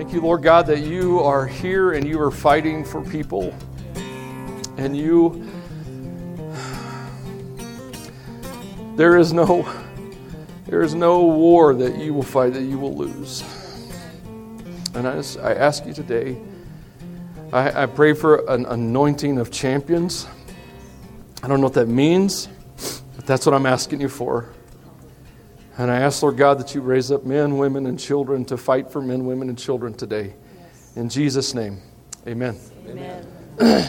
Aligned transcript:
Thank 0.00 0.14
you, 0.14 0.22
Lord 0.22 0.42
God, 0.42 0.66
that 0.68 0.80
you 0.80 1.20
are 1.20 1.46
here 1.46 1.92
and 1.92 2.08
you 2.08 2.18
are 2.22 2.30
fighting 2.30 2.86
for 2.86 3.02
people. 3.02 3.54
And 4.78 4.96
you, 4.96 5.46
there 8.96 9.18
is 9.18 9.34
no, 9.34 9.70
there 10.64 10.80
is 10.80 10.94
no 10.94 11.26
war 11.26 11.74
that 11.74 11.98
you 11.98 12.14
will 12.14 12.22
fight 12.22 12.54
that 12.54 12.62
you 12.62 12.78
will 12.78 12.96
lose. 12.96 13.44
And 14.94 15.06
I, 15.06 15.16
just, 15.16 15.38
I 15.38 15.52
ask 15.52 15.84
you 15.84 15.92
today, 15.92 16.38
I, 17.52 17.82
I 17.82 17.84
pray 17.84 18.14
for 18.14 18.50
an 18.50 18.64
anointing 18.64 19.36
of 19.36 19.50
champions. 19.50 20.26
I 21.42 21.46
don't 21.46 21.60
know 21.60 21.66
what 21.66 21.74
that 21.74 21.88
means, 21.88 22.48
but 23.16 23.26
that's 23.26 23.44
what 23.44 23.54
I'm 23.54 23.66
asking 23.66 24.00
you 24.00 24.08
for. 24.08 24.48
And 25.80 25.90
I 25.90 26.00
ask, 26.00 26.22
Lord 26.22 26.36
God, 26.36 26.58
that 26.58 26.74
you 26.74 26.82
raise 26.82 27.10
up 27.10 27.24
men, 27.24 27.56
women, 27.56 27.86
and 27.86 27.98
children 27.98 28.44
to 28.44 28.58
fight 28.58 28.92
for 28.92 29.00
men, 29.00 29.24
women, 29.24 29.48
and 29.48 29.58
children 29.58 29.94
today. 29.94 30.34
Yes. 30.58 30.96
In 30.96 31.08
Jesus' 31.08 31.54
name, 31.54 31.80
amen. 32.26 32.58
Amen. 32.86 33.26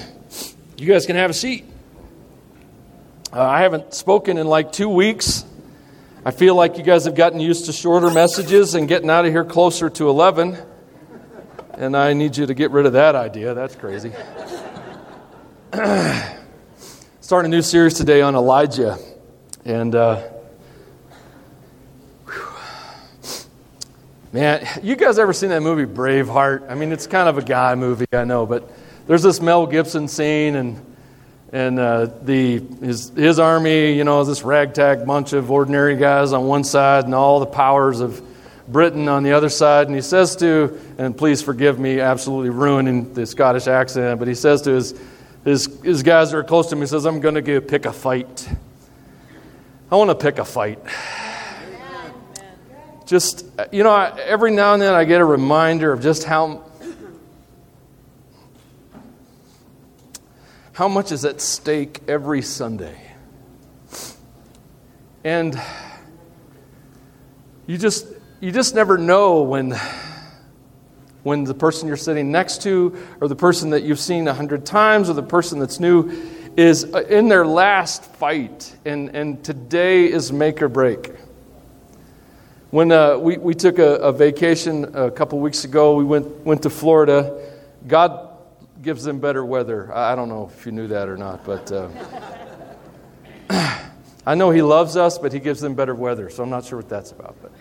you 0.77 0.87
guys 0.87 1.05
can 1.05 1.17
have 1.17 1.31
a 1.31 1.33
seat. 1.33 1.65
Uh, 3.33 3.41
I 3.41 3.63
haven't 3.63 3.93
spoken 3.93 4.37
in 4.37 4.47
like 4.47 4.71
two 4.71 4.87
weeks. 4.87 5.43
I 6.23 6.31
feel 6.31 6.55
like 6.55 6.77
you 6.77 6.83
guys 6.83 7.03
have 7.03 7.15
gotten 7.15 7.41
used 7.41 7.65
to 7.65 7.73
shorter 7.73 8.09
messages 8.09 8.73
and 8.73 8.87
getting 8.87 9.09
out 9.09 9.25
of 9.25 9.33
here 9.33 9.43
closer 9.43 9.89
to 9.89 10.07
11. 10.07 10.57
And 11.73 11.97
I 11.97 12.13
need 12.13 12.37
you 12.37 12.45
to 12.45 12.53
get 12.53 12.71
rid 12.71 12.85
of 12.85 12.93
that 12.93 13.15
idea. 13.15 13.53
That's 13.53 13.75
crazy. 13.75 14.13
Starting 17.19 17.51
a 17.51 17.53
new 17.53 17.61
series 17.61 17.95
today 17.95 18.21
on 18.21 18.35
Elijah. 18.35 18.97
And. 19.65 19.93
Uh, 19.93 20.30
Man, 24.33 24.65
you 24.81 24.95
guys 24.95 25.19
ever 25.19 25.33
seen 25.33 25.49
that 25.49 25.61
movie 25.61 25.83
Braveheart? 25.83 26.71
I 26.71 26.75
mean, 26.75 26.93
it's 26.93 27.05
kind 27.05 27.27
of 27.27 27.37
a 27.37 27.41
guy 27.41 27.75
movie, 27.75 28.05
I 28.13 28.23
know, 28.23 28.45
but 28.45 28.71
there's 29.05 29.23
this 29.23 29.41
Mel 29.41 29.67
Gibson 29.67 30.07
scene, 30.07 30.55
and 30.55 30.95
and 31.51 31.77
uh, 31.77 32.05
the 32.21 32.59
his 32.79 33.09
his 33.09 33.39
army, 33.39 33.91
you 33.91 34.05
know, 34.05 34.23
this 34.23 34.43
ragtag 34.43 35.05
bunch 35.05 35.33
of 35.33 35.51
ordinary 35.51 35.97
guys 35.97 36.31
on 36.31 36.47
one 36.47 36.63
side, 36.63 37.03
and 37.03 37.13
all 37.13 37.41
the 37.41 37.45
powers 37.45 37.99
of 37.99 38.21
Britain 38.69 39.09
on 39.09 39.23
the 39.23 39.33
other 39.33 39.49
side. 39.49 39.87
And 39.87 39.95
he 39.97 40.01
says 40.01 40.37
to, 40.37 40.79
and 40.97 41.17
please 41.17 41.41
forgive 41.41 41.77
me, 41.77 41.99
absolutely 41.99 42.51
ruining 42.51 43.13
the 43.13 43.25
Scottish 43.25 43.67
accent, 43.67 44.17
but 44.17 44.29
he 44.29 44.35
says 44.35 44.61
to 44.61 44.71
his 44.71 44.97
his 45.43 45.81
his 45.83 46.03
guys 46.03 46.31
that 46.31 46.37
are 46.37 46.43
close 46.45 46.69
to 46.69 46.75
him, 46.77 46.81
he 46.81 46.87
says, 46.87 47.05
"I'm 47.05 47.19
going 47.19 47.35
to 47.35 47.41
go 47.41 47.59
pick 47.59 47.85
a 47.85 47.91
fight. 47.91 48.47
I 49.91 49.97
want 49.97 50.09
to 50.09 50.15
pick 50.15 50.39
a 50.39 50.45
fight." 50.45 50.79
Just, 53.11 53.45
you 53.73 53.83
know, 53.83 53.93
every 53.93 54.51
now 54.51 54.71
and 54.71 54.81
then 54.81 54.93
I 54.93 55.03
get 55.03 55.19
a 55.19 55.25
reminder 55.25 55.91
of 55.91 56.01
just 56.01 56.23
how, 56.23 56.63
how 60.71 60.87
much 60.87 61.11
is 61.11 61.25
at 61.25 61.41
stake 61.41 61.99
every 62.07 62.41
Sunday. 62.41 62.95
And 65.25 65.61
you 67.67 67.77
just, 67.77 68.07
you 68.39 68.49
just 68.49 68.75
never 68.75 68.97
know 68.97 69.41
when, 69.41 69.77
when 71.23 71.43
the 71.43 71.53
person 71.53 71.89
you're 71.89 71.97
sitting 71.97 72.31
next 72.31 72.61
to, 72.61 72.95
or 73.19 73.27
the 73.27 73.35
person 73.35 73.71
that 73.71 73.83
you've 73.83 73.99
seen 73.99 74.25
a 74.29 74.33
hundred 74.33 74.65
times, 74.65 75.09
or 75.09 75.13
the 75.15 75.21
person 75.21 75.59
that's 75.59 75.81
new, 75.81 76.09
is 76.55 76.85
uh, 76.85 77.01
in 77.09 77.27
their 77.27 77.45
last 77.45 78.05
fight. 78.05 78.73
And, 78.85 79.13
and 79.13 79.43
today 79.43 80.09
is 80.09 80.31
make 80.31 80.61
or 80.61 80.69
break. 80.69 81.11
When 82.71 82.93
uh, 82.93 83.17
we, 83.17 83.37
we 83.37 83.53
took 83.53 83.79
a, 83.79 83.95
a, 83.95 84.13
vacation 84.13 84.95
a 84.95 85.11
couple 85.11 85.37
weeks 85.41 85.65
ago, 85.65 85.95
we 85.95 86.05
went, 86.05 86.45
went 86.45 86.63
to 86.63 86.69
Florida. 86.69 87.51
God 87.85 88.29
gives 88.81 89.03
them 89.03 89.19
better 89.19 89.43
weather. 89.43 89.93
I, 89.93 90.13
I 90.13 90.15
don't 90.15 90.29
know 90.29 90.49
if 90.55 90.65
you 90.65 90.71
knew 90.71 90.87
that 90.87 91.09
or 91.09 91.17
not, 91.17 91.43
but 91.43 91.69
uh, 91.69 91.89
I 94.25 94.35
know 94.35 94.51
He 94.51 94.61
loves 94.61 94.95
us, 94.95 95.17
but 95.17 95.33
He 95.33 95.39
gives 95.39 95.59
them 95.59 95.75
better 95.75 95.93
weather, 95.93 96.29
so 96.29 96.43
I'm 96.43 96.49
not 96.49 96.63
sure 96.63 96.77
what 96.77 96.87
that's 96.87 97.11
about. 97.11 97.35
But 97.41 97.51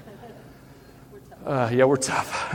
uh, 1.45 1.71
yeah, 1.73 1.87
we're 1.87 1.97
tough. 1.97 2.55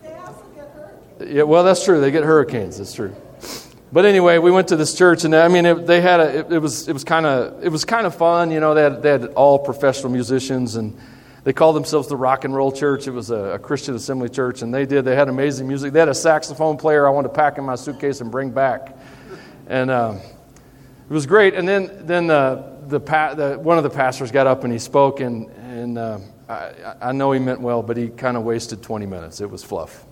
yeah, 1.20 1.44
well, 1.44 1.62
that's 1.62 1.84
true. 1.84 2.00
They 2.00 2.10
get 2.10 2.24
hurricanes. 2.24 2.78
That's 2.78 2.92
true. 2.92 3.14
But 3.92 4.04
anyway, 4.04 4.38
we 4.38 4.50
went 4.50 4.66
to 4.68 4.76
this 4.76 4.96
church, 4.96 5.22
and 5.22 5.32
I 5.32 5.46
mean, 5.46 5.64
it, 5.64 5.86
they 5.86 6.00
had 6.00 6.18
a. 6.18 6.38
It, 6.40 6.52
it 6.54 6.58
was 6.58 6.88
it 6.88 6.92
was 6.92 7.04
kind 7.04 7.24
of 7.24 7.62
it 7.62 7.68
was 7.68 7.84
kind 7.84 8.04
of 8.04 8.16
fun. 8.16 8.50
You 8.50 8.58
know, 8.58 8.74
they 8.74 8.82
had 8.82 9.00
they 9.00 9.10
had 9.10 9.26
all 9.26 9.60
professional 9.60 10.10
musicians 10.10 10.74
and 10.74 10.98
they 11.44 11.52
called 11.52 11.76
themselves 11.76 12.08
the 12.08 12.16
Rock 12.16 12.44
and 12.44 12.54
Roll 12.54 12.72
Church. 12.72 13.06
It 13.06 13.12
was 13.12 13.30
a, 13.30 13.54
a, 13.54 13.58
Christian 13.58 13.94
assembly 13.94 14.28
church, 14.28 14.62
and 14.62 14.74
they 14.74 14.86
did. 14.86 15.04
They 15.04 15.14
had 15.14 15.28
amazing 15.28 15.68
music. 15.68 15.92
They 15.92 16.00
had 16.00 16.08
a 16.08 16.14
saxophone 16.14 16.76
player 16.76 17.06
I 17.06 17.10
wanted 17.10 17.28
to 17.28 17.34
pack 17.34 17.58
in 17.58 17.64
my 17.64 17.76
suitcase 17.76 18.20
and 18.20 18.30
bring 18.30 18.50
back. 18.50 18.98
And 19.68 19.90
uh, 19.90 20.16
it 21.08 21.12
was 21.12 21.26
great. 21.26 21.54
And 21.54 21.68
then, 21.68 22.06
then 22.06 22.28
uh, 22.28 22.76
the, 22.86 22.98
the, 22.98 23.58
one 23.62 23.78
of 23.78 23.84
the 23.84 23.90
pastors 23.90 24.32
got 24.32 24.46
up 24.46 24.64
and 24.64 24.72
he 24.72 24.78
spoke, 24.78 25.20
and, 25.20 25.48
and 25.50 25.96
uh, 25.96 26.18
I, 26.48 26.94
I, 27.00 27.12
know 27.12 27.32
he 27.32 27.38
meant 27.38 27.60
well, 27.60 27.82
but 27.82 27.96
he 27.96 28.08
kind 28.08 28.36
of 28.36 28.42
wasted 28.42 28.82
20 28.82 29.06
minutes. 29.06 29.40
It 29.40 29.50
was 29.50 29.62
fluff. 29.62 30.04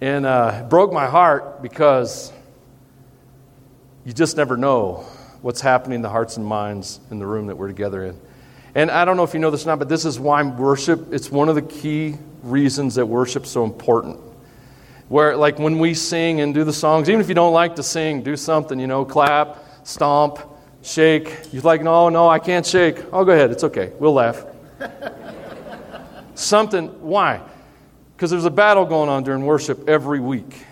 And 0.00 0.26
uh, 0.26 0.66
broke 0.68 0.92
my 0.92 1.06
heart 1.06 1.62
because 1.62 2.32
you 4.04 4.12
just 4.12 4.36
never 4.36 4.56
know 4.56 5.06
what's 5.40 5.60
happening 5.60 5.96
in 5.96 6.02
the 6.02 6.10
hearts 6.10 6.36
and 6.36 6.46
minds 6.46 7.00
in 7.10 7.18
the 7.18 7.26
room 7.26 7.46
that 7.48 7.56
we're 7.56 7.68
together 7.68 8.04
in. 8.04 8.20
And 8.74 8.90
I 8.90 9.04
don't 9.04 9.16
know 9.16 9.22
if 9.22 9.34
you 9.34 9.40
know 9.40 9.50
this 9.50 9.64
or 9.64 9.68
not, 9.68 9.78
but 9.78 9.88
this 9.88 10.04
is 10.04 10.18
why 10.18 10.42
worship, 10.42 11.12
it's 11.12 11.30
one 11.30 11.48
of 11.48 11.54
the 11.54 11.62
key 11.62 12.16
reasons 12.42 12.96
that 12.96 13.06
worship's 13.06 13.50
so 13.50 13.64
important. 13.64 14.18
Where, 15.08 15.36
like, 15.36 15.58
when 15.58 15.78
we 15.78 15.94
sing 15.94 16.40
and 16.40 16.52
do 16.52 16.64
the 16.64 16.72
songs, 16.72 17.08
even 17.08 17.20
if 17.20 17.28
you 17.28 17.34
don't 17.34 17.52
like 17.52 17.76
to 17.76 17.82
sing, 17.82 18.22
do 18.22 18.36
something, 18.36 18.80
you 18.80 18.86
know, 18.86 19.04
clap, 19.04 19.62
stomp, 19.84 20.40
shake. 20.82 21.32
You're 21.52 21.62
like, 21.62 21.82
no, 21.82 22.08
no, 22.08 22.28
I 22.28 22.40
can't 22.40 22.66
shake. 22.66 22.98
Oh, 23.12 23.24
go 23.24 23.32
ahead, 23.32 23.52
it's 23.52 23.62
okay. 23.64 23.92
We'll 24.00 24.14
laugh. 24.14 24.44
something, 26.34 26.88
why? 27.00 27.40
Because 28.16 28.30
there's 28.30 28.44
a 28.44 28.50
battle 28.50 28.86
going 28.86 29.08
on 29.08 29.22
during 29.22 29.44
worship 29.44 29.88
every 29.88 30.18
week. 30.18 30.64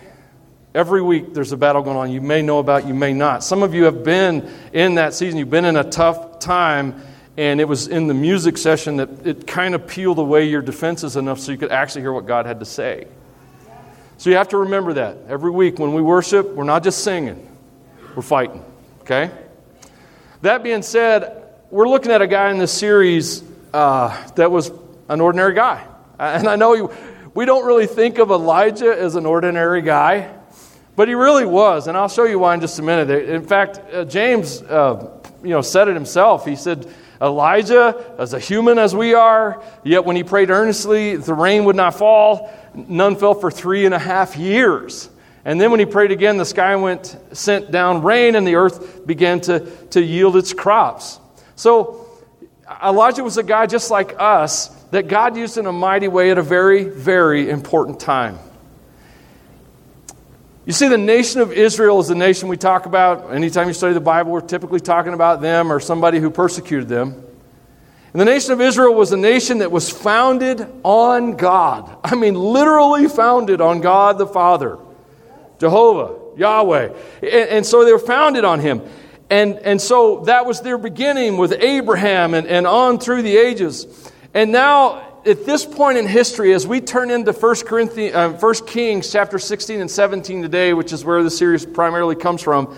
Every 0.75 1.01
week 1.01 1.33
there's 1.33 1.51
a 1.51 1.57
battle 1.57 1.83
going 1.83 1.97
on. 1.97 2.11
You 2.11 2.19
may 2.19 2.41
know 2.41 2.59
about, 2.59 2.85
you 2.85 2.93
may 2.93 3.13
not. 3.13 3.43
Some 3.43 3.63
of 3.63 3.73
you 3.73 3.83
have 3.85 4.03
been 4.03 4.51
in 4.73 4.95
that 4.95 5.13
season, 5.13 5.39
you've 5.39 5.49
been 5.49 5.65
in 5.65 5.77
a 5.77 5.89
tough 5.89 6.39
time 6.39 7.01
and 7.37 7.59
it 7.59 7.67
was 7.67 7.87
in 7.87 8.07
the 8.07 8.13
music 8.13 8.57
session 8.57 8.97
that 8.97 9.25
it 9.25 9.47
kind 9.47 9.73
of 9.73 9.87
peeled 9.87 10.19
away 10.19 10.47
your 10.47 10.61
defenses 10.61 11.15
enough 11.15 11.39
so 11.39 11.51
you 11.51 11.57
could 11.57 11.71
actually 11.71 12.01
hear 12.01 12.13
what 12.13 12.27
God 12.27 12.45
had 12.45 12.59
to 12.59 12.65
say. 12.65 13.07
So 14.17 14.29
you 14.29 14.35
have 14.35 14.49
to 14.49 14.57
remember 14.57 14.93
that. 14.93 15.17
Every 15.27 15.49
week 15.49 15.79
when 15.79 15.93
we 15.93 16.01
worship, 16.01 16.53
we're 16.53 16.63
not 16.63 16.83
just 16.83 17.03
singing, 17.03 17.49
we're 18.15 18.21
fighting. 18.21 18.63
Okay? 19.01 19.31
That 20.43 20.63
being 20.63 20.81
said, 20.81 21.43
we're 21.71 21.89
looking 21.89 22.11
at 22.11 22.21
a 22.21 22.27
guy 22.27 22.51
in 22.51 22.59
this 22.59 22.71
series 22.71 23.43
uh, 23.73 24.27
that 24.35 24.51
was 24.51 24.71
an 25.09 25.19
ordinary 25.19 25.53
guy. 25.53 25.85
And 26.19 26.47
I 26.47 26.55
know 26.55 26.93
we 27.33 27.45
don't 27.45 27.65
really 27.65 27.87
think 27.87 28.19
of 28.19 28.29
Elijah 28.29 28.95
as 28.97 29.15
an 29.15 29.25
ordinary 29.25 29.81
guy, 29.81 30.31
but 30.95 31.07
he 31.07 31.15
really 31.15 31.45
was. 31.45 31.87
And 31.87 31.97
I'll 31.97 32.07
show 32.07 32.25
you 32.25 32.37
why 32.37 32.53
in 32.53 32.61
just 32.61 32.77
a 32.77 32.83
minute. 32.83 33.09
In 33.27 33.45
fact, 33.45 33.79
uh, 33.91 34.05
James 34.05 34.61
uh, 34.61 35.19
you 35.41 35.49
know, 35.49 35.61
said 35.61 35.87
it 35.87 35.95
himself. 35.95 36.45
He 36.45 36.55
said, 36.55 36.87
Elijah, 37.23 38.13
as 38.19 38.33
a 38.33 38.39
human 38.39 38.77
as 38.77 38.93
we 38.93 39.13
are, 39.13 39.63
yet 39.83 40.03
when 40.03 40.17
he 40.17 40.23
prayed 40.23 40.49
earnestly, 40.49 41.15
the 41.15 41.33
rain 41.33 41.63
would 41.63 41.75
not 41.75 41.95
fall. 41.95 42.51
None 42.75 43.15
fell 43.15 43.33
for 43.33 43.49
three 43.49 43.85
and 43.85 43.93
a 43.93 43.99
half 43.99 44.35
years. 44.35 45.09
And 45.45 45.59
then 45.59 45.71
when 45.71 45.79
he 45.79 45.85
prayed 45.85 46.11
again, 46.11 46.37
the 46.37 46.45
sky 46.45 46.75
went, 46.75 47.17
sent 47.31 47.71
down 47.71 48.01
rain, 48.01 48.35
and 48.35 48.45
the 48.45 48.55
earth 48.55 49.07
began 49.07 49.39
to, 49.41 49.61
to 49.87 50.01
yield 50.01 50.35
its 50.35 50.53
crops. 50.53 51.19
So 51.55 52.07
Elijah 52.83 53.23
was 53.23 53.37
a 53.37 53.43
guy 53.43 53.67
just 53.67 53.89
like 53.89 54.15
us 54.19 54.67
that 54.91 55.07
God 55.07 55.37
used 55.37 55.57
in 55.57 55.65
a 55.65 55.71
mighty 55.71 56.07
way 56.07 56.31
at 56.31 56.37
a 56.37 56.43
very, 56.43 56.83
very 56.83 57.49
important 57.49 57.99
time. 57.99 58.37
You 60.65 60.71
see, 60.71 60.87
the 60.87 60.97
nation 60.97 61.41
of 61.41 61.51
Israel 61.51 61.99
is 61.99 62.07
the 62.07 62.15
nation 62.15 62.47
we 62.47 62.55
talk 62.55 62.85
about. 62.85 63.33
Anytime 63.33 63.67
you 63.67 63.73
study 63.73 63.93
the 63.93 63.99
Bible, 63.99 64.31
we're 64.31 64.39
typically 64.39 64.79
talking 64.79 65.13
about 65.13 65.41
them 65.41 65.71
or 65.71 65.81
somebody 65.81 66.19
who 66.19 66.29
persecuted 66.29 66.87
them. 66.87 67.21
And 68.13 68.21
the 68.21 68.25
nation 68.25 68.53
of 68.53 68.61
Israel 68.61 68.93
was 68.93 69.11
a 69.11 69.17
nation 69.17 69.57
that 69.57 69.71
was 69.71 69.89
founded 69.89 70.65
on 70.83 71.35
God. 71.35 71.97
I 72.03 72.15
mean, 72.15 72.35
literally 72.35 73.09
founded 73.09 73.59
on 73.59 73.81
God 73.81 74.17
the 74.17 74.27
Father, 74.27 74.77
Jehovah, 75.59 76.37
Yahweh. 76.37 76.93
And, 77.21 77.49
and 77.49 77.65
so 77.65 77.83
they 77.83 77.91
were 77.91 77.99
founded 77.99 78.45
on 78.45 78.61
Him. 78.61 78.83
And, 79.29 79.57
and 79.59 79.81
so 79.81 80.21
that 80.25 80.45
was 80.45 80.61
their 80.61 80.77
beginning 80.77 81.35
with 81.35 81.51
Abraham 81.53 82.33
and, 82.33 82.47
and 82.47 82.65
on 82.65 82.99
through 82.99 83.23
the 83.23 83.35
ages. 83.35 84.11
And 84.33 84.53
now 84.53 85.12
at 85.25 85.45
this 85.45 85.65
point 85.65 85.97
in 85.97 86.05
history, 86.05 86.53
as 86.53 86.67
we 86.67 86.81
turn 86.81 87.09
into 87.09 87.31
1, 87.31 87.55
Corinthians, 87.65 88.15
uh, 88.15 88.29
1 88.31 88.53
Kings 88.67 89.11
chapter 89.11 89.39
16 89.39 89.79
and 89.79 89.89
17 89.89 90.41
today, 90.41 90.73
which 90.73 90.91
is 90.91 91.05
where 91.05 91.23
the 91.23 91.31
series 91.31 91.65
primarily 91.65 92.15
comes 92.15 92.41
from, 92.41 92.75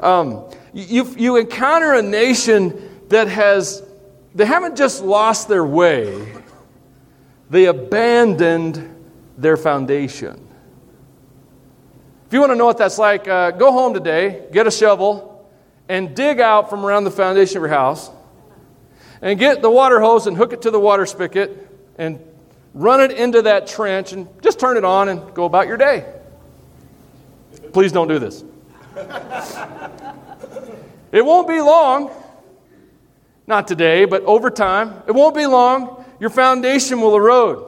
um, 0.00 0.44
you, 0.74 1.06
you 1.16 1.36
encounter 1.36 1.94
a 1.94 2.02
nation 2.02 2.90
that 3.08 3.28
has, 3.28 3.82
they 4.34 4.44
haven't 4.44 4.76
just 4.76 5.02
lost 5.02 5.48
their 5.48 5.64
way, 5.64 6.34
they 7.48 7.66
abandoned 7.66 8.94
their 9.38 9.56
foundation. 9.56 10.46
If 12.26 12.32
you 12.32 12.40
want 12.40 12.52
to 12.52 12.56
know 12.56 12.66
what 12.66 12.78
that's 12.78 12.98
like, 12.98 13.26
uh, 13.28 13.52
go 13.52 13.72
home 13.72 13.94
today, 13.94 14.46
get 14.52 14.66
a 14.66 14.70
shovel, 14.70 15.48
and 15.88 16.14
dig 16.14 16.40
out 16.40 16.68
from 16.68 16.84
around 16.84 17.04
the 17.04 17.10
foundation 17.10 17.58
of 17.58 17.62
your 17.62 17.68
house, 17.68 18.10
and 19.22 19.38
get 19.38 19.62
the 19.62 19.70
water 19.70 20.00
hose 20.00 20.26
and 20.26 20.36
hook 20.36 20.52
it 20.52 20.62
to 20.62 20.70
the 20.70 20.80
water 20.80 21.06
spigot, 21.06 21.65
and 21.96 22.20
run 22.74 23.00
it 23.00 23.10
into 23.12 23.42
that 23.42 23.66
trench, 23.66 24.12
and 24.12 24.28
just 24.42 24.60
turn 24.60 24.76
it 24.76 24.84
on 24.84 25.08
and 25.08 25.34
go 25.34 25.44
about 25.44 25.66
your 25.66 25.76
day. 25.76 26.04
Please 27.72 27.92
don't 27.92 28.08
do 28.08 28.18
this. 28.18 28.44
it 31.12 31.24
won't 31.24 31.48
be 31.48 31.60
long, 31.60 32.10
not 33.46 33.68
today, 33.68 34.04
but 34.04 34.22
over 34.22 34.50
time, 34.50 35.02
it 35.06 35.12
won't 35.12 35.34
be 35.34 35.46
long, 35.46 36.04
your 36.20 36.30
foundation 36.30 37.00
will 37.00 37.14
erode. 37.16 37.64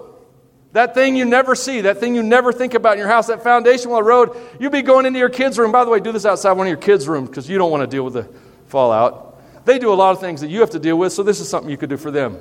That 0.72 0.94
thing 0.94 1.16
you 1.16 1.24
never 1.24 1.54
see, 1.54 1.82
that 1.82 1.98
thing 1.98 2.14
you 2.14 2.22
never 2.22 2.52
think 2.52 2.74
about 2.74 2.92
in 2.94 2.98
your 2.98 3.08
house, 3.08 3.28
that 3.28 3.42
foundation 3.42 3.90
will 3.90 3.98
erode. 3.98 4.36
You'll 4.60 4.70
be 4.70 4.82
going 4.82 5.06
into 5.06 5.18
your 5.18 5.30
kids' 5.30 5.58
room. 5.58 5.72
By 5.72 5.84
the 5.84 5.90
way, 5.90 6.00
do 6.00 6.12
this 6.12 6.26
outside 6.26 6.52
one 6.52 6.66
of 6.66 6.70
your 6.70 6.76
kids' 6.76 7.08
rooms 7.08 7.28
because 7.28 7.48
you 7.48 7.56
don't 7.56 7.70
want 7.70 7.82
to 7.82 7.86
deal 7.86 8.04
with 8.04 8.14
the 8.14 8.28
fallout. 8.66 9.64
They 9.64 9.78
do 9.78 9.92
a 9.92 9.94
lot 9.94 10.12
of 10.12 10.20
things 10.20 10.40
that 10.40 10.48
you 10.48 10.60
have 10.60 10.70
to 10.70 10.78
deal 10.78 10.98
with, 10.98 11.12
so 11.12 11.22
this 11.22 11.40
is 11.40 11.48
something 11.48 11.70
you 11.70 11.76
could 11.76 11.90
do 11.90 11.96
for 11.96 12.10
them. 12.10 12.38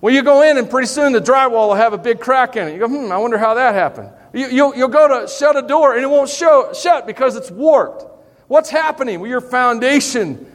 Well, 0.00 0.14
you 0.14 0.22
go 0.22 0.42
in, 0.42 0.56
and 0.58 0.68
pretty 0.68 0.86
soon 0.86 1.12
the 1.12 1.20
drywall 1.20 1.68
will 1.68 1.74
have 1.74 1.92
a 1.92 1.98
big 1.98 2.20
crack 2.20 2.56
in 2.56 2.68
it. 2.68 2.72
You 2.72 2.78
go, 2.78 2.88
hmm, 2.88 3.12
I 3.12 3.18
wonder 3.18 3.38
how 3.38 3.54
that 3.54 3.74
happened. 3.74 4.10
You, 4.32 4.46
you'll, 4.48 4.74
you'll 4.74 4.88
go 4.88 5.20
to 5.20 5.28
shut 5.28 5.56
a 5.56 5.62
door, 5.62 5.94
and 5.94 6.02
it 6.02 6.08
won't 6.08 6.30
show, 6.30 6.72
shut 6.72 7.06
because 7.06 7.36
it's 7.36 7.50
warped. 7.50 8.04
What's 8.48 8.70
happening? 8.70 9.20
Well, 9.20 9.28
your 9.28 9.40
foundation 9.40 10.46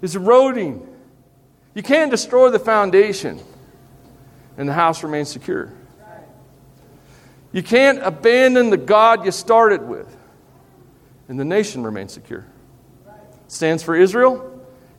is 0.00 0.16
eroding. 0.16 0.86
You 1.74 1.82
can't 1.82 2.10
destroy 2.10 2.50
the 2.50 2.58
foundation 2.58 3.40
and 4.56 4.68
the 4.68 4.72
house 4.72 5.02
remains 5.02 5.28
secure. 5.28 5.72
You 7.52 7.62
can't 7.62 8.00
abandon 8.02 8.70
the 8.70 8.76
God 8.76 9.24
you 9.24 9.30
started 9.30 9.82
with, 9.82 10.14
and 11.28 11.38
the 11.38 11.44
nation 11.44 11.84
remains 11.84 12.12
secure. 12.12 12.46
It 13.06 13.52
stands 13.52 13.82
for 13.82 13.94
Israel, 13.94 14.50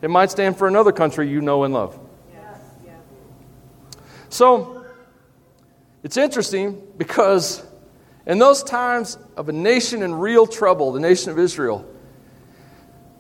it 0.02 0.10
might 0.10 0.32
stand 0.32 0.58
for 0.58 0.68
another 0.68 0.92
country 0.92 1.30
you 1.30 1.42
know 1.42 1.64
and 1.64 1.74
love. 1.74 2.00
So, 4.30 4.86
it's 6.04 6.18
interesting 6.18 6.82
because 6.98 7.64
in 8.28 8.40
those 8.40 8.64
times 8.64 9.18
of 9.36 9.50
a 9.50 9.52
nation 9.52 10.04
in 10.04 10.14
real 10.14 10.48
trouble, 10.48 10.92
the 10.92 11.00
nation 11.00 11.32
of 11.32 11.40
Israel, 11.40 11.86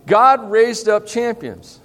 God 0.05 0.51
raised 0.51 0.87
up 0.87 1.05
champions. 1.05 1.79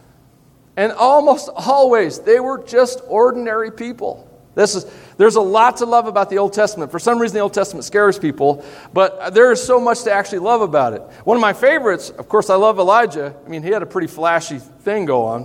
And 0.77 0.93
almost 0.93 1.49
always, 1.55 2.21
they 2.21 2.41
were 2.41 2.63
just 2.63 3.01
ordinary 3.07 3.71
people. 3.71 4.27
This 4.55 4.75
is, 4.75 4.87
there's 5.17 5.37
a 5.37 5.41
lot 5.41 5.79
to 5.79 5.87
love 5.87 6.07
about 6.07 6.29
the 6.29 6.39
Old 6.39 6.53
Testament. 6.53 6.91
For 6.91 6.99
some 6.99 7.19
reason, 7.19 7.35
the 7.35 7.41
Old 7.41 7.55
Testament 7.55 7.85
scares 7.85 8.19
people, 8.19 8.65
but 8.93 9.33
there 9.33 9.53
is 9.53 9.63
so 9.63 9.81
much 9.81 10.03
to 10.03 10.13
actually 10.13 10.41
love 10.41 10.61
about 10.61 10.93
it. 10.93 11.03
One 11.25 11.37
of 11.37 11.41
my 11.41 11.53
favorites, 11.53 12.11
of 12.11 12.29
course, 12.29 12.51
I 12.51 12.57
love 12.57 12.79
Elijah. 12.79 13.35
I 13.45 13.49
mean, 13.49 13.63
he 13.63 13.71
had 13.71 13.83
a 13.83 13.87
pretty 13.87 14.09
flashy 14.09 14.59
thing 14.59 15.05
go 15.05 15.25
on. 15.25 15.45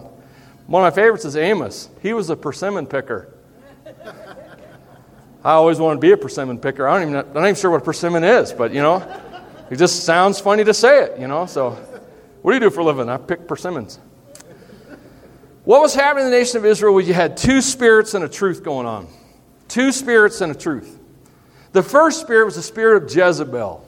One 0.68 0.86
of 0.86 0.94
my 0.94 0.95
favorites 0.95 1.25
is 1.25 1.36
Amos. 1.36 1.89
He 2.01 2.13
was 2.13 2.30
a 2.30 2.36
persimmon 2.36 2.88
picker. 2.88 3.34
I 5.45 5.51
always 5.51 5.77
wanted 5.77 5.97
to 5.97 6.01
be 6.01 6.12
a 6.12 6.18
persimmon 6.18 6.57
picker. 6.57 6.88
I 6.88 7.00
don't 7.00 7.09
even, 7.09 7.19
I'm 7.24 7.33
not 7.33 7.44
even 7.44 7.53
sure 7.53 7.69
what 7.69 7.83
a 7.83 7.86
persimmon 7.86 8.24
is, 8.24 8.51
but 8.51 8.74
you 8.74 8.81
know, 8.81 9.07
it 9.69 9.75
just 9.75 10.03
sounds 10.03 10.39
funny 10.39 10.63
to 10.63 10.74
say 10.74 11.03
it, 11.03 11.19
you 11.19 11.27
know. 11.27 11.45
So, 11.45 11.69
what 12.42 12.51
do 12.51 12.56
you 12.56 12.59
do 12.59 12.71
for 12.71 12.80
a 12.80 12.83
living? 12.83 13.07
I 13.09 13.18
pick 13.18 13.47
persimmons. 13.47 14.00
What 15.63 15.81
was 15.81 15.94
happening 15.94 16.25
in 16.25 16.31
the 16.31 16.38
nation 16.38 16.57
of 16.57 16.65
Israel 16.65 16.95
was 16.95 17.07
you 17.07 17.13
had 17.13 17.38
two 17.38 17.62
spirits 17.62 18.15
and 18.15 18.24
a 18.24 18.27
truth 18.27 18.63
going 18.63 18.88
on. 18.88 19.07
Two 19.68 19.92
spirits 19.92 20.42
and 20.42 20.51
a 20.51 20.56
truth. 20.56 20.97
The 21.74 21.83
first 21.83 22.21
spirit 22.21 22.45
was 22.45 22.56
the 22.56 22.63
spirit 22.63 23.03
of 23.03 23.15
Jezebel. 23.15 23.88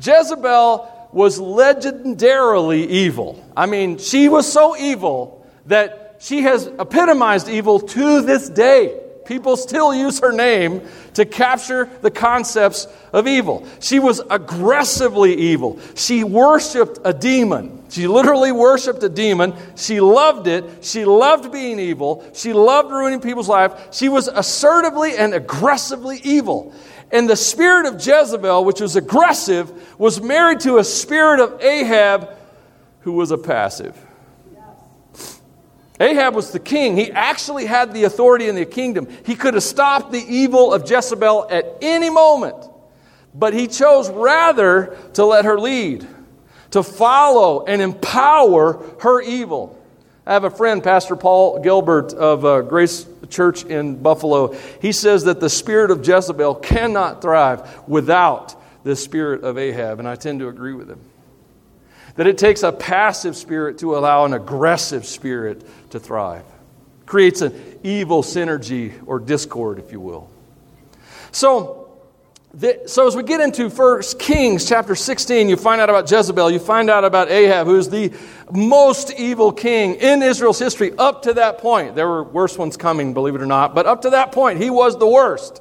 Jezebel 0.00 1.08
was 1.10 1.40
legendarily 1.40 2.86
evil. 2.86 3.44
I 3.56 3.66
mean, 3.66 3.98
she 3.98 4.28
was 4.28 4.52
so 4.52 4.76
evil 4.76 5.44
that 5.66 6.18
she 6.20 6.42
has 6.42 6.68
epitomized 6.68 7.48
evil 7.48 7.80
to 7.80 8.22
this 8.22 8.48
day. 8.48 9.00
People 9.26 9.56
still 9.56 9.94
use 9.94 10.20
her 10.20 10.32
name 10.32 10.82
to 11.14 11.24
capture 11.24 11.90
the 12.02 12.10
concepts 12.10 12.86
of 13.12 13.26
evil. 13.26 13.66
She 13.80 13.98
was 13.98 14.20
aggressively 14.30 15.34
evil. 15.34 15.80
She 15.94 16.24
worshiped 16.24 16.98
a 17.04 17.12
demon. 17.12 17.84
She 17.88 18.06
literally 18.06 18.52
worshiped 18.52 19.02
a 19.02 19.08
demon. 19.08 19.54
She 19.76 20.00
loved 20.00 20.46
it. 20.46 20.84
She 20.84 21.04
loved 21.04 21.52
being 21.52 21.78
evil. 21.78 22.24
She 22.34 22.52
loved 22.52 22.90
ruining 22.90 23.20
people's 23.20 23.48
lives. 23.48 23.74
She 23.96 24.08
was 24.08 24.28
assertively 24.28 25.16
and 25.16 25.34
aggressively 25.34 26.20
evil. 26.22 26.72
And 27.10 27.28
the 27.28 27.36
spirit 27.36 27.86
of 27.86 27.94
Jezebel, 27.94 28.64
which 28.64 28.80
was 28.80 28.96
aggressive, 28.96 29.98
was 29.98 30.20
married 30.20 30.60
to 30.60 30.78
a 30.78 30.84
spirit 30.84 31.40
of 31.40 31.62
Ahab, 31.62 32.30
who 33.00 33.12
was 33.12 33.30
a 33.30 33.38
passive. 33.38 33.96
Ahab 35.98 36.34
was 36.34 36.50
the 36.50 36.58
king. 36.58 36.96
He 36.96 37.10
actually 37.10 37.66
had 37.66 37.92
the 37.92 38.04
authority 38.04 38.48
in 38.48 38.54
the 38.54 38.66
kingdom. 38.66 39.08
He 39.24 39.34
could 39.34 39.54
have 39.54 39.62
stopped 39.62 40.12
the 40.12 40.24
evil 40.28 40.72
of 40.72 40.88
Jezebel 40.88 41.48
at 41.50 41.78
any 41.80 42.10
moment, 42.10 42.56
but 43.34 43.54
he 43.54 43.66
chose 43.66 44.10
rather 44.10 44.96
to 45.14 45.24
let 45.24 45.44
her 45.44 45.58
lead, 45.58 46.06
to 46.72 46.82
follow 46.82 47.64
and 47.64 47.80
empower 47.80 48.84
her 49.00 49.22
evil. 49.22 49.72
I 50.26 50.32
have 50.32 50.44
a 50.44 50.50
friend, 50.50 50.82
Pastor 50.82 51.16
Paul 51.16 51.60
Gilbert 51.60 52.12
of 52.12 52.44
uh, 52.44 52.62
Grace 52.62 53.06
Church 53.30 53.64
in 53.64 54.02
Buffalo. 54.02 54.54
He 54.82 54.92
says 54.92 55.24
that 55.24 55.40
the 55.40 55.48
spirit 55.48 55.90
of 55.90 56.06
Jezebel 56.06 56.56
cannot 56.56 57.22
thrive 57.22 57.88
without 57.88 58.54
the 58.84 58.96
spirit 58.96 59.44
of 59.44 59.56
Ahab, 59.56 59.98
and 59.98 60.08
I 60.08 60.16
tend 60.16 60.40
to 60.40 60.48
agree 60.48 60.74
with 60.74 60.90
him 60.90 61.00
that 62.16 62.26
it 62.26 62.38
takes 62.38 62.62
a 62.62 62.72
passive 62.72 63.36
spirit 63.36 63.78
to 63.78 63.96
allow 63.96 64.24
an 64.24 64.32
aggressive 64.32 65.06
spirit 65.06 65.62
to 65.90 66.00
thrive. 66.00 66.44
Creates 67.04 67.40
an 67.42 67.78
evil 67.82 68.22
synergy 68.22 68.92
or 69.06 69.18
discord, 69.20 69.78
if 69.78 69.92
you 69.92 70.00
will. 70.00 70.28
So, 71.30 71.90
so 72.86 73.06
as 73.06 73.14
we 73.14 73.22
get 73.22 73.40
into 73.40 73.68
1 73.68 74.02
Kings 74.18 74.66
chapter 74.66 74.94
16, 74.94 75.48
you 75.48 75.56
find 75.56 75.80
out 75.80 75.90
about 75.90 76.10
Jezebel, 76.10 76.50
you 76.50 76.58
find 76.58 76.88
out 76.88 77.04
about 77.04 77.30
Ahab, 77.30 77.66
who's 77.66 77.90
the 77.90 78.12
most 78.50 79.12
evil 79.12 79.52
king 79.52 79.96
in 79.96 80.22
Israel's 80.22 80.58
history 80.58 80.92
up 80.96 81.22
to 81.22 81.34
that 81.34 81.58
point. 81.58 81.94
There 81.94 82.08
were 82.08 82.24
worse 82.24 82.56
ones 82.56 82.76
coming, 82.76 83.12
believe 83.12 83.34
it 83.34 83.42
or 83.42 83.46
not, 83.46 83.74
but 83.74 83.86
up 83.86 84.02
to 84.02 84.10
that 84.10 84.32
point, 84.32 84.60
he 84.60 84.70
was 84.70 84.98
the 84.98 85.06
worst. 85.06 85.60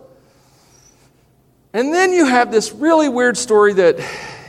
And 1.73 1.93
then 1.93 2.13
you 2.13 2.25
have 2.25 2.51
this 2.53 2.71
really 2.71 3.09
weird 3.09 3.37
story 3.37 3.73
that 3.73 3.99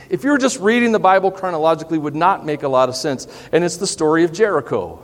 if 0.09 0.23
you 0.23 0.31
were 0.31 0.37
just 0.37 0.59
reading 0.59 0.91
the 0.91 0.99
Bible 0.99 1.31
chronologically, 1.31 1.97
would 1.97 2.15
not 2.15 2.45
make 2.45 2.63
a 2.63 2.67
lot 2.67 2.89
of 2.89 2.95
sense. 2.95 3.27
And 3.51 3.63
it's 3.63 3.77
the 3.77 3.87
story 3.87 4.23
of 4.23 4.31
Jericho. 4.33 5.03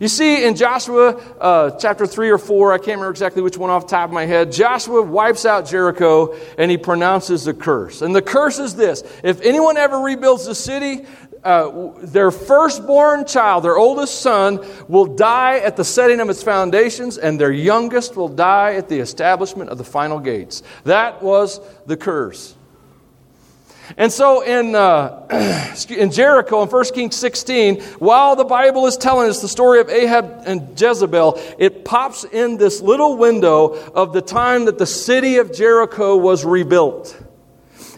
You 0.00 0.08
see, 0.08 0.44
in 0.44 0.56
Joshua 0.56 1.16
uh, 1.38 1.70
chapter 1.72 2.06
3 2.06 2.30
or 2.30 2.38
4, 2.38 2.72
I 2.72 2.78
can't 2.78 2.86
remember 2.88 3.10
exactly 3.10 3.42
which 3.42 3.58
one 3.58 3.70
off 3.70 3.86
the 3.86 3.90
top 3.90 4.08
of 4.08 4.14
my 4.14 4.24
head, 4.24 4.50
Joshua 4.50 5.02
wipes 5.02 5.44
out 5.44 5.68
Jericho 5.68 6.34
and 6.56 6.70
he 6.70 6.78
pronounces 6.78 7.46
a 7.46 7.54
curse. 7.54 8.02
And 8.02 8.14
the 8.14 8.22
curse 8.22 8.58
is 8.58 8.74
this 8.74 9.02
if 9.22 9.40
anyone 9.42 9.76
ever 9.76 9.98
rebuilds 9.98 10.46
the 10.46 10.54
city, 10.54 11.04
uh, 11.44 11.90
their 11.98 12.30
firstborn 12.30 13.26
child, 13.26 13.64
their 13.64 13.76
oldest 13.76 14.20
son, 14.20 14.64
will 14.88 15.06
die 15.06 15.58
at 15.58 15.76
the 15.76 15.84
setting 15.84 16.20
of 16.20 16.30
its 16.30 16.42
foundations, 16.42 17.18
and 17.18 17.40
their 17.40 17.52
youngest 17.52 18.16
will 18.16 18.28
die 18.28 18.74
at 18.74 18.88
the 18.88 18.98
establishment 18.98 19.68
of 19.68 19.78
the 19.78 19.84
final 19.84 20.20
gates. 20.20 20.62
That 20.84 21.22
was 21.22 21.60
the 21.86 21.96
curse. 21.96 22.54
And 23.96 24.12
so 24.12 24.42
in, 24.42 24.74
uh, 24.74 25.74
in 25.88 26.10
Jericho, 26.10 26.62
in 26.62 26.68
1 26.68 26.84
Kings 26.94 27.16
16, 27.16 27.80
while 27.98 28.36
the 28.36 28.44
Bible 28.44 28.86
is 28.86 28.96
telling 28.96 29.28
us 29.28 29.40
the 29.42 29.48
story 29.48 29.80
of 29.80 29.88
Ahab 29.88 30.42
and 30.46 30.80
Jezebel, 30.80 31.40
it 31.58 31.84
pops 31.84 32.24
in 32.24 32.56
this 32.56 32.80
little 32.80 33.16
window 33.16 33.74
of 33.92 34.12
the 34.12 34.22
time 34.22 34.66
that 34.66 34.78
the 34.78 34.86
city 34.86 35.36
of 35.36 35.52
Jericho 35.52 36.16
was 36.16 36.44
rebuilt. 36.44 37.20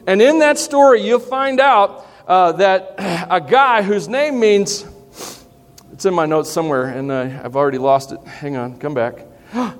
And 0.06 0.20
in 0.20 0.40
that 0.40 0.58
story, 0.58 1.02
you'll 1.02 1.18
find 1.18 1.60
out 1.60 2.06
uh, 2.26 2.52
that 2.52 2.94
a 3.30 3.40
guy 3.40 3.82
whose 3.82 4.08
name 4.08 4.40
means, 4.40 4.84
it's 5.92 6.04
in 6.04 6.14
my 6.14 6.26
notes 6.26 6.50
somewhere, 6.50 6.86
and 6.86 7.10
uh, 7.10 7.40
I've 7.42 7.56
already 7.56 7.78
lost 7.78 8.12
it. 8.12 8.20
Hang 8.26 8.56
on, 8.56 8.78
come 8.78 8.94
back. 8.94 9.26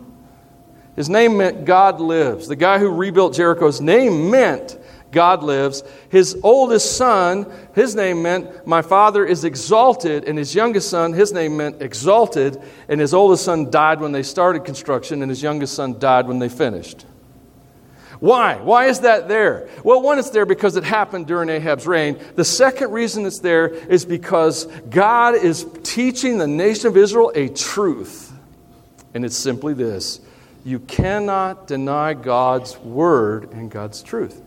His 0.97 1.09
name 1.09 1.37
meant 1.37 1.65
God 1.65 2.01
lives. 2.01 2.47
The 2.47 2.57
guy 2.57 2.79
who 2.79 2.89
rebuilt 2.89 3.35
Jericho's 3.35 3.81
name 3.81 4.31
meant 4.31 4.79
God 5.15 5.43
lives. 5.43 5.83
His 6.11 6.39
oldest 6.43 6.99
son, 6.99 7.51
his 7.75 7.95
name 7.95 8.21
meant, 8.23 8.67
My 8.67 8.83
father 8.83 9.25
is 9.25 9.45
exalted. 9.45 10.25
And 10.25 10.37
his 10.37 10.55
youngest 10.55 10.91
son, 10.91 11.15
his 11.15 11.33
name 11.33 11.57
meant 11.57 11.81
exalted. 11.81 12.61
And 12.89 13.01
his 13.01 13.15
oldest 13.15 13.47
son 13.47 13.71
died 13.71 14.01
when 14.01 14.13
they 14.13 14.23
started 14.23 14.67
construction, 14.67 15.23
and 15.23 15.31
his 15.31 15.43
youngest 15.43 15.75
son 15.75 15.99
died 15.99 16.29
when 16.29 16.39
they 16.39 16.51
finished. 16.51 17.07
Why? 18.21 18.57
Why 18.57 18.87
is 18.87 19.01
that 19.01 19.29
there? 19.29 19.69
Well, 19.83 20.03
one, 20.03 20.19
it's 20.19 20.31
there 20.31 20.47
because 20.47 20.77
it 20.77 20.85
happened 20.85 21.27
during 21.27 21.49
Ahab's 21.49 21.87
reign. 21.87 22.19
The 22.35 22.45
second 22.45 22.91
reason 22.93 23.27
it's 23.27 23.41
there 23.41 23.67
is 23.67 24.05
because 24.05 24.67
God 24.89 25.35
is 25.35 25.67
teaching 25.83 26.39
the 26.39 26.47
nation 26.47 26.89
of 26.89 26.97
Israel 26.97 27.33
a 27.35 27.49
truth. 27.49 28.33
And 29.15 29.25
it's 29.25 29.37
simply 29.37 29.75
this 29.75 30.21
you 30.65 30.79
cannot 30.79 31.67
deny 31.67 32.15
God's 32.15 32.79
word 32.79 33.53
and 33.53 33.71
God's 33.71 34.03
truth. 34.03 34.41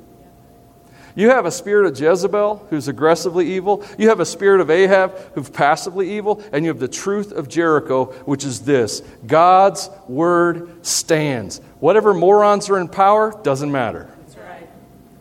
You 1.17 1.31
have 1.31 1.47
a 1.47 1.51
spirit 1.51 1.87
of 1.87 1.99
Jezebel 1.99 2.67
who's 2.69 2.87
aggressively 2.87 3.53
evil. 3.53 3.83
You 3.97 4.09
have 4.09 4.19
a 4.19 4.25
spirit 4.25 4.61
of 4.61 4.69
Ahab 4.69 5.17
who's 5.33 5.49
passively 5.49 6.11
evil. 6.15 6.43
And 6.51 6.63
you 6.63 6.69
have 6.69 6.79
the 6.79 6.87
truth 6.87 7.31
of 7.31 7.49
Jericho, 7.49 8.05
which 8.25 8.45
is 8.45 8.61
this 8.61 9.01
God's 9.25 9.89
word 10.07 10.85
stands. 10.85 11.57
Whatever 11.79 12.13
morons 12.13 12.69
are 12.69 12.79
in 12.79 12.87
power 12.87 13.33
doesn't 13.41 13.71
matter. 13.71 14.07
Right. 14.37 14.69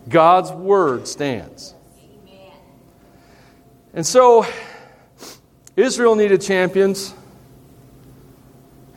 God's 0.06 0.52
word 0.52 1.08
stands. 1.08 1.74
Amen. 1.98 2.52
And 3.94 4.06
so, 4.06 4.44
Israel 5.76 6.14
needed 6.14 6.42
champions, 6.42 7.14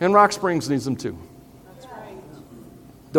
and 0.02 0.14
Rock 0.14 0.34
Springs 0.34 0.70
needs 0.70 0.84
them 0.84 0.98
too. 0.98 1.18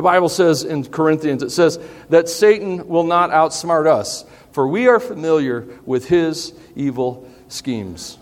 The 0.01 0.05
Bible 0.05 0.31
says 0.31 0.65
in 0.65 0.83
Corinthians, 0.87 1.43
it 1.43 1.51
says 1.51 1.79
that 2.09 2.27
Satan 2.27 2.89
will 2.89 3.05
not 3.05 3.29
outsmart 3.29 3.87
us, 3.87 4.25
for 4.51 4.67
we 4.67 4.89
are 4.89 4.99
familiar 4.99 5.67
with 5.85 6.09
his 6.09 6.55
evil 6.75 7.31
schemes. 7.49 8.17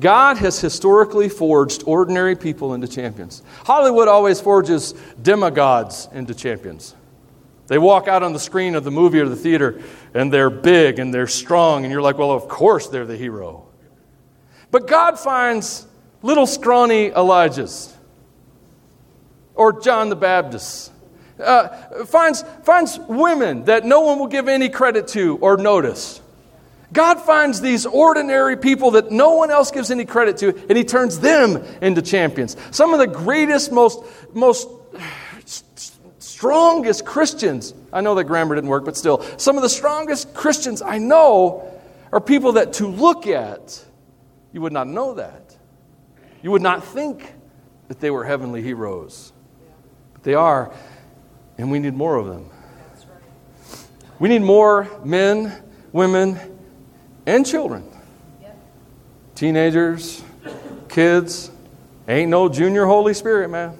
God 0.00 0.36
has 0.38 0.58
historically 0.58 1.28
forged 1.28 1.84
ordinary 1.86 2.34
people 2.34 2.74
into 2.74 2.88
champions. 2.88 3.44
Hollywood 3.64 4.08
always 4.08 4.40
forges 4.40 4.94
demigods 5.22 6.08
into 6.12 6.34
champions. 6.34 6.96
They 7.68 7.78
walk 7.78 8.08
out 8.08 8.24
on 8.24 8.32
the 8.32 8.40
screen 8.40 8.74
of 8.74 8.82
the 8.82 8.90
movie 8.90 9.20
or 9.20 9.28
the 9.28 9.36
theater 9.36 9.80
and 10.12 10.32
they're 10.32 10.50
big 10.50 10.98
and 10.98 11.14
they're 11.14 11.28
strong, 11.28 11.84
and 11.84 11.92
you're 11.92 12.02
like, 12.02 12.18
well, 12.18 12.32
of 12.32 12.48
course 12.48 12.88
they're 12.88 13.06
the 13.06 13.16
hero. 13.16 13.64
But 14.72 14.88
God 14.88 15.20
finds 15.20 15.86
little 16.20 16.48
scrawny 16.48 17.10
Elijahs 17.10 17.93
or 19.54 19.80
John 19.80 20.08
the 20.08 20.16
Baptist. 20.16 20.92
Uh, 21.38 22.04
finds, 22.04 22.42
finds 22.62 22.98
women 22.98 23.64
that 23.64 23.84
no 23.84 24.00
one 24.00 24.18
will 24.18 24.28
give 24.28 24.48
any 24.48 24.68
credit 24.68 25.08
to 25.08 25.36
or 25.38 25.56
notice. 25.56 26.20
God 26.92 27.20
finds 27.20 27.60
these 27.60 27.86
ordinary 27.86 28.56
people 28.56 28.92
that 28.92 29.10
no 29.10 29.34
one 29.34 29.50
else 29.50 29.72
gives 29.72 29.90
any 29.90 30.04
credit 30.04 30.36
to, 30.38 30.56
and 30.68 30.78
He 30.78 30.84
turns 30.84 31.18
them 31.18 31.56
into 31.82 32.02
champions. 32.02 32.56
Some 32.70 32.94
of 32.94 33.00
the 33.00 33.08
greatest, 33.08 33.72
most, 33.72 34.04
most 34.32 34.68
strongest 36.20 37.04
Christians, 37.04 37.74
I 37.92 38.00
know 38.00 38.14
that 38.14 38.24
grammar 38.24 38.54
didn't 38.54 38.70
work, 38.70 38.84
but 38.84 38.96
still, 38.96 39.22
some 39.38 39.56
of 39.56 39.62
the 39.62 39.68
strongest 39.68 40.34
Christians 40.34 40.82
I 40.82 40.98
know 40.98 41.68
are 42.12 42.20
people 42.20 42.52
that 42.52 42.74
to 42.74 42.86
look 42.86 43.26
at, 43.26 43.84
you 44.52 44.60
would 44.60 44.72
not 44.72 44.86
know 44.86 45.14
that. 45.14 45.56
You 46.42 46.52
would 46.52 46.62
not 46.62 46.84
think 46.84 47.34
that 47.88 47.98
they 47.98 48.10
were 48.10 48.24
heavenly 48.24 48.62
heroes. 48.62 49.32
They 50.24 50.34
are, 50.34 50.72
and 51.58 51.70
we 51.70 51.78
need 51.78 51.94
more 51.94 52.16
of 52.16 52.26
them. 52.26 52.50
We 54.18 54.28
need 54.28 54.42
more 54.42 54.88
men, 55.04 55.52
women, 55.92 56.38
and 57.26 57.46
children. 57.46 57.88
Teenagers, 59.34 60.22
kids. 60.88 61.50
Ain't 62.08 62.30
no 62.30 62.48
junior 62.48 62.86
Holy 62.86 63.14
Spirit, 63.14 63.48
man. 63.48 63.78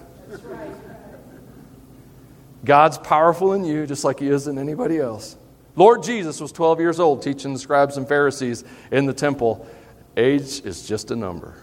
God's 2.63 2.97
powerful 2.97 3.53
in 3.53 3.63
you 3.63 3.85
just 3.85 4.03
like 4.03 4.19
He 4.19 4.27
is 4.27 4.47
in 4.47 4.57
anybody 4.57 4.99
else. 4.99 5.37
Lord 5.75 6.03
Jesus 6.03 6.39
was 6.39 6.51
12 6.51 6.79
years 6.79 6.99
old 6.99 7.21
teaching 7.21 7.53
the 7.53 7.59
scribes 7.59 7.97
and 7.97 8.07
Pharisees 8.07 8.63
in 8.91 9.05
the 9.05 9.13
temple. 9.13 9.67
Age 10.17 10.61
is 10.63 10.87
just 10.87 11.11
a 11.11 11.15
number. 11.15 11.55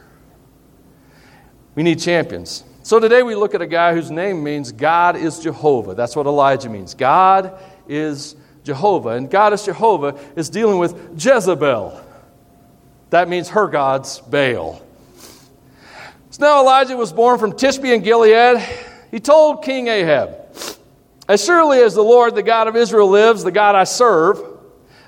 We 1.74 1.82
need 1.82 1.98
champions. 1.98 2.64
So 2.92 3.00
today 3.00 3.22
we 3.22 3.34
look 3.34 3.54
at 3.54 3.62
a 3.62 3.66
guy 3.66 3.94
whose 3.94 4.10
name 4.10 4.44
means 4.44 4.70
God 4.70 5.16
is 5.16 5.40
Jehovah. 5.40 5.94
That's 5.94 6.14
what 6.14 6.26
Elijah 6.26 6.68
means. 6.68 6.92
God 6.92 7.58
is 7.88 8.36
Jehovah. 8.64 9.16
And 9.16 9.30
God 9.30 9.54
is 9.54 9.64
Jehovah 9.64 10.20
is 10.36 10.50
dealing 10.50 10.78
with 10.78 10.94
Jezebel. 11.16 11.98
That 13.08 13.30
means 13.30 13.48
her 13.48 13.66
God's 13.66 14.20
Baal. 14.20 14.82
So 16.28 16.44
now 16.44 16.60
Elijah 16.60 16.94
was 16.94 17.14
born 17.14 17.38
from 17.38 17.52
Tishbe 17.52 17.94
in 17.94 18.02
Gilead. 18.02 18.62
He 19.10 19.20
told 19.20 19.64
King 19.64 19.88
Ahab, 19.88 20.54
As 21.26 21.42
surely 21.42 21.80
as 21.80 21.94
the 21.94 22.04
Lord, 22.04 22.34
the 22.34 22.42
God 22.42 22.68
of 22.68 22.76
Israel, 22.76 23.08
lives, 23.08 23.42
the 23.42 23.52
God 23.52 23.74
I 23.74 23.84
serve, 23.84 24.38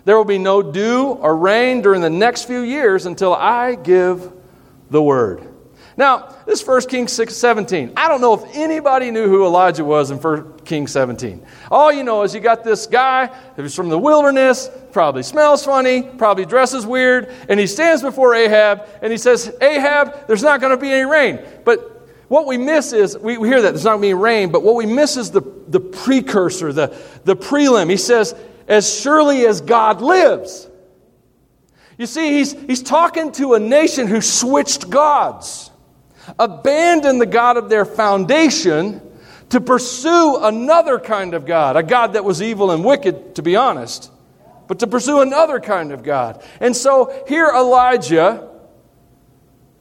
there 0.07 0.17
will 0.17 0.25
be 0.25 0.39
no 0.39 0.63
dew 0.63 1.09
or 1.09 1.37
rain 1.37 1.83
during 1.83 2.01
the 2.01 2.09
next 2.09 2.45
few 2.45 2.61
years 2.61 3.05
until 3.05 3.35
I 3.35 3.75
give 3.75 4.33
the 4.89 5.03
word. 5.03 5.47
Now, 5.99 6.34
this 6.47 6.61
is 6.61 6.67
1 6.67 6.83
Kings 6.83 7.13
6, 7.13 7.35
17. 7.35 7.93
I 7.97 8.09
don't 8.09 8.21
know 8.21 8.35
if 8.35 8.55
anybody 8.55 9.11
knew 9.11 9.29
who 9.29 9.47
Elijah 9.47 9.85
was 9.85 10.11
in 10.11 10.19
1 10.19 10.61
Kings 10.61 10.93
17. 10.93 11.45
All 11.71 11.91
you 11.91 12.05
know 12.05 12.23
is 12.23 12.35
you 12.35 12.41
got 12.41 12.63
this 12.63 12.87
guy 12.87 13.27
who's 13.57 13.75
from 13.75 13.89
the 13.89 13.99
wilderness, 13.99 14.69
probably 14.93 15.23
smells 15.23 15.65
funny, 15.65 16.03
probably 16.03 16.45
dresses 16.45 16.87
weird, 16.87 17.33
and 17.49 17.59
he 17.59 17.67
stands 17.67 18.03
before 18.03 18.35
Ahab 18.35 18.87
and 19.01 19.11
he 19.11 19.17
says, 19.17 19.55
Ahab, 19.61 20.27
there's 20.27 20.43
not 20.43 20.61
going 20.61 20.73
to 20.73 20.81
be 20.81 20.93
any 20.93 21.11
rain. 21.11 21.41
But 21.65 22.09
what 22.29 22.47
we 22.47 22.59
miss 22.59 22.93
is, 22.93 23.17
we, 23.17 23.35
hear 23.37 23.63
that 23.63 23.71
there's 23.71 23.85
not 23.85 23.93
going 23.93 24.03
to 24.03 24.09
be 24.09 24.15
rain, 24.15 24.53
but 24.53 24.63
what 24.63 24.75
we 24.75 24.87
miss 24.87 25.17
is 25.17 25.31
the, 25.31 25.43
the 25.69 25.81
precursor, 25.81 26.73
the, 26.73 26.95
the 27.25 27.37
prelim. 27.37 27.89
He 27.89 27.97
says, 27.97 28.35
as 28.69 29.01
surely 29.01 29.47
as 29.47 29.61
God 29.63 30.03
lives. 30.03 30.69
You 31.97 32.07
see, 32.07 32.33
he's, 32.33 32.53
he's 32.53 32.83
talking 32.83 33.33
to 33.33 33.55
a 33.55 33.61
nation 33.61 34.09
who 34.09 34.21
switched 34.21 34.91
gods 34.91 35.71
abandoned 36.39 37.21
the 37.21 37.27
God 37.27 37.57
of 37.57 37.69
their 37.69 37.85
foundation 37.85 39.01
to 39.51 39.61
pursue 39.61 40.39
another 40.43 40.99
kind 40.99 41.35
of 41.35 41.47
God, 41.47 41.77
a 41.77 41.83
God 41.83 42.15
that 42.15 42.25
was 42.25 42.43
evil 42.43 42.71
and 42.71 42.85
wicked, 42.85 43.37
to 43.37 43.43
be 43.43 43.57
honest, 43.57 44.11
but 44.67 44.81
to 44.81 44.87
pursue 44.87 45.21
another 45.21 45.61
kind 45.61 45.93
of 45.93 46.03
God. 46.03 46.43
And 46.61 46.77
so 46.77 47.25
here 47.29 47.51
Elijah, 47.55 48.49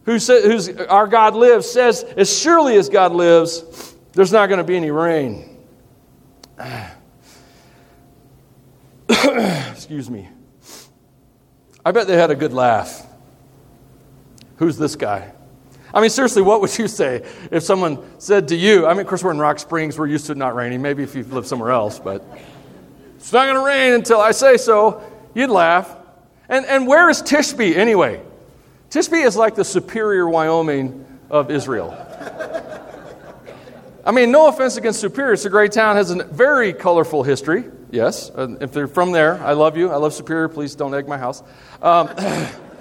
who 0.06 0.20
says, 0.20 0.44
who's 0.44 0.70
our 0.88 1.08
God 1.08 1.36
lives, 1.36 1.70
says, 1.70 2.04
as 2.04 2.38
surely 2.38 2.76
as 2.76 2.90
God 2.90 3.14
lives, 3.14 3.96
there's 4.14 4.32
not 4.32 4.48
going 4.48 4.60
to 4.60 4.64
be 4.64 4.76
any 4.76 4.92
rain. 4.92 5.58
Excuse 9.10 10.10
me. 10.10 10.30
I 11.86 11.92
bet 11.92 12.08
they 12.08 12.16
had 12.16 12.32
a 12.32 12.36
good 12.36 12.54
laugh. 12.54 13.06
Who's 14.58 14.78
this 14.78 14.96
guy? 14.96 15.34
I 15.94 16.02
mean, 16.02 16.10
seriously, 16.10 16.42
what 16.42 16.60
would 16.62 16.78
you 16.78 16.88
say 16.88 17.24
if 17.52 17.64
someone 17.64 18.00
said 18.20 18.48
to 18.48 18.56
you, 18.56 18.88
I 18.88 18.94
mean, 18.94 19.02
of 19.02 19.08
course, 19.08 19.24
we're 19.24 19.32
in 19.32 19.38
Rock 19.38 19.60
Springs, 19.60 19.98
we're 19.98 20.08
used 20.08 20.26
to 20.26 20.32
it 20.32 20.38
not 20.38 20.56
raining. 20.56 20.82
Maybe 20.82 21.04
if 21.04 21.16
you 21.16 21.24
live 21.24 21.46
somewhere 21.46 21.72
else, 21.72 22.00
but 22.00 22.26
it's 23.18 23.32
not 23.32 23.46
going 23.46 23.56
to 23.56 23.66
rain 23.66 23.94
until 23.94 24.20
I 24.20 24.32
say 24.32 24.58
so. 24.58 25.04
You'd 25.36 25.50
laugh. 25.50 25.96
And, 26.50 26.66
and 26.66 26.88
where 26.88 27.10
is 27.10 27.22
Tishbe 27.22 27.76
anyway? 27.76 28.22
Tishbe 28.90 29.26
is 29.26 29.36
like 29.36 29.56
the 29.56 29.64
superior 29.64 30.28
Wyoming 30.28 31.06
of 31.30 31.50
Israel. 31.52 31.96
I 34.06 34.12
mean, 34.12 34.32
no 34.32 34.48
offense 34.48 34.76
against 34.76 35.00
Superior. 35.00 35.34
It's 35.34 35.46
a 35.46 35.50
great 35.50 35.72
town, 35.72 35.96
has 35.96 36.12
a 36.12 36.24
very 36.26 36.74
colorful 36.74 37.24
history. 37.24 37.64
Yes. 37.90 38.30
If 38.36 38.74
they're 38.74 38.88
from 38.88 39.14
there, 39.14 39.42
I 39.42 39.54
love 39.54 39.78
you. 39.78 39.90
I 39.90 39.96
love 39.96 40.14
Superior. 40.14 40.50
Please 40.50 40.76
don't 40.76 40.94
egg 40.94 41.08
my 41.08 41.18
house. 41.18 41.42
Um, 41.82 42.10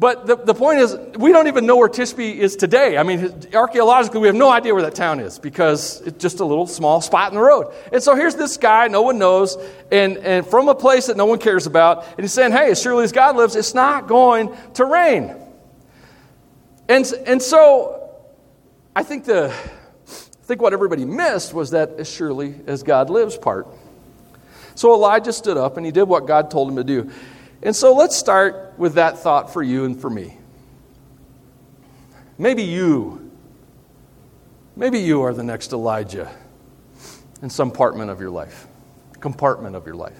But 0.00 0.28
the, 0.28 0.36
the 0.36 0.54
point 0.54 0.78
is, 0.78 0.96
we 1.18 1.32
don't 1.32 1.48
even 1.48 1.66
know 1.66 1.76
where 1.76 1.88
Tishbe 1.88 2.36
is 2.36 2.54
today. 2.54 2.96
I 2.96 3.02
mean, 3.02 3.34
archaeologically, 3.52 4.20
we 4.20 4.28
have 4.28 4.36
no 4.36 4.48
idea 4.48 4.72
where 4.72 4.84
that 4.84 4.94
town 4.94 5.18
is 5.18 5.40
because 5.40 6.00
it's 6.02 6.22
just 6.22 6.38
a 6.38 6.44
little 6.44 6.68
small 6.68 7.00
spot 7.00 7.32
in 7.32 7.34
the 7.34 7.42
road. 7.42 7.74
And 7.92 8.00
so 8.00 8.14
here's 8.14 8.36
this 8.36 8.56
guy 8.58 8.86
no 8.86 9.02
one 9.02 9.18
knows, 9.18 9.56
and, 9.90 10.18
and 10.18 10.46
from 10.46 10.68
a 10.68 10.74
place 10.74 11.06
that 11.06 11.16
no 11.16 11.26
one 11.26 11.40
cares 11.40 11.66
about, 11.66 12.06
and 12.10 12.20
he's 12.20 12.32
saying, 12.32 12.52
hey, 12.52 12.70
as 12.70 12.80
surely 12.80 13.02
as 13.02 13.10
God 13.10 13.34
lives, 13.34 13.56
it's 13.56 13.74
not 13.74 14.06
going 14.06 14.56
to 14.74 14.84
rain. 14.84 15.34
And, 16.88 17.04
and 17.26 17.42
so 17.42 18.08
I 18.94 19.02
think, 19.02 19.24
the, 19.24 19.52
I 19.52 20.44
think 20.44 20.62
what 20.62 20.72
everybody 20.72 21.06
missed 21.06 21.52
was 21.52 21.70
that 21.70 21.98
as 21.98 22.08
surely 22.08 22.54
as 22.68 22.84
God 22.84 23.10
lives 23.10 23.36
part. 23.36 23.66
So 24.76 24.94
Elijah 24.94 25.32
stood 25.32 25.56
up 25.56 25.76
and 25.76 25.84
he 25.84 25.90
did 25.90 26.04
what 26.04 26.28
God 26.28 26.52
told 26.52 26.70
him 26.70 26.76
to 26.76 26.84
do. 26.84 27.10
And 27.62 27.74
so 27.74 27.94
let's 27.94 28.16
start 28.16 28.74
with 28.78 28.94
that 28.94 29.18
thought 29.18 29.52
for 29.52 29.62
you 29.62 29.84
and 29.84 30.00
for 30.00 30.08
me. 30.08 30.38
Maybe 32.38 32.62
you, 32.62 33.32
maybe 34.76 35.00
you 35.00 35.22
are 35.22 35.34
the 35.34 35.42
next 35.42 35.72
Elijah 35.72 36.30
in 37.42 37.50
some 37.50 37.70
compartment 37.70 38.10
of 38.10 38.20
your 38.20 38.30
life, 38.30 38.68
compartment 39.20 39.74
of 39.74 39.86
your 39.86 39.96
life. 39.96 40.18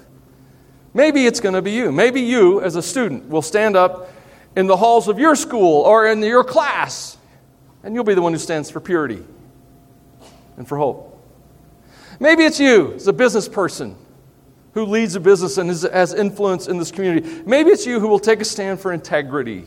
Maybe 0.95 1.27
it's 1.27 1.39
going 1.39 1.55
to 1.55 1.63
be 1.63 1.71
you. 1.71 1.93
Maybe 1.93 2.23
you, 2.23 2.61
as 2.61 2.75
a 2.75 2.83
student, 2.83 3.29
will 3.29 3.43
stand 3.43 3.77
up 3.77 4.11
in 4.57 4.67
the 4.67 4.77
halls 4.77 5.07
of 5.07 5.19
your 5.19 5.37
school 5.37 5.83
or 5.83 6.09
in 6.09 6.21
your 6.23 6.43
class, 6.43 7.17
and 7.85 7.95
you'll 7.95 8.03
be 8.03 8.15
the 8.15 8.23
one 8.23 8.33
who 8.33 8.39
stands 8.39 8.69
for 8.71 8.81
purity 8.81 9.23
and 10.57 10.67
for 10.67 10.77
hope. 10.77 11.23
Maybe 12.19 12.45
it's 12.45 12.59
you, 12.59 12.95
as 12.95 13.07
a 13.07 13.13
business 13.13 13.49
person, 13.49 13.95
who 14.79 14.91
leads 14.91 15.15
a 15.15 15.21
business 15.21 15.59
and 15.59 15.71
is, 15.71 15.83
has 15.83 16.15
influence 16.15 16.69
in 16.69 16.79
this 16.79 16.91
community. 16.91 17.43
Maybe 17.45 17.71
it's 17.71 17.87
you 17.87 18.01
who 18.01 18.09
will 18.09 18.19
take 18.19 18.41
a 18.41 18.45
stand 18.45 18.81
for 18.81 18.93
integrity 18.93 19.65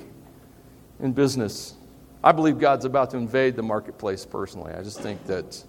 in 1.00 1.14
business 1.14 1.76
I 2.24 2.32
believe 2.32 2.60
God's 2.60 2.86
about 2.86 3.10
to 3.12 3.18
invade 3.18 3.56
the 3.56 3.64
marketplace 3.64 4.26
personally. 4.26 4.74
I 4.74 4.84
just 4.84 5.00
think 5.00 5.26
that 5.26 5.64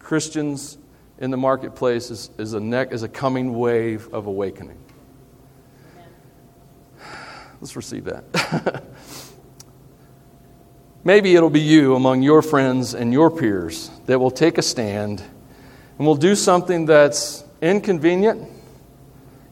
Christians 0.00 0.76
in 1.18 1.30
the 1.30 1.36
marketplace 1.36 2.10
is, 2.10 2.30
is, 2.36 2.54
a, 2.54 2.58
is 2.90 3.04
a 3.04 3.08
coming 3.08 3.56
wave 3.56 4.12
of 4.12 4.26
awakening. 4.26 4.78
Let's 7.60 7.76
receive 7.76 8.06
that. 8.06 8.82
Maybe 11.04 11.36
it'll 11.36 11.48
be 11.48 11.60
you 11.60 11.94
among 11.94 12.22
your 12.22 12.42
friends 12.42 12.94
and 12.94 13.12
your 13.12 13.30
peers 13.30 13.88
that 14.06 14.18
will 14.18 14.32
take 14.32 14.58
a 14.58 14.62
stand 14.62 15.22
and 15.96 16.06
will 16.06 16.16
do 16.16 16.34
something 16.34 16.86
that's 16.86 17.44
inconvenient, 17.62 18.48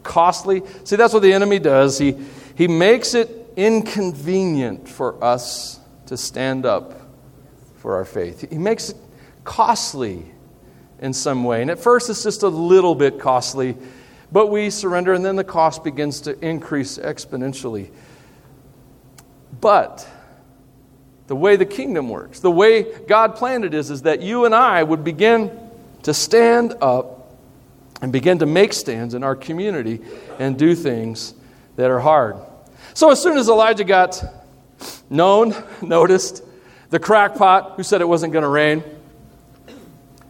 costly. 0.06 0.62
See, 0.84 0.96
that's 0.96 1.12
what 1.12 1.22
the 1.22 1.32
enemy 1.32 1.58
does. 1.58 1.98
He, 1.98 2.16
he 2.54 2.68
makes 2.68 3.14
it 3.14 3.52
inconvenient 3.56 4.88
for 4.88 5.22
us 5.22 5.80
to 6.06 6.16
stand 6.16 6.64
up 6.64 7.00
for 7.78 7.96
our 7.96 8.04
faith. 8.04 8.48
He 8.50 8.58
makes 8.58 8.90
it 8.90 8.96
costly 9.44 10.25
in 11.00 11.12
some 11.12 11.44
way. 11.44 11.62
And 11.62 11.70
at 11.70 11.78
first, 11.78 12.08
it's 12.08 12.22
just 12.22 12.42
a 12.42 12.48
little 12.48 12.94
bit 12.94 13.18
costly, 13.18 13.76
but 14.32 14.46
we 14.46 14.70
surrender, 14.70 15.12
and 15.12 15.25
then 15.25 15.36
the 15.36 15.44
cost 15.44 15.84
begins 15.84 16.22
to 16.22 16.38
increase 16.44 16.98
exponentially. 16.98 17.90
But 19.60 20.06
the 21.26 21.36
way 21.36 21.56
the 21.56 21.66
kingdom 21.66 22.08
works, 22.08 22.40
the 22.40 22.50
way 22.50 22.82
God 23.06 23.36
planned 23.36 23.64
it 23.64 23.75
is, 23.75 23.90
is 23.90 24.02
that 24.02 24.22
you 24.22 24.44
and 24.44 24.54
I 24.54 24.82
would 24.82 25.04
begin 25.04 25.50
to 26.02 26.14
stand 26.14 26.75
up 26.80 27.15
and 28.00 28.12
begin 28.12 28.38
to 28.38 28.47
make 28.47 28.73
stands 28.73 29.15
in 29.15 29.23
our 29.23 29.35
community 29.35 30.00
and 30.38 30.59
do 30.59 30.75
things 30.75 31.35
that 31.76 31.91
are 31.91 32.00
hard. 32.00 32.37
So 32.95 33.11
as 33.11 33.23
soon 33.23 33.38
as 33.38 33.49
Elijah 33.49 33.85
got 33.85 34.23
known, 35.11 35.55
noticed, 35.83 36.43
the 36.91 36.99
crackpot 36.99 37.75
who 37.76 37.83
said 37.83 38.00
it 38.00 38.09
wasn't 38.09 38.33
going 38.33 38.45
to 38.45 38.49
rain, 38.49 38.83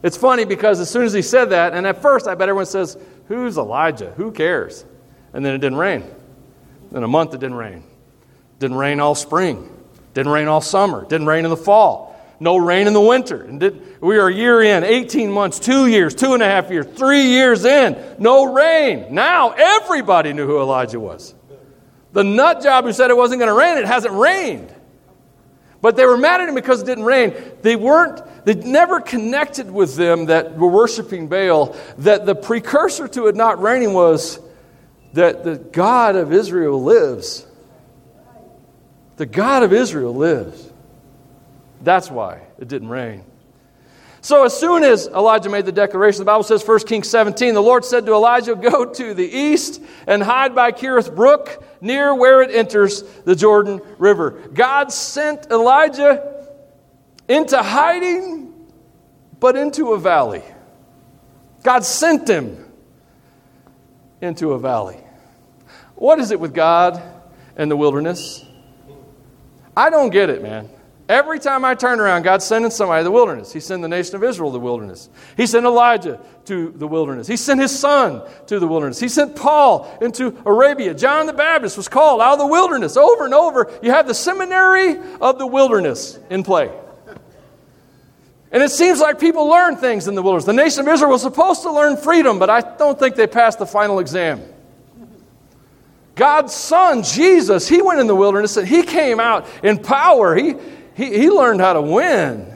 it's 0.03 0.17
funny 0.17 0.45
because 0.45 0.81
as 0.81 0.91
soon 0.91 1.05
as 1.05 1.13
he 1.13 1.23
said 1.23 1.47
that, 1.47 1.75
and 1.75 1.87
at 1.87 2.03
first 2.03 2.27
I 2.27 2.35
bet 2.35 2.49
everyone 2.49 2.67
says, 2.67 2.97
Who's 3.29 3.59
Elijah? 3.59 4.13
Who 4.13 4.31
cares? 4.31 4.85
And 5.33 5.45
then 5.45 5.55
it 5.55 5.59
didn't 5.59 5.79
rain. 5.79 6.05
In 6.93 7.03
a 7.03 7.09
month 7.09 7.35
it 7.35 7.41
didn't 7.41 7.57
rain. 7.57 7.83
Didn't 8.59 8.77
rain 8.77 9.01
all 9.01 9.15
spring. 9.15 9.69
Didn't 10.15 10.33
rain 10.33 10.49
all 10.49 10.61
summer. 10.61 11.05
Didn't 11.05 11.27
rain 11.27 11.45
in 11.45 11.51
the 11.51 11.57
fall. 11.57 12.16
No 12.39 12.57
rain 12.57 12.87
in 12.87 12.93
the 12.93 13.01
winter. 13.01 13.43
And 13.43 13.61
we 14.01 14.19
are 14.19 14.29
a 14.29 14.35
year 14.35 14.63
in, 14.63 14.85
18 14.85 15.31
months, 15.31 15.59
two 15.59 15.87
years, 15.87 16.15
two 16.15 16.35
and 16.35 16.43
a 16.43 16.47
half 16.47 16.71
years, 16.71 16.87
three 16.87 17.23
years 17.23 17.65
in. 17.65 17.97
No 18.19 18.53
rain. 18.53 19.15
Now 19.15 19.51
everybody 19.51 20.33
knew 20.33 20.47
who 20.47 20.61
Elijah 20.61 21.01
was. 21.01 21.35
The 22.13 22.25
nut 22.25 22.63
job 22.63 22.85
who 22.85 22.93
said 22.93 23.11
it 23.11 23.17
wasn't 23.17 23.41
going 23.41 23.49
to 23.49 23.59
rain, 23.59 23.79
it 23.79 23.87
hasn't 23.87 24.15
rained. 24.15 24.73
But 25.81 25.97
they 25.97 26.07
were 26.07 26.17
mad 26.17 26.41
at 26.41 26.49
him 26.49 26.55
because 26.55 26.83
it 26.83 26.87
didn't 26.87 27.05
rain. 27.05 27.35
They 27.63 27.77
weren't, 27.77 28.23
they 28.45 28.55
never 28.55 29.01
connected 29.01 29.71
with 29.71 29.97
them 29.97 30.27
that 30.27 30.57
were 30.57 30.69
worshiping 30.69 31.29
Baal, 31.29 31.77
that 31.99 32.27
the 32.27 32.35
precursor 32.35 33.09
to 33.09 33.27
it 33.27 33.37
not 33.37 33.61
raining 33.61 33.93
was 33.93 34.41
that 35.13 35.45
the 35.45 35.57
God 35.57 36.17
of 36.17 36.33
Israel 36.33 36.83
lives. 36.83 37.47
The 39.17 39.27
God 39.27 39.63
of 39.63 39.73
Israel 39.73 40.15
lives. 40.15 40.73
That's 41.87 42.11
why 42.11 42.41
it 42.59 42.67
didn't 42.67 42.89
rain. 42.89 43.25
So, 44.21 44.45
as 44.45 44.59
soon 44.59 44.83
as 44.83 45.07
Elijah 45.07 45.49
made 45.49 45.67
the 45.67 45.73
declaration, 45.73 46.19
the 46.19 46.25
Bible 46.25 46.43
says, 46.43 46.67
1 46.67 46.81
Kings 46.81 47.09
17, 47.09 47.55
the 47.55 47.63
Lord 47.63 47.85
said 47.85 48.07
to 48.07 48.13
Elijah, 48.13 48.57
Go 48.57 48.87
to 48.87 49.15
the 49.15 49.25
east 49.25 49.81
and 50.09 50.21
hide 50.21 50.53
by 50.53 50.73
Kerith 50.73 51.15
Brook, 51.15 51.63
near 51.81 52.13
where 52.13 52.43
it 52.43 52.51
enters 52.53 53.03
the 53.25 53.37
Jordan 53.37 53.81
River. 53.99 54.33
God 54.53 54.93
sent 54.93 55.47
Elijah 55.47 56.49
into 57.29 57.63
hiding, 57.63 58.53
but 59.39 59.55
into 59.55 59.93
a 59.93 59.99
valley. 60.01 60.43
God 61.63 61.85
sent 61.85 62.29
him 62.29 62.69
into 64.21 64.55
a 64.55 64.59
valley. 64.59 64.99
What 65.95 66.19
is 66.19 66.33
it 66.33 66.41
with 66.41 66.53
God 66.53 67.01
and 67.57 67.71
the 67.71 67.77
wilderness? 67.77 68.45
I 69.77 69.89
don't 69.89 70.11
get 70.11 70.31
it, 70.31 70.43
man. 70.43 70.69
Every 71.09 71.39
time 71.39 71.65
I 71.65 71.77
turn 71.77 72.01
around, 72.01 72.23
God's 72.23 72.45
sending 72.45 72.71
somebody 72.71 73.01
to 73.01 73.05
the 73.05 73.13
wilderness. 73.13 73.53
He 73.53 73.61
sent 73.61 73.81
the 73.83 73.89
nation 73.89 74.17
of 74.17 74.25
Israel 74.25 74.51
to 74.51 74.55
the 74.55 74.61
wilderness. 74.61 75.09
He 75.37 75.47
sent 75.47 75.65
Elijah 75.65 76.19
to 76.47 76.71
the 76.71 76.89
wilderness. 76.89 77.29
He 77.29 77.37
sent 77.37 77.61
his 77.61 77.77
son 77.77 78.23
to 78.49 78.59
the 78.59 78.67
wilderness. 78.67 78.99
He 78.99 79.09
sent 79.09 79.37
Paul 79.37 79.97
into 80.01 80.37
Arabia. 80.45 80.95
John 80.95 81.27
the 81.27 81.33
Baptist 81.33 81.77
was 81.77 81.87
called 81.87 82.21
out 82.21 82.33
of 82.33 82.39
the 82.41 82.47
wilderness. 82.49 82.97
Over 82.97 83.25
and 83.25 83.35
over, 83.35 83.71
you 83.83 83.93
have 83.93 84.09
the 84.09 84.15
seminary 84.15 84.97
of 85.21 85.39
the 85.39 85.47
wilderness 85.47 86.19
in 86.29 86.43
play. 86.43 86.73
And 88.51 88.61
it 88.61 88.71
seems 88.71 89.01
like 89.01 89.21
people 89.21 89.47
learn 89.47 89.77
things 89.77 90.09
in 90.09 90.17
the 90.17 90.23
wilderness. 90.23 90.45
The 90.45 90.55
nation 90.55 90.89
of 90.89 90.93
Israel 90.93 91.11
was 91.11 91.23
supposed 91.23 91.63
to 91.63 91.73
learn 91.73 91.97
freedom, 91.97 92.41
but 92.41 92.51
I 92.51 92.63
don't 92.63 92.99
think 92.99 93.15
they 93.15 93.29
passed 93.29 93.61
the 93.61 93.67
final 93.67 94.01
exam. 94.01 94.43
God's 96.17 96.55
son, 96.55 97.03
Jesus, 97.05 97.69
he 97.69 97.83
went 97.83 98.01
in 98.01 98.07
the 98.09 98.15
wilderness 98.15 98.57
and 98.57 98.67
he 98.67 98.83
came 98.83 99.21
out 99.21 99.47
in 99.63 99.79
power. 99.79 100.35
He, 100.35 100.57
he, 100.97 101.19
he 101.19 101.31
learned 101.31 101.61
how 101.61 101.75
to 101.75 101.83
win. 101.83 102.53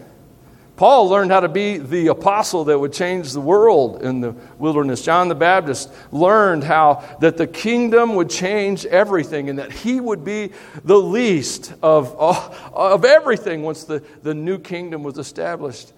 Paul 0.77 1.11
learned 1.11 1.31
how 1.31 1.41
to 1.41 1.49
be 1.51 1.77
the 1.77 2.07
apostle 2.07 2.65
that 2.65 2.79
would 2.79 2.95
change 2.95 3.35
the 3.35 3.41
world 3.41 4.03
in 4.03 4.23
the 4.23 4.35
wilderness. 4.59 5.03
John 5.03 5.29
the 5.29 5.35
Baptist 5.35 5.93
learned 6.11 6.65
how 6.65 7.05
that 7.21 7.37
the 7.37 7.47
kingdom 7.47 8.15
would 8.15 8.31
change 8.31 8.87
everything 8.87 9.51
and 9.51 9.59
that 9.59 9.71
he 9.71 10.01
would 10.01 10.25
be 10.25 10.53
the 10.83 10.97
least 10.97 11.75
of, 11.83 12.17
uh, 12.19 12.51
of 12.73 13.05
everything 13.05 13.63
once 13.63 13.85
the, 13.85 14.03
the 14.23 14.33
new 14.33 14.59
kingdom 14.59 15.03
was 15.03 15.19
established. 15.19 15.93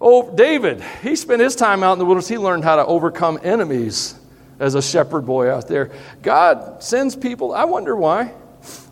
Oh, 0.00 0.34
David, 0.34 0.82
he 1.02 1.14
spent 1.14 1.42
his 1.42 1.54
time 1.54 1.82
out 1.82 1.92
in 1.92 1.98
the 1.98 2.06
wilderness. 2.06 2.28
He 2.28 2.38
learned 2.38 2.64
how 2.64 2.76
to 2.76 2.86
overcome 2.86 3.38
enemies 3.42 4.14
as 4.58 4.76
a 4.76 4.82
shepherd 4.82 5.26
boy 5.26 5.50
out 5.50 5.68
there. 5.68 5.90
God 6.22 6.82
sends 6.82 7.14
people. 7.14 7.52
I 7.52 7.64
wonder 7.64 7.94
why. 7.94 8.32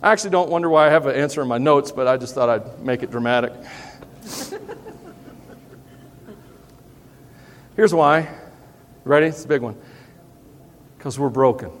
I 0.01 0.11
actually 0.11 0.31
don't 0.31 0.49
wonder 0.49 0.69
why 0.69 0.87
I 0.87 0.89
have 0.89 1.05
an 1.05 1.15
answer 1.15 1.41
in 1.41 1.47
my 1.47 1.57
notes, 1.57 1.91
but 1.91 2.07
I 2.07 2.17
just 2.17 2.35
thought 2.35 2.49
I'd 2.49 2.79
make 2.79 3.03
it 3.03 3.11
dramatic. 3.11 3.53
Here's 7.75 7.93
why. 7.93 8.29
Ready? 9.03 9.27
It's 9.27 9.45
a 9.45 9.47
big 9.47 9.61
one. 9.61 9.77
Because 10.97 11.19
we're 11.19 11.29
broken. 11.29 11.71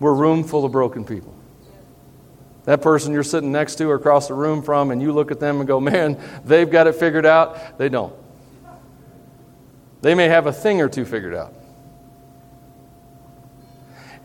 We're 0.00 0.10
a 0.10 0.14
room 0.14 0.44
full 0.44 0.64
of 0.64 0.72
broken 0.72 1.04
people. 1.04 1.34
That 2.64 2.82
person 2.82 3.12
you're 3.12 3.22
sitting 3.22 3.52
next 3.52 3.76
to 3.76 3.88
or 3.88 3.94
across 3.94 4.28
the 4.28 4.34
room 4.34 4.62
from, 4.62 4.90
and 4.90 5.00
you 5.00 5.12
look 5.12 5.30
at 5.30 5.38
them 5.38 5.58
and 5.60 5.68
go, 5.68 5.80
man, 5.80 6.20
they've 6.44 6.68
got 6.68 6.86
it 6.86 6.96
figured 6.96 7.24
out. 7.24 7.78
They 7.78 7.88
don't. 7.88 8.12
They 10.02 10.14
may 10.14 10.28
have 10.28 10.46
a 10.46 10.52
thing 10.52 10.80
or 10.80 10.88
two 10.88 11.04
figured 11.04 11.34
out. 11.34 11.54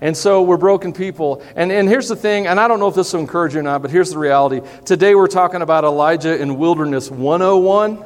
And 0.02 0.18
so 0.18 0.42
we're 0.42 0.58
broken 0.58 0.94
people. 0.94 1.44
And, 1.56 1.72
and 1.72 1.88
here's 1.88 2.10
the 2.10 2.16
thing, 2.16 2.48
and 2.48 2.60
I 2.60 2.68
don't 2.68 2.80
know 2.80 2.88
if 2.88 2.96
this 2.96 3.14
will 3.14 3.20
encourage 3.20 3.54
you 3.54 3.60
or 3.60 3.64
not, 3.64 3.84
but 3.84 3.92
here's 3.92 4.10
the 4.10 4.18
reality. 4.18 4.62
Today 4.84 5.14
we're 5.14 5.28
talking 5.28 5.62
about 5.62 5.84
Elijah 5.84 6.42
in 6.42 6.58
Wilderness 6.58 7.12
101. 7.12 8.04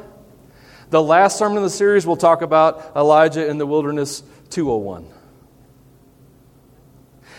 The 0.90 1.02
last 1.02 1.38
sermon 1.38 1.56
in 1.56 1.62
the 1.62 1.70
series, 1.70 2.06
we'll 2.06 2.16
talk 2.16 2.42
about 2.42 2.92
Elijah 2.94 3.48
in 3.48 3.56
the 3.56 3.64
Wilderness 3.64 4.22
201. 4.50 5.08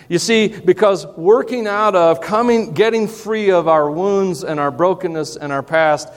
You 0.09 0.17
see, 0.17 0.47
because 0.47 1.05
working 1.05 1.67
out 1.67 1.95
of, 1.95 2.19
coming, 2.19 2.73
getting 2.73 3.07
free 3.07 3.51
of 3.51 3.67
our 3.67 3.91
wounds 3.91 4.43
and 4.43 4.59
our 4.59 4.71
brokenness 4.71 5.35
and 5.35 5.53
our 5.53 5.61
past 5.61 6.09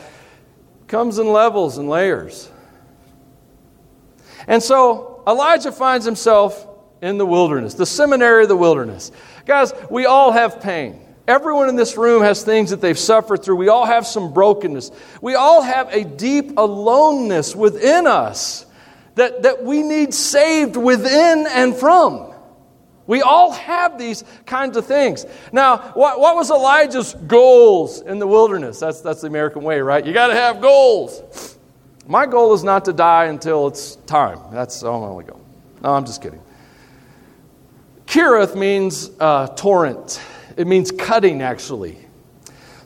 comes 0.86 1.18
in 1.18 1.30
levels 1.30 1.76
and 1.76 1.90
layers. 1.90 2.50
And 4.46 4.62
so 4.62 5.22
Elijah 5.26 5.72
finds 5.72 6.06
himself 6.06 6.66
in 7.02 7.18
the 7.18 7.26
wilderness, 7.26 7.74
the 7.74 7.86
seminary 7.86 8.42
of 8.42 8.48
the 8.48 8.56
wilderness. 8.56 9.10
Guys, 9.46 9.72
we 9.90 10.06
all 10.06 10.32
have 10.32 10.60
pain. 10.60 11.00
Everyone 11.26 11.68
in 11.68 11.76
this 11.76 11.96
room 11.96 12.22
has 12.22 12.42
things 12.42 12.70
that 12.70 12.80
they've 12.80 12.98
suffered 12.98 13.42
through. 13.42 13.56
We 13.56 13.68
all 13.68 13.86
have 13.86 14.06
some 14.06 14.32
brokenness. 14.32 14.90
We 15.20 15.34
all 15.34 15.62
have 15.62 15.88
a 15.92 16.04
deep 16.04 16.58
aloneness 16.58 17.54
within 17.54 18.06
us 18.06 18.66
that, 19.14 19.42
that 19.42 19.64
we 19.64 19.82
need 19.82 20.12
saved 20.12 20.76
within 20.76 21.46
and 21.48 21.76
from. 21.76 22.32
We 23.06 23.22
all 23.22 23.52
have 23.52 23.98
these 23.98 24.24
kinds 24.46 24.76
of 24.76 24.86
things. 24.86 25.26
Now, 25.52 25.78
what, 25.94 26.20
what 26.20 26.36
was 26.36 26.50
Elijah's 26.50 27.14
goals 27.14 28.00
in 28.00 28.18
the 28.18 28.26
wilderness? 28.26 28.78
That's, 28.78 29.00
that's 29.00 29.20
the 29.22 29.26
American 29.26 29.62
way, 29.62 29.80
right? 29.80 30.04
You 30.04 30.12
got 30.12 30.28
to 30.28 30.34
have 30.34 30.60
goals. 30.60 31.58
My 32.06 32.26
goal 32.26 32.54
is 32.54 32.62
not 32.62 32.84
to 32.84 32.92
die 32.92 33.26
until 33.26 33.66
it's 33.66 33.96
time. 34.06 34.38
That's 34.52 34.82
all 34.82 35.00
my 35.00 35.08
only 35.08 35.24
goal. 35.24 35.40
No, 35.82 35.92
I'm 35.92 36.04
just 36.04 36.22
kidding. 36.22 36.40
Kerith 38.10 38.56
means 38.56 39.08
uh, 39.20 39.46
torrent, 39.54 40.20
it 40.56 40.66
means 40.66 40.90
cutting, 40.90 41.42
actually. 41.42 41.96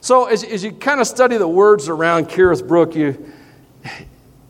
So, 0.02 0.26
as, 0.26 0.44
as 0.44 0.62
you 0.62 0.70
kind 0.70 1.00
of 1.00 1.06
study 1.06 1.38
the 1.38 1.48
words 1.48 1.88
around 1.88 2.26
Kerith 2.26 2.68
Brook, 2.68 2.94
you, 2.94 3.32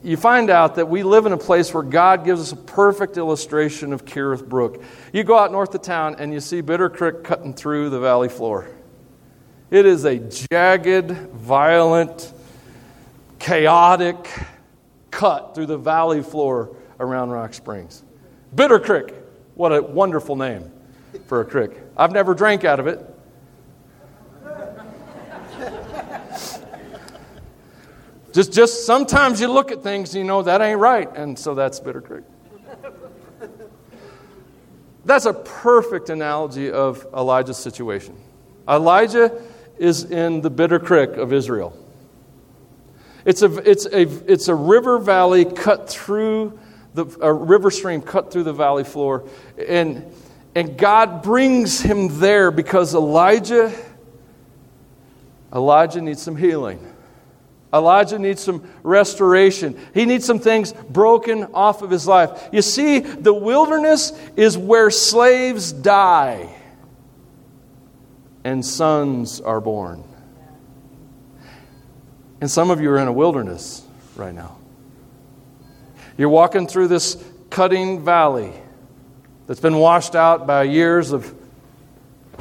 you 0.02 0.16
find 0.16 0.50
out 0.50 0.74
that 0.74 0.88
we 0.88 1.04
live 1.04 1.26
in 1.26 1.32
a 1.32 1.38
place 1.38 1.72
where 1.72 1.84
God 1.84 2.24
gives 2.24 2.40
us 2.40 2.50
a 2.50 2.56
perfect 2.56 3.16
illustration 3.18 3.92
of 3.92 4.04
Kerith 4.04 4.48
Brook. 4.48 4.82
You 5.12 5.22
go 5.22 5.38
out 5.38 5.52
north 5.52 5.72
of 5.76 5.82
town 5.82 6.16
and 6.18 6.32
you 6.32 6.40
see 6.40 6.60
Bitter 6.60 6.90
Creek 6.90 7.22
cutting 7.22 7.54
through 7.54 7.90
the 7.90 8.00
valley 8.00 8.28
floor. 8.28 8.68
It 9.70 9.86
is 9.86 10.04
a 10.04 10.18
jagged, 10.18 11.12
violent, 11.34 12.32
chaotic 13.38 14.28
cut 15.12 15.54
through 15.54 15.66
the 15.66 15.78
valley 15.78 16.20
floor 16.20 16.74
around 16.98 17.30
Rock 17.30 17.54
Springs. 17.54 18.02
Bitter 18.52 18.80
Creek. 18.80 19.14
What 19.54 19.72
a 19.72 19.82
wonderful 19.82 20.36
name 20.36 20.70
for 21.26 21.40
a 21.40 21.44
creek. 21.44 21.70
I've 21.96 22.12
never 22.12 22.34
drank 22.34 22.64
out 22.64 22.80
of 22.80 22.86
it. 22.86 23.00
just, 28.32 28.52
just 28.52 28.84
sometimes 28.84 29.40
you 29.40 29.48
look 29.48 29.70
at 29.70 29.82
things 29.82 30.14
and 30.14 30.24
you 30.24 30.24
know 30.24 30.42
that 30.42 30.60
ain't 30.60 30.80
right, 30.80 31.08
and 31.16 31.38
so 31.38 31.54
that's 31.54 31.78
Bitter 31.80 32.00
Creek. 32.00 32.24
That's 35.04 35.26
a 35.26 35.34
perfect 35.34 36.08
analogy 36.08 36.70
of 36.70 37.06
Elijah's 37.14 37.58
situation. 37.58 38.16
Elijah 38.68 39.42
is 39.78 40.04
in 40.04 40.40
the 40.40 40.50
bitter 40.50 40.78
creek 40.78 41.10
of 41.10 41.32
Israel. 41.32 41.76
It's 43.24 43.42
a, 43.42 43.54
it's 43.70 43.86
a, 43.86 44.02
it's 44.30 44.48
a 44.48 44.54
river 44.54 44.98
valley 44.98 45.44
cut 45.44 45.88
through 45.88 46.58
the 46.94 47.04
a 47.20 47.32
river 47.32 47.70
stream 47.70 48.00
cut 48.00 48.32
through 48.32 48.44
the 48.44 48.52
valley 48.52 48.84
floor. 48.84 49.28
And, 49.68 50.12
and 50.54 50.78
God 50.78 51.22
brings 51.22 51.80
him 51.80 52.18
there 52.20 52.50
because 52.50 52.94
Elijah, 52.94 53.72
Elijah 55.52 56.00
needs 56.00 56.22
some 56.22 56.36
healing. 56.36 56.92
Elijah 57.72 58.20
needs 58.20 58.40
some 58.40 58.64
restoration. 58.84 59.76
He 59.92 60.06
needs 60.06 60.24
some 60.24 60.38
things 60.38 60.72
broken 60.72 61.44
off 61.52 61.82
of 61.82 61.90
his 61.90 62.06
life. 62.06 62.48
You 62.52 62.62
see, 62.62 63.00
the 63.00 63.34
wilderness 63.34 64.12
is 64.36 64.56
where 64.56 64.90
slaves 64.92 65.72
die 65.72 66.54
and 68.44 68.64
sons 68.64 69.40
are 69.40 69.60
born. 69.60 70.04
And 72.40 72.48
some 72.48 72.70
of 72.70 72.80
you 72.80 72.90
are 72.90 72.98
in 72.98 73.08
a 73.08 73.12
wilderness 73.12 73.84
right 74.14 74.34
now. 74.34 74.58
You're 76.16 76.28
walking 76.28 76.66
through 76.66 76.88
this 76.88 77.22
cutting 77.50 78.04
valley 78.04 78.52
that's 79.46 79.60
been 79.60 79.76
washed 79.76 80.14
out 80.14 80.46
by 80.46 80.62
years 80.62 81.12
of 81.12 81.34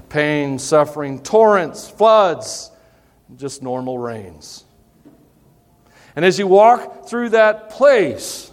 pain, 0.09 0.59
suffering, 0.59 1.21
torrents, 1.21 1.89
floods, 1.89 2.69
just 3.35 3.63
normal 3.63 3.97
rains. 3.97 4.63
And 6.15 6.23
as 6.23 6.37
you 6.37 6.45
walk 6.45 7.07
through 7.07 7.29
that 7.29 7.71
place, 7.71 8.51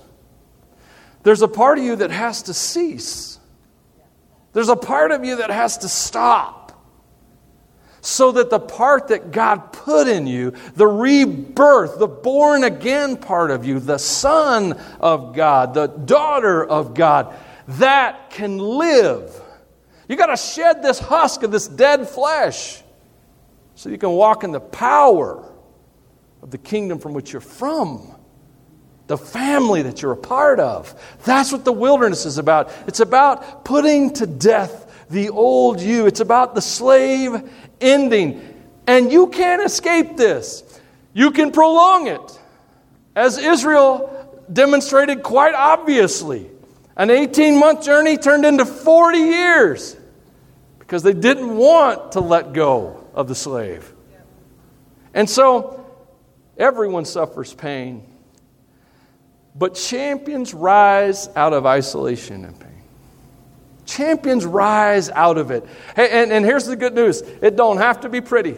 there's 1.22 1.42
a 1.42 1.48
part 1.48 1.78
of 1.78 1.84
you 1.84 1.96
that 1.96 2.10
has 2.10 2.42
to 2.44 2.54
cease. 2.54 3.38
There's 4.52 4.70
a 4.70 4.76
part 4.76 5.12
of 5.12 5.24
you 5.24 5.36
that 5.36 5.50
has 5.50 5.78
to 5.78 5.88
stop. 5.88 6.59
So 8.02 8.32
that 8.32 8.48
the 8.48 8.60
part 8.60 9.08
that 9.08 9.30
God 9.30 9.72
put 9.72 10.08
in 10.08 10.26
you, 10.26 10.54
the 10.74 10.86
rebirth, 10.86 11.98
the 11.98 12.08
born 12.08 12.64
again 12.64 13.16
part 13.16 13.50
of 13.50 13.66
you, 13.66 13.78
the 13.78 13.98
son 13.98 14.72
of 15.00 15.34
God, 15.34 15.74
the 15.74 15.86
daughter 15.86 16.64
of 16.64 16.94
God, 16.94 17.34
that 17.68 18.30
can 18.30 18.58
live. 18.58 19.38
You 20.08 20.16
got 20.16 20.26
to 20.26 20.36
shed 20.36 20.82
this 20.82 20.98
husk 20.98 21.42
of 21.42 21.52
this 21.52 21.68
dead 21.68 22.08
flesh 22.08 22.82
so 23.74 23.90
you 23.90 23.98
can 23.98 24.10
walk 24.10 24.44
in 24.44 24.50
the 24.50 24.60
power 24.60 25.52
of 26.42 26.50
the 26.50 26.58
kingdom 26.58 26.98
from 26.98 27.12
which 27.12 27.32
you're 27.32 27.40
from, 27.40 28.14
the 29.06 29.18
family 29.18 29.82
that 29.82 30.02
you're 30.02 30.12
a 30.12 30.16
part 30.16 30.58
of. 30.58 30.94
That's 31.24 31.52
what 31.52 31.64
the 31.64 31.72
wilderness 31.72 32.26
is 32.26 32.38
about. 32.38 32.72
It's 32.86 33.00
about 33.00 33.64
putting 33.64 34.12
to 34.14 34.26
death 34.26 34.86
the 35.10 35.30
old 35.30 35.80
you, 35.80 36.06
it's 36.06 36.20
about 36.20 36.54
the 36.54 36.60
slave 36.60 37.50
ending. 37.80 38.46
And 38.86 39.12
you 39.12 39.28
can't 39.28 39.62
escape 39.62 40.16
this. 40.16 40.64
You 41.12 41.30
can 41.30 41.50
prolong 41.50 42.06
it, 42.06 42.38
as 43.16 43.36
Israel 43.38 44.44
demonstrated 44.52 45.22
quite 45.22 45.54
obviously. 45.54 46.50
An 46.96 47.10
18 47.10 47.58
month 47.58 47.84
journey 47.84 48.16
turned 48.16 48.44
into 48.44 48.64
40 48.64 49.18
years 49.18 49.96
because 50.78 51.02
they 51.02 51.14
didn't 51.14 51.56
want 51.56 52.12
to 52.12 52.20
let 52.20 52.52
go 52.52 53.08
of 53.14 53.28
the 53.28 53.34
slave. 53.34 53.92
And 55.14 55.28
so 55.28 55.80
Everyone 56.60 57.06
suffers 57.06 57.54
pain. 57.54 58.06
But 59.54 59.74
champions 59.74 60.52
rise 60.52 61.30
out 61.34 61.54
of 61.54 61.64
isolation 61.64 62.44
and 62.44 62.60
pain. 62.60 62.69
Champions 63.90 64.46
rise 64.46 65.10
out 65.10 65.38
of 65.38 65.50
it. 65.50 65.66
Hey, 65.96 66.08
and, 66.10 66.32
and 66.32 66.44
here's 66.44 66.66
the 66.66 66.76
good 66.76 66.94
news 66.94 67.20
it 67.20 67.56
don't 67.56 67.78
have 67.78 68.00
to 68.00 68.08
be 68.08 68.20
pretty. 68.20 68.56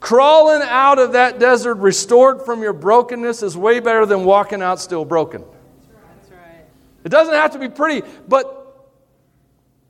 Crawling 0.00 0.62
out 0.62 0.98
of 0.98 1.12
that 1.12 1.38
desert 1.38 1.74
restored 1.74 2.42
from 2.42 2.62
your 2.62 2.72
brokenness 2.72 3.42
is 3.42 3.56
way 3.56 3.80
better 3.80 4.06
than 4.06 4.24
walking 4.24 4.62
out 4.62 4.80
still 4.80 5.04
broken. 5.04 5.42
That's 5.42 6.30
right. 6.30 6.64
It 7.04 7.10
doesn't 7.10 7.34
have 7.34 7.52
to 7.52 7.58
be 7.58 7.68
pretty, 7.68 8.06
but 8.26 8.46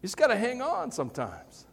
you 0.02 0.06
just 0.06 0.16
got 0.16 0.28
to 0.28 0.36
hang 0.36 0.62
on 0.62 0.90
sometimes. 0.90 1.66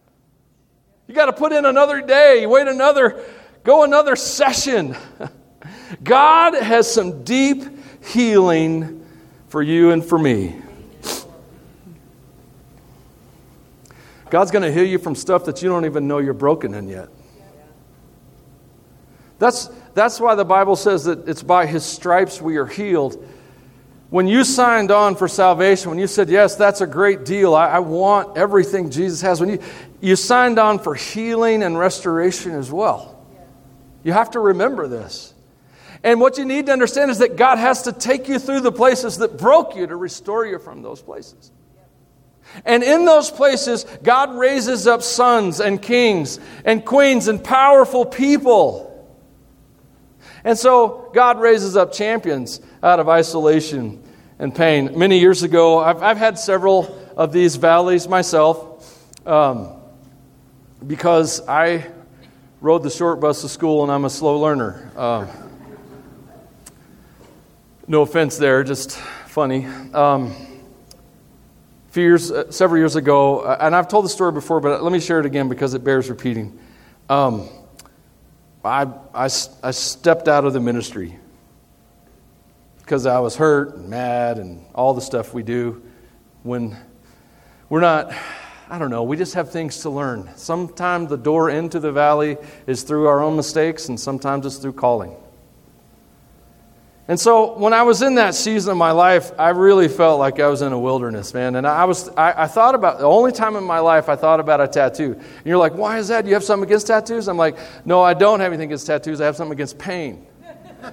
You 1.08 1.16
got 1.16 1.26
to 1.26 1.34
put 1.34 1.52
in 1.52 1.66
another 1.66 2.02
day, 2.02 2.46
wait 2.46 2.68
another 2.68 3.26
Go 3.68 3.84
another 3.84 4.16
session. 4.16 4.96
God 6.04 6.54
has 6.54 6.90
some 6.90 7.26
deep 7.26 7.66
healing 8.06 9.06
for 9.50 9.62
you 9.62 9.92
and 9.92 10.06
for 10.06 10.18
me. 10.18 10.56
God's 14.30 14.52
going 14.52 14.64
to 14.64 14.72
heal 14.72 14.86
you 14.86 15.00
from 15.00 15.16
stuff 15.16 15.46
that 15.46 15.62
you 15.62 15.70
don't 15.70 15.86
even 15.86 16.08
know 16.08 16.18
you're 16.20 16.34
broken 16.34 16.74
in 16.74 16.88
yet. 16.88 17.10
That's, 19.40 19.68
that's 19.94 20.20
why 20.20 20.36
the 20.36 20.46
Bible 20.46 20.76
says 20.76 21.06
that 21.06 21.28
it's 21.28 21.44
by 21.44 21.66
His 21.66 21.86
stripes 21.86 22.42
we 22.42 22.58
are 22.58 22.66
healed. 22.66 23.24
When 24.10 24.28
you 24.28 24.44
signed 24.44 24.90
on 24.90 25.16
for 25.16 25.28
salvation, 25.28 25.90
when 25.90 26.00
you 26.00 26.08
said, 26.08 26.30
Yes, 26.30 26.56
that's 26.56 26.82
a 26.82 26.88
great 26.88 27.26
deal, 27.26 27.54
I, 27.54 27.68
I 27.68 27.80
want 27.80 28.38
everything 28.38 28.90
Jesus 28.90 29.22
has, 29.22 29.40
when 29.40 29.50
you, 29.50 29.60
you 30.02 30.16
signed 30.16 30.60
on 30.60 30.80
for 30.80 30.96
healing 30.96 31.62
and 31.62 31.78
restoration 31.78 32.54
as 32.54 32.72
well. 32.72 33.26
You 34.04 34.14
have 34.14 34.32
to 34.32 34.40
remember 34.40 34.88
this. 34.88 35.34
And 36.04 36.22
what 36.22 36.38
you 36.38 36.46
need 36.46 36.68
to 36.68 36.72
understand 36.72 37.12
is 37.12 37.20
that 37.20 37.36
God 37.36 37.58
has 37.58 37.84
to 37.84 37.92
take 37.92 38.30
you 38.30 38.40
through 38.40 38.62
the 38.62 38.72
places 38.72 39.18
that 39.18 39.38
broke 39.38 39.76
you 39.76 39.88
to 39.88 39.96
restore 39.96 40.46
you 40.46 40.60
from 40.60 40.82
those 40.82 41.02
places. 41.02 41.52
And 42.66 42.84
in 42.84 43.06
those 43.06 43.30
places, 43.30 43.86
God 44.04 44.36
raises 44.36 44.88
up 44.88 45.02
sons 45.04 45.60
and 45.60 45.82
kings 45.82 46.40
and 46.66 46.84
queens 46.84 47.28
and 47.28 47.44
powerful 47.44 48.06
people. 48.06 48.84
And 50.44 50.58
so 50.58 51.12
God 51.14 51.40
raises 51.40 51.76
up 51.76 51.92
champions 51.92 52.62
out 52.82 53.00
of 53.00 53.10
isolation 53.10 54.02
and 54.40 54.54
pain. 54.54 54.98
Many 54.98 55.20
years 55.20 55.44
ago, 55.44 55.80
I've, 55.80 56.02
I've 56.02 56.18
had 56.18 56.40
several 56.40 56.98
of 57.18 57.32
these 57.32 57.56
valleys 57.56 58.08
myself 58.08 59.28
um, 59.28 59.74
because 60.86 61.46
I 61.48 61.88
rode 62.62 62.84
the 62.84 62.90
short 62.90 63.20
bus 63.20 63.42
to 63.42 63.50
school 63.50 63.84
and 63.84 63.92
I'm 63.92 64.06
a 64.06 64.10
slow 64.10 64.40
learner. 64.40 64.92
Uh, 64.96 65.28
no 67.88 68.02
offense 68.02 68.38
there, 68.38 68.64
just 68.64 68.98
funny. 69.28 69.66
Um, 69.94 70.47
few 71.98 72.04
years, 72.04 72.30
uh, 72.30 72.52
several 72.52 72.78
years 72.78 72.96
ago, 72.96 73.40
uh, 73.40 73.58
and 73.60 73.76
I've 73.76 73.88
told 73.88 74.06
the 74.06 74.10
story 74.10 74.32
before, 74.32 74.60
but 74.60 74.84
let 74.84 74.92
me 74.92 75.00
share 75.00 75.20
it 75.20 75.26
again 75.26 75.50
because 75.50 75.74
it 75.74 75.84
bears 75.84 76.12
repeating. 76.12 76.60
Um, 77.10 77.50
I, 78.64 78.84
I, 79.16 79.24
I 79.24 79.72
stepped 79.72 80.28
out 80.28 80.46
of 80.46 80.54
the 80.54 80.60
ministry 80.60 81.18
because 82.82 83.08
I 83.08 83.18
was 83.18 83.36
hurt 83.36 83.78
and 83.78 83.90
mad 83.90 84.38
and 84.38 84.64
all 84.76 84.94
the 84.94 85.02
stuff 85.02 85.34
we 85.34 85.42
do 85.42 85.82
when 86.44 86.78
we're 87.68 87.82
not 87.82 88.14
I 88.70 88.78
don't 88.78 88.92
know, 88.92 89.02
we 89.02 89.18
just 89.18 89.34
have 89.34 89.52
things 89.52 89.80
to 89.80 89.90
learn. 89.90 90.30
Sometimes 90.36 91.10
the 91.10 91.18
door 91.18 91.50
into 91.50 91.80
the 91.80 91.92
valley 91.92 92.38
is 92.68 92.84
through 92.84 93.08
our 93.08 93.24
own 93.24 93.36
mistakes, 93.36 93.90
and 93.90 94.00
sometimes 94.00 94.46
it's 94.46 94.58
through 94.58 94.74
calling. 94.74 95.16
And 97.10 97.18
so 97.18 97.58
when 97.58 97.72
I 97.74 97.84
was 97.84 98.02
in 98.02 98.16
that 98.16 98.36
season 98.36 98.72
of 98.72 98.78
my 98.78 98.92
life, 98.92 99.32
I 99.40 99.50
really 99.50 99.88
felt 99.88 100.20
like 100.20 100.42
I 100.42 100.48
was 100.48 100.62
in 100.62 100.74
a 100.74 100.80
wilderness, 100.80 101.34
man. 101.34 101.56
And 101.56 101.66
I 101.66 101.86
was 101.86 102.10
I, 102.10 102.44
I, 102.44 102.48
thought 102.48 102.76
about 102.76 103.00
the 103.00 103.06
only 103.06 103.32
time 103.32 103.56
in 103.56 103.64
my 103.64 103.80
life 103.80 104.10
I 104.10 104.18
thought 104.18 104.42
about 104.42 104.60
a 104.60 104.68
tattoo. 104.68 105.14
And 105.14 105.46
you're 105.46 105.58
like, 105.58 105.74
why 105.74 106.00
is 106.00 106.10
that? 106.10 106.24
Do 106.24 106.28
you 106.28 106.34
have 106.34 106.44
something 106.44 106.68
against 106.68 106.88
tattoos? 106.88 107.30
I'm 107.30 107.38
like, 107.38 107.58
no, 107.86 108.02
I 108.04 108.14
don't 108.14 108.42
have 108.42 108.52
anything 108.52 108.68
against 108.68 108.88
tattoos. 108.88 109.22
I 109.22 109.26
have 109.26 109.38
something 109.38 109.54
against 109.54 109.78
pain. 109.78 110.28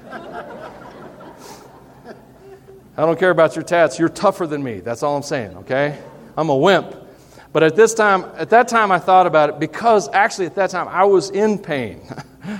I 2.97 3.05
don't 3.05 3.19
care 3.19 3.31
about 3.31 3.57
your 3.57 3.65
tats. 3.65 3.99
You're 3.99 4.09
tougher 4.09 4.47
than 4.47 4.63
me. 4.63 4.79
That's 4.79 5.03
all 5.03 5.17
I'm 5.17 5.25
saying, 5.25 5.57
okay? 5.59 6.01
I'm 6.37 6.49
a 6.49 6.57
wimp. 6.57 6.95
But 7.53 7.65
at 7.65 7.75
this 7.75 7.93
time, 7.93 8.25
at 8.37 8.51
that 8.51 8.69
time, 8.69 8.93
I 8.93 9.01
thought 9.01 9.27
about 9.27 9.51
it 9.51 9.59
because 9.59 10.09
actually 10.13 10.47
at 10.47 10.55
that 10.55 10.71
time 10.71 10.87
I 10.87 11.05
was 11.05 11.31
in 11.31 11.59
pain, 11.59 12.03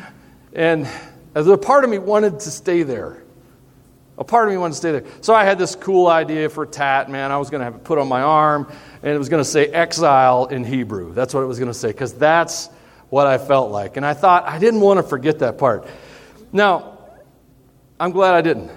and 0.53 0.89
a 1.37 1.57
part 1.57 1.85
of 1.85 1.91
me 1.91 1.99
wanted 1.99 2.41
to 2.41 2.51
stay 2.51 2.83
there. 2.83 3.24
A 4.17 4.23
part 4.25 4.47
of 4.47 4.53
me 4.53 4.59
wanted 4.59 4.73
to 4.73 4.77
stay 4.77 4.93
there. 4.93 5.05
So 5.23 5.35
I 5.35 5.45
had 5.45 5.59
this 5.59 5.75
cool 5.75 6.07
idea 6.07 6.49
for 6.49 6.67
tat, 6.67 7.11
man. 7.11 7.33
I 7.33 7.39
was 7.39 7.51
going 7.51 7.61
to 7.61 7.65
have 7.65 7.75
it 7.75 7.85
put 7.85 7.99
on 7.99 8.09
my 8.09 8.23
arm, 8.23 8.71
and 9.03 9.13
it 9.13 9.19
was 9.19 9.29
going 9.29 9.43
to 9.43 9.49
say 9.49 9.67
exile 9.67 10.47
in 10.47 10.63
Hebrew. 10.63 11.13
That's 11.13 11.35
what 11.35 11.43
it 11.43 11.47
was 11.47 11.59
going 11.59 11.71
to 11.71 11.79
say, 11.79 11.89
because 11.89 12.15
that's 12.15 12.69
what 13.11 13.27
I 13.27 13.39
felt 13.39 13.73
like. 13.73 13.97
And 13.97 14.07
I 14.07 14.15
thought 14.15 14.45
I 14.45 14.59
didn't 14.59 14.81
want 14.81 14.99
to 14.99 15.03
forget 15.03 15.41
that 15.41 15.59
part. 15.59 15.89
Now, 16.53 16.99
I'm 17.99 18.13
glad 18.13 18.35
I 18.35 18.41
didn't. 18.41 18.71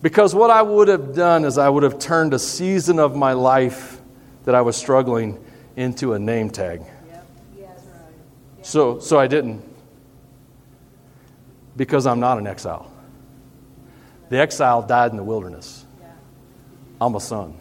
Because 0.00 0.34
what 0.34 0.50
I 0.50 0.62
would 0.62 0.88
have 0.88 1.14
done 1.14 1.44
is 1.44 1.58
I 1.58 1.68
would 1.68 1.82
have 1.82 1.98
turned 1.98 2.34
a 2.34 2.38
season 2.38 2.98
of 2.98 3.16
my 3.16 3.32
life 3.32 4.00
that 4.44 4.54
I 4.54 4.60
was 4.60 4.76
struggling 4.76 5.42
into 5.74 6.12
a 6.12 6.18
name 6.18 6.50
tag. 6.50 6.80
Yep. 6.80 7.26
Yes, 7.58 7.68
right. 7.68 8.12
Yep. 8.58 8.66
So, 8.66 8.98
so 8.98 9.18
I 9.18 9.26
didn't. 9.26 9.62
Because 11.76 12.06
I'm 12.06 12.20
not 12.20 12.38
an 12.38 12.46
exile. 12.46 12.91
The 14.32 14.38
exile 14.38 14.80
died 14.80 15.10
in 15.10 15.18
the 15.18 15.22
wilderness. 15.22 15.84
I'm 16.98 17.14
a 17.14 17.20
son. 17.20 17.54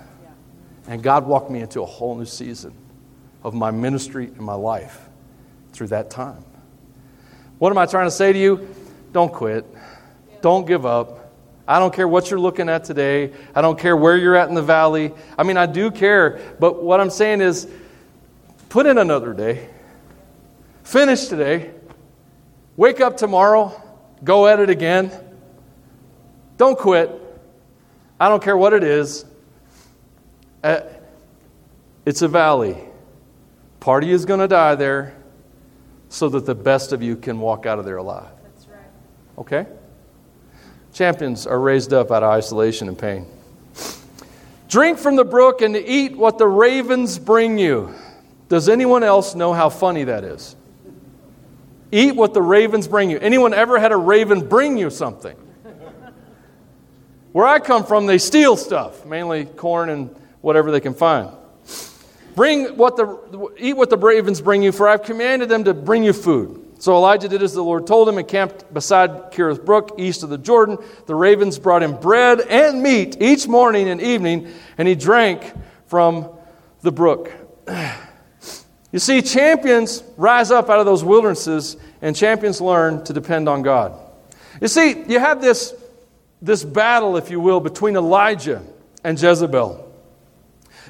And 0.87 1.03
God 1.03 1.27
walked 1.27 1.51
me 1.51 1.59
into 1.59 1.81
a 1.81 1.85
whole 1.85 2.15
new 2.15 2.23
season 2.23 2.73
of 3.43 3.53
my 3.53 3.71
ministry 3.71 4.27
and 4.27 4.39
my 4.39 4.53
life 4.53 5.09
through 5.73 5.87
that 5.87 6.09
time. 6.09 6.45
What 7.59 7.71
am 7.71 7.77
I 7.77 7.87
trying 7.87 8.07
to 8.07 8.11
say 8.11 8.31
to 8.31 8.39
you? 8.39 8.73
Don't 9.11 9.33
quit. 9.33 9.65
Don't 10.39 10.65
give 10.65 10.85
up. 10.85 11.33
I 11.67 11.77
don't 11.77 11.93
care 11.93 12.07
what 12.07 12.31
you're 12.31 12.39
looking 12.39 12.69
at 12.69 12.85
today. 12.85 13.33
I 13.53 13.61
don't 13.61 13.77
care 13.77 13.97
where 13.97 14.15
you're 14.15 14.37
at 14.37 14.47
in 14.47 14.55
the 14.55 14.61
valley. 14.61 15.11
I 15.37 15.43
mean, 15.43 15.57
I 15.57 15.65
do 15.65 15.91
care, 15.91 16.39
but 16.57 16.81
what 16.81 17.01
I'm 17.01 17.09
saying 17.09 17.41
is 17.41 17.67
put 18.69 18.85
in 18.85 18.97
another 18.97 19.33
day. 19.33 19.67
Finish 20.85 21.25
today. 21.25 21.71
Wake 22.77 23.01
up 23.01 23.17
tomorrow. 23.17 23.73
Go 24.23 24.47
at 24.47 24.61
it 24.61 24.69
again. 24.69 25.11
Don't 26.61 26.77
quit. 26.77 27.09
I 28.19 28.29
don't 28.29 28.43
care 28.43 28.55
what 28.55 28.71
it 28.73 28.83
is. 28.83 29.25
Uh, 30.63 30.81
it's 32.05 32.21
a 32.21 32.27
valley. 32.27 32.77
Party 33.79 34.11
is 34.11 34.25
going 34.25 34.41
to 34.41 34.47
die 34.47 34.75
there 34.75 35.15
so 36.09 36.29
that 36.29 36.45
the 36.45 36.53
best 36.53 36.93
of 36.93 37.01
you 37.01 37.15
can 37.15 37.39
walk 37.39 37.65
out 37.65 37.79
of 37.79 37.85
there 37.85 37.97
alive. 37.97 38.29
That's 38.43 38.67
right. 38.67 38.85
Okay? 39.39 39.65
Champions 40.93 41.47
are 41.47 41.59
raised 41.59 41.93
up 41.93 42.11
out 42.11 42.21
of 42.21 42.29
isolation 42.29 42.87
and 42.89 42.95
pain. 42.95 43.25
Drink 44.69 44.99
from 44.99 45.15
the 45.15 45.25
brook 45.25 45.63
and 45.63 45.75
eat 45.75 46.15
what 46.15 46.37
the 46.37 46.45
ravens 46.45 47.17
bring 47.17 47.57
you. 47.57 47.91
Does 48.49 48.69
anyone 48.69 49.01
else 49.01 49.33
know 49.33 49.51
how 49.51 49.69
funny 49.69 50.03
that 50.03 50.23
is? 50.23 50.55
Eat 51.91 52.15
what 52.15 52.35
the 52.35 52.41
ravens 52.43 52.87
bring 52.87 53.09
you. 53.09 53.17
Anyone 53.17 53.55
ever 53.55 53.79
had 53.79 53.91
a 53.91 53.97
raven 53.97 54.47
bring 54.47 54.77
you 54.77 54.91
something? 54.91 55.35
Where 57.31 57.45
I 57.45 57.59
come 57.59 57.85
from, 57.85 58.05
they 58.05 58.17
steal 58.17 58.57
stuff, 58.57 59.05
mainly 59.05 59.45
corn 59.45 59.89
and 59.89 60.15
whatever 60.41 60.71
they 60.71 60.81
can 60.81 60.93
find. 60.93 61.29
Bring 62.35 62.77
what 62.77 62.95
the, 62.97 63.53
eat 63.57 63.75
what 63.75 63.89
the 63.89 63.97
ravens 63.97 64.41
bring 64.41 64.63
you, 64.63 64.71
for 64.71 64.87
I've 64.87 65.03
commanded 65.03 65.49
them 65.49 65.65
to 65.65 65.73
bring 65.73 66.03
you 66.03 66.13
food. 66.13 66.57
So 66.79 66.95
Elijah 66.95 67.29
did 67.29 67.43
as 67.43 67.53
the 67.53 67.63
Lord 67.63 67.85
told 67.85 68.09
him 68.09 68.17
and 68.17 68.27
camped 68.27 68.73
beside 68.73 69.31
Kerith 69.31 69.63
Brook, 69.63 69.95
east 69.99 70.23
of 70.23 70.29
the 70.29 70.37
Jordan. 70.37 70.77
The 71.05 71.13
ravens 71.13 71.59
brought 71.59 71.83
him 71.83 71.95
bread 71.97 72.41
and 72.41 72.81
meat 72.81 73.17
each 73.21 73.47
morning 73.47 73.87
and 73.87 74.01
evening, 74.01 74.51
and 74.77 74.87
he 74.87 74.95
drank 74.95 75.53
from 75.85 76.29
the 76.81 76.91
brook. 76.91 77.31
You 78.91 78.99
see, 78.99 79.21
champions 79.21 80.03
rise 80.17 80.51
up 80.51 80.69
out 80.69 80.79
of 80.79 80.85
those 80.85 81.03
wildernesses, 81.03 81.77
and 82.01 82.15
champions 82.15 82.59
learn 82.59 83.03
to 83.05 83.13
depend 83.13 83.47
on 83.47 83.61
God. 83.61 83.93
You 84.59 84.67
see, 84.67 85.03
you 85.07 85.19
have 85.19 85.39
this, 85.41 85.73
this 86.41 86.63
battle, 86.63 87.17
if 87.17 87.29
you 87.29 87.39
will, 87.39 87.59
between 87.59 87.95
Elijah 87.95 88.63
and 89.03 89.21
Jezebel. 89.21 89.87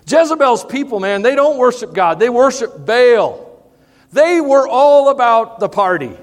Jezebel's 0.08 0.64
people, 0.64 1.00
man, 1.00 1.22
they 1.22 1.36
don't 1.36 1.58
worship 1.58 1.94
God, 1.94 2.20
they 2.20 2.30
worship 2.30 2.86
Baal. 2.86 3.48
They 4.12 4.42
were 4.42 4.68
all 4.68 5.10
about 5.10 5.60
the 5.60 5.70
party. 5.70 6.18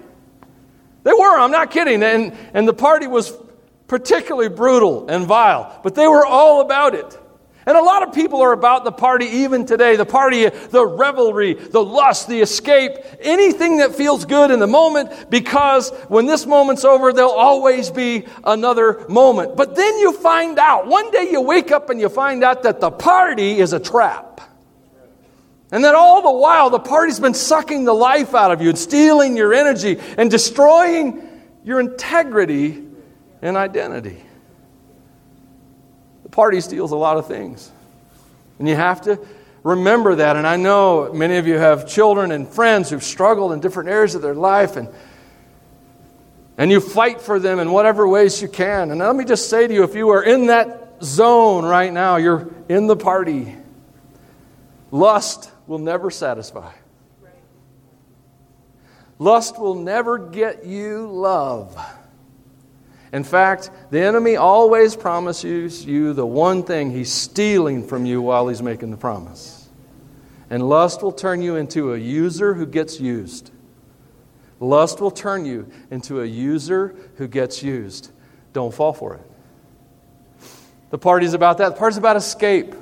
They 1.04 1.12
were, 1.12 1.38
I'm 1.38 1.50
not 1.50 1.70
kidding. 1.70 2.02
And, 2.02 2.36
and 2.52 2.68
the 2.68 2.74
party 2.74 3.06
was 3.06 3.32
particularly 3.86 4.50
brutal 4.50 5.08
and 5.08 5.26
vile, 5.26 5.80
but 5.82 5.94
they 5.94 6.06
were 6.06 6.26
all 6.26 6.60
about 6.60 6.94
it. 6.94 7.18
And 7.68 7.76
a 7.76 7.82
lot 7.82 8.02
of 8.02 8.14
people 8.14 8.40
are 8.40 8.54
about 8.54 8.84
the 8.84 8.92
party 8.92 9.26
even 9.26 9.66
today 9.66 9.96
the 9.96 10.06
party, 10.06 10.48
the 10.48 10.86
revelry, 10.86 11.52
the 11.52 11.84
lust, 11.84 12.26
the 12.26 12.40
escape, 12.40 12.92
anything 13.20 13.76
that 13.76 13.94
feels 13.94 14.24
good 14.24 14.50
in 14.50 14.58
the 14.58 14.66
moment, 14.66 15.28
because 15.28 15.90
when 16.08 16.24
this 16.24 16.46
moment's 16.46 16.86
over, 16.86 17.12
there'll 17.12 17.30
always 17.30 17.90
be 17.90 18.24
another 18.42 19.04
moment. 19.10 19.54
But 19.54 19.76
then 19.76 19.98
you 19.98 20.14
find 20.14 20.58
out, 20.58 20.86
one 20.86 21.10
day 21.10 21.28
you 21.30 21.42
wake 21.42 21.70
up 21.70 21.90
and 21.90 22.00
you 22.00 22.08
find 22.08 22.42
out 22.42 22.62
that 22.62 22.80
the 22.80 22.90
party 22.90 23.58
is 23.58 23.74
a 23.74 23.78
trap. 23.78 24.40
And 25.70 25.84
that 25.84 25.94
all 25.94 26.22
the 26.22 26.38
while, 26.40 26.70
the 26.70 26.78
party's 26.78 27.20
been 27.20 27.34
sucking 27.34 27.84
the 27.84 27.92
life 27.92 28.34
out 28.34 28.50
of 28.50 28.62
you 28.62 28.70
and 28.70 28.78
stealing 28.78 29.36
your 29.36 29.52
energy 29.52 29.98
and 30.16 30.30
destroying 30.30 31.22
your 31.64 31.80
integrity 31.80 32.82
and 33.42 33.58
identity. 33.58 34.24
Party 36.38 36.60
steals 36.60 36.92
a 36.92 36.96
lot 36.96 37.16
of 37.16 37.26
things. 37.26 37.68
And 38.60 38.68
you 38.68 38.76
have 38.76 39.00
to 39.00 39.18
remember 39.64 40.14
that. 40.14 40.36
And 40.36 40.46
I 40.46 40.54
know 40.54 41.12
many 41.12 41.36
of 41.36 41.48
you 41.48 41.58
have 41.58 41.88
children 41.88 42.30
and 42.30 42.46
friends 42.48 42.90
who've 42.90 43.02
struggled 43.02 43.50
in 43.50 43.58
different 43.58 43.88
areas 43.88 44.14
of 44.14 44.22
their 44.22 44.36
life, 44.36 44.76
and, 44.76 44.88
and 46.56 46.70
you 46.70 46.78
fight 46.78 47.20
for 47.20 47.40
them 47.40 47.58
in 47.58 47.72
whatever 47.72 48.06
ways 48.06 48.40
you 48.40 48.46
can. 48.46 48.92
And 48.92 49.00
let 49.00 49.16
me 49.16 49.24
just 49.24 49.50
say 49.50 49.66
to 49.66 49.74
you 49.74 49.82
if 49.82 49.96
you 49.96 50.10
are 50.10 50.22
in 50.22 50.46
that 50.46 51.02
zone 51.02 51.64
right 51.64 51.92
now, 51.92 52.18
you're 52.18 52.48
in 52.68 52.86
the 52.86 52.94
party. 52.94 53.56
Lust 54.92 55.50
will 55.66 55.80
never 55.80 56.08
satisfy. 56.08 56.70
Lust 59.18 59.58
will 59.58 59.74
never 59.74 60.18
get 60.18 60.64
you 60.64 61.08
love. 61.08 61.76
In 63.12 63.24
fact, 63.24 63.70
the 63.90 64.00
enemy 64.00 64.36
always 64.36 64.94
promises 64.94 65.84
you 65.84 66.12
the 66.12 66.26
one 66.26 66.62
thing 66.62 66.90
he's 66.90 67.12
stealing 67.12 67.86
from 67.86 68.04
you 68.04 68.20
while 68.20 68.48
he's 68.48 68.62
making 68.62 68.90
the 68.90 68.96
promise. 68.96 69.68
And 70.50 70.68
lust 70.68 71.02
will 71.02 71.12
turn 71.12 71.42
you 71.42 71.56
into 71.56 71.94
a 71.94 71.98
user 71.98 72.54
who 72.54 72.66
gets 72.66 73.00
used. 73.00 73.50
Lust 74.60 75.00
will 75.00 75.10
turn 75.10 75.44
you 75.44 75.70
into 75.90 76.22
a 76.22 76.26
user 76.26 76.94
who 77.16 77.28
gets 77.28 77.62
used. 77.62 78.10
Don't 78.52 78.74
fall 78.74 78.92
for 78.92 79.14
it. 79.14 79.22
The 80.90 80.98
party's 80.98 81.34
about 81.34 81.58
that. 81.58 81.70
The 81.70 81.78
party's 81.78 81.98
about 81.98 82.16
escape. 82.16 82.74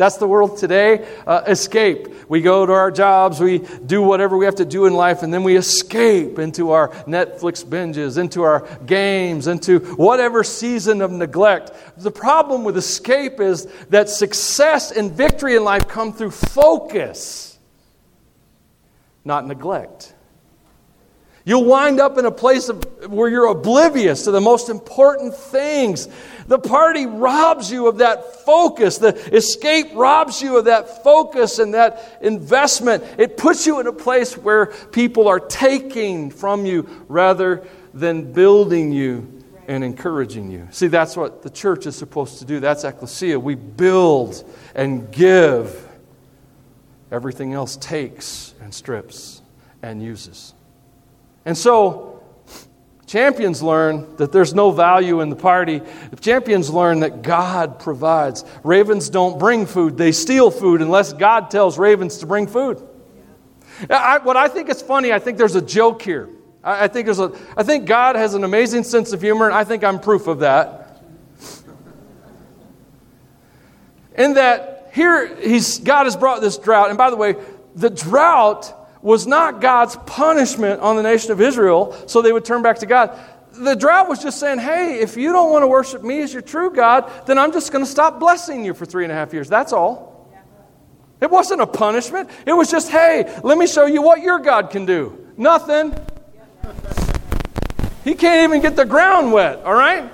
That's 0.00 0.16
the 0.16 0.26
world 0.26 0.56
today. 0.56 1.06
Uh, 1.26 1.42
escape. 1.46 2.08
We 2.26 2.40
go 2.40 2.64
to 2.64 2.72
our 2.72 2.90
jobs, 2.90 3.38
we 3.38 3.58
do 3.58 4.00
whatever 4.00 4.38
we 4.38 4.46
have 4.46 4.54
to 4.54 4.64
do 4.64 4.86
in 4.86 4.94
life, 4.94 5.22
and 5.22 5.34
then 5.34 5.42
we 5.42 5.58
escape 5.58 6.38
into 6.38 6.70
our 6.70 6.88
Netflix 7.04 7.62
binges, 7.62 8.16
into 8.16 8.42
our 8.42 8.66
games, 8.86 9.46
into 9.46 9.80
whatever 9.96 10.42
season 10.42 11.02
of 11.02 11.10
neglect. 11.10 11.72
The 11.98 12.10
problem 12.10 12.64
with 12.64 12.78
escape 12.78 13.40
is 13.40 13.66
that 13.90 14.08
success 14.08 14.90
and 14.90 15.12
victory 15.12 15.54
in 15.54 15.64
life 15.64 15.86
come 15.86 16.14
through 16.14 16.30
focus, 16.30 17.58
not 19.22 19.46
neglect. 19.46 20.14
You'll 21.44 21.64
wind 21.64 22.00
up 22.00 22.18
in 22.18 22.26
a 22.26 22.30
place 22.30 22.68
of, 22.68 22.84
where 23.10 23.28
you're 23.28 23.46
oblivious 23.46 24.24
to 24.24 24.30
the 24.30 24.40
most 24.40 24.68
important 24.68 25.34
things. 25.34 26.06
The 26.46 26.58
party 26.58 27.06
robs 27.06 27.72
you 27.72 27.88
of 27.88 27.98
that 27.98 28.44
focus. 28.44 28.98
The 28.98 29.14
escape 29.34 29.88
robs 29.94 30.42
you 30.42 30.58
of 30.58 30.66
that 30.66 31.02
focus 31.02 31.58
and 31.58 31.72
that 31.74 32.18
investment. 32.20 33.04
It 33.18 33.36
puts 33.38 33.66
you 33.66 33.80
in 33.80 33.86
a 33.86 33.92
place 33.92 34.36
where 34.36 34.66
people 34.66 35.28
are 35.28 35.40
taking 35.40 36.30
from 36.30 36.66
you 36.66 36.88
rather 37.08 37.66
than 37.94 38.32
building 38.32 38.92
you 38.92 39.42
and 39.66 39.82
encouraging 39.82 40.50
you. 40.50 40.68
See, 40.72 40.88
that's 40.88 41.16
what 41.16 41.42
the 41.42 41.50
church 41.50 41.86
is 41.86 41.96
supposed 41.96 42.40
to 42.40 42.44
do. 42.44 42.60
That's 42.60 42.84
ecclesia. 42.84 43.40
We 43.40 43.54
build 43.54 44.44
and 44.74 45.10
give. 45.10 45.88
Everything 47.10 47.54
else 47.54 47.76
takes 47.76 48.54
and 48.60 48.74
strips 48.74 49.42
and 49.82 50.02
uses. 50.02 50.54
And 51.50 51.58
so, 51.58 52.22
champions 53.08 53.60
learn 53.60 54.14
that 54.18 54.30
there's 54.30 54.54
no 54.54 54.70
value 54.70 55.20
in 55.20 55.30
the 55.30 55.34
party. 55.34 55.82
Champions 56.20 56.70
learn 56.70 57.00
that 57.00 57.22
God 57.22 57.80
provides. 57.80 58.44
Ravens 58.62 59.10
don't 59.10 59.36
bring 59.36 59.66
food, 59.66 59.96
they 59.96 60.12
steal 60.12 60.52
food 60.52 60.80
unless 60.80 61.12
God 61.12 61.50
tells 61.50 61.76
ravens 61.76 62.18
to 62.18 62.26
bring 62.26 62.46
food. 62.46 62.80
I, 63.90 64.18
what 64.18 64.36
I 64.36 64.46
think 64.46 64.68
is 64.68 64.80
funny, 64.80 65.12
I 65.12 65.18
think 65.18 65.38
there's 65.38 65.56
a 65.56 65.60
joke 65.60 66.02
here. 66.02 66.28
I, 66.62 66.84
I, 66.84 66.86
think 66.86 67.06
there's 67.06 67.18
a, 67.18 67.36
I 67.56 67.64
think 67.64 67.86
God 67.86 68.14
has 68.14 68.34
an 68.34 68.44
amazing 68.44 68.84
sense 68.84 69.12
of 69.12 69.20
humor, 69.20 69.46
and 69.46 69.54
I 69.56 69.64
think 69.64 69.82
I'm 69.82 69.98
proof 69.98 70.28
of 70.28 70.38
that. 70.38 71.02
In 74.16 74.34
that 74.34 74.92
here 74.94 75.34
he's 75.34 75.80
God 75.80 76.04
has 76.04 76.14
brought 76.14 76.42
this 76.42 76.58
drought, 76.58 76.90
and 76.90 76.96
by 76.96 77.10
the 77.10 77.16
way, 77.16 77.34
the 77.74 77.90
drought 77.90 78.76
was 79.02 79.26
not 79.26 79.60
God's 79.60 79.96
punishment 80.06 80.80
on 80.80 80.96
the 80.96 81.02
nation 81.02 81.32
of 81.32 81.40
Israel 81.40 81.96
so 82.06 82.22
they 82.22 82.32
would 82.32 82.44
turn 82.44 82.62
back 82.62 82.78
to 82.78 82.86
God. 82.86 83.18
The 83.52 83.74
drought 83.74 84.08
was 84.08 84.22
just 84.22 84.38
saying, 84.38 84.58
hey, 84.58 85.00
if 85.00 85.16
you 85.16 85.32
don't 85.32 85.50
want 85.50 85.62
to 85.62 85.66
worship 85.66 86.02
me 86.02 86.22
as 86.22 86.32
your 86.32 86.42
true 86.42 86.70
God, 86.70 87.10
then 87.26 87.38
I'm 87.38 87.52
just 87.52 87.72
going 87.72 87.84
to 87.84 87.90
stop 87.90 88.20
blessing 88.20 88.64
you 88.64 88.74
for 88.74 88.86
three 88.86 89.04
and 89.04 89.12
a 89.12 89.14
half 89.14 89.32
years. 89.32 89.48
That's 89.48 89.72
all. 89.72 90.10
It 91.20 91.30
wasn't 91.30 91.60
a 91.60 91.66
punishment. 91.66 92.30
It 92.46 92.52
was 92.52 92.70
just, 92.70 92.90
hey, 92.90 93.40
let 93.42 93.58
me 93.58 93.66
show 93.66 93.86
you 93.86 94.00
what 94.00 94.22
your 94.22 94.38
God 94.38 94.70
can 94.70 94.86
do. 94.86 95.26
Nothing. 95.36 95.94
He 98.04 98.14
can't 98.14 98.48
even 98.48 98.62
get 98.62 98.76
the 98.76 98.86
ground 98.86 99.32
wet, 99.32 99.62
all 99.64 99.74
right? 99.74 100.10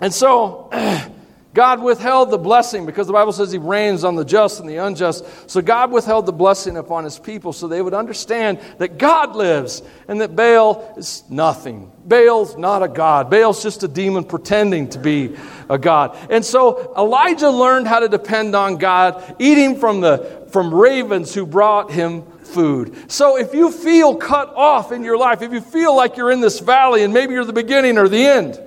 And 0.00 0.12
so 0.12 0.68
God 1.54 1.80
withheld 1.80 2.32
the 2.32 2.38
blessing 2.38 2.84
because 2.84 3.06
the 3.06 3.12
Bible 3.12 3.32
says 3.32 3.52
He 3.52 3.58
rains 3.58 4.02
on 4.02 4.16
the 4.16 4.24
just 4.24 4.58
and 4.58 4.68
the 4.68 4.76
unjust. 4.78 5.24
So 5.48 5.62
God 5.62 5.92
withheld 5.92 6.26
the 6.26 6.32
blessing 6.32 6.76
upon 6.76 7.04
His 7.04 7.16
people 7.16 7.52
so 7.52 7.68
they 7.68 7.80
would 7.80 7.94
understand 7.94 8.58
that 8.78 8.98
God 8.98 9.36
lives 9.36 9.80
and 10.08 10.20
that 10.20 10.34
Baal 10.34 10.94
is 10.96 11.22
nothing. 11.30 11.92
Baal's 12.04 12.56
not 12.56 12.82
a 12.82 12.88
God. 12.88 13.30
Baal's 13.30 13.62
just 13.62 13.84
a 13.84 13.88
demon 13.88 14.24
pretending 14.24 14.88
to 14.90 14.98
be 14.98 15.36
a 15.70 15.78
God. 15.78 16.18
And 16.28 16.44
so 16.44 16.92
Elijah 16.98 17.50
learned 17.50 17.86
how 17.86 18.00
to 18.00 18.08
depend 18.08 18.56
on 18.56 18.76
God, 18.76 19.36
eating 19.38 19.78
from, 19.78 20.00
the, 20.00 20.48
from 20.50 20.74
ravens 20.74 21.32
who 21.32 21.46
brought 21.46 21.92
him 21.92 22.22
food. 22.22 23.10
So 23.10 23.38
if 23.38 23.54
you 23.54 23.70
feel 23.70 24.16
cut 24.16 24.52
off 24.56 24.90
in 24.90 25.04
your 25.04 25.16
life, 25.16 25.40
if 25.40 25.52
you 25.52 25.60
feel 25.60 25.96
like 25.96 26.16
you're 26.16 26.32
in 26.32 26.40
this 26.40 26.58
valley 26.58 27.04
and 27.04 27.14
maybe 27.14 27.34
you're 27.34 27.44
the 27.44 27.52
beginning 27.52 27.96
or 27.96 28.08
the 28.08 28.26
end, 28.26 28.60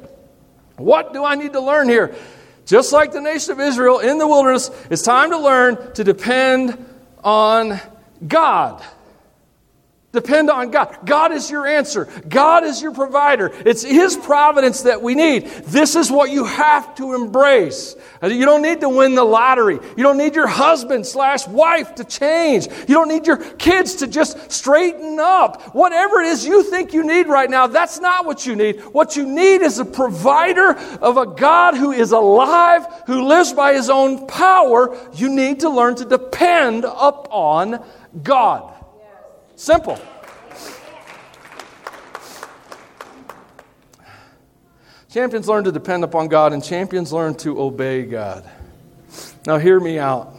what 0.77 1.11
do 1.11 1.25
I 1.25 1.35
need 1.35 1.53
to 1.53 1.59
learn 1.59 1.89
here? 1.89 2.15
Just 2.67 2.91
like 2.91 3.13
the 3.13 3.21
nation 3.21 3.53
of 3.53 3.61
Israel 3.61 3.99
in 3.99 4.17
the 4.17 4.27
wilderness, 4.27 4.69
it's 4.89 5.01
time 5.01 5.31
to 5.31 5.39
learn 5.39 5.93
to 5.93 6.03
depend 6.03 6.85
on 7.23 7.79
God. 8.27 8.83
Depend 10.17 10.49
on 10.49 10.71
God. 10.71 10.97
God 11.05 11.31
is 11.31 11.51
your 11.51 11.67
answer. 11.67 12.07
God 12.27 12.63
is 12.63 12.81
your 12.81 12.91
provider. 12.91 13.51
It's 13.67 13.83
His 13.83 14.17
providence 14.17 14.81
that 14.81 15.03
we 15.03 15.13
need. 15.13 15.45
This 15.45 15.95
is 15.95 16.09
what 16.09 16.31
you 16.31 16.43
have 16.43 16.95
to 16.95 17.13
embrace. 17.13 17.95
Uh, 18.23 18.25
you 18.25 18.43
don't 18.43 18.63
need 18.63 18.81
to 18.81 18.89
win 18.89 19.13
the 19.13 19.23
lottery. 19.23 19.75
You 19.75 20.03
don't 20.03 20.17
need 20.17 20.33
your 20.33 20.47
husband 20.47 21.05
slash 21.05 21.47
wife 21.47 21.93
to 21.93 22.03
change. 22.03 22.65
You 22.65 22.95
don't 22.95 23.09
need 23.09 23.27
your 23.27 23.37
kids 23.37 23.97
to 23.97 24.07
just 24.07 24.51
straighten 24.51 25.19
up. 25.19 25.75
Whatever 25.75 26.21
it 26.21 26.29
is 26.29 26.47
you 26.47 26.63
think 26.63 26.93
you 26.93 27.05
need 27.05 27.27
right 27.27 27.47
now, 27.51 27.67
that's 27.67 27.99
not 27.99 28.25
what 28.25 28.43
you 28.47 28.55
need. 28.55 28.81
What 28.85 29.15
you 29.15 29.23
need 29.23 29.61
is 29.61 29.77
a 29.77 29.85
provider 29.85 30.71
of 30.99 31.17
a 31.17 31.27
God 31.27 31.75
who 31.75 31.91
is 31.91 32.11
alive, 32.11 32.87
who 33.05 33.27
lives 33.27 33.53
by 33.53 33.75
His 33.75 33.91
own 33.91 34.25
power. 34.25 34.97
You 35.13 35.29
need 35.29 35.59
to 35.59 35.69
learn 35.69 35.93
to 35.97 36.05
depend 36.05 36.85
upon 36.85 37.85
God. 38.23 38.73
Simple. 39.57 39.99
Champions 45.09 45.47
learn 45.47 45.63
to 45.63 45.71
depend 45.71 46.03
upon 46.03 46.27
God, 46.27 46.53
and 46.53 46.63
champions 46.63 47.11
learn 47.11 47.33
to 47.37 47.59
obey 47.59 48.03
God. 48.03 48.47
Now, 49.47 49.57
hear 49.57 49.79
me 49.79 49.97
out. 49.97 50.35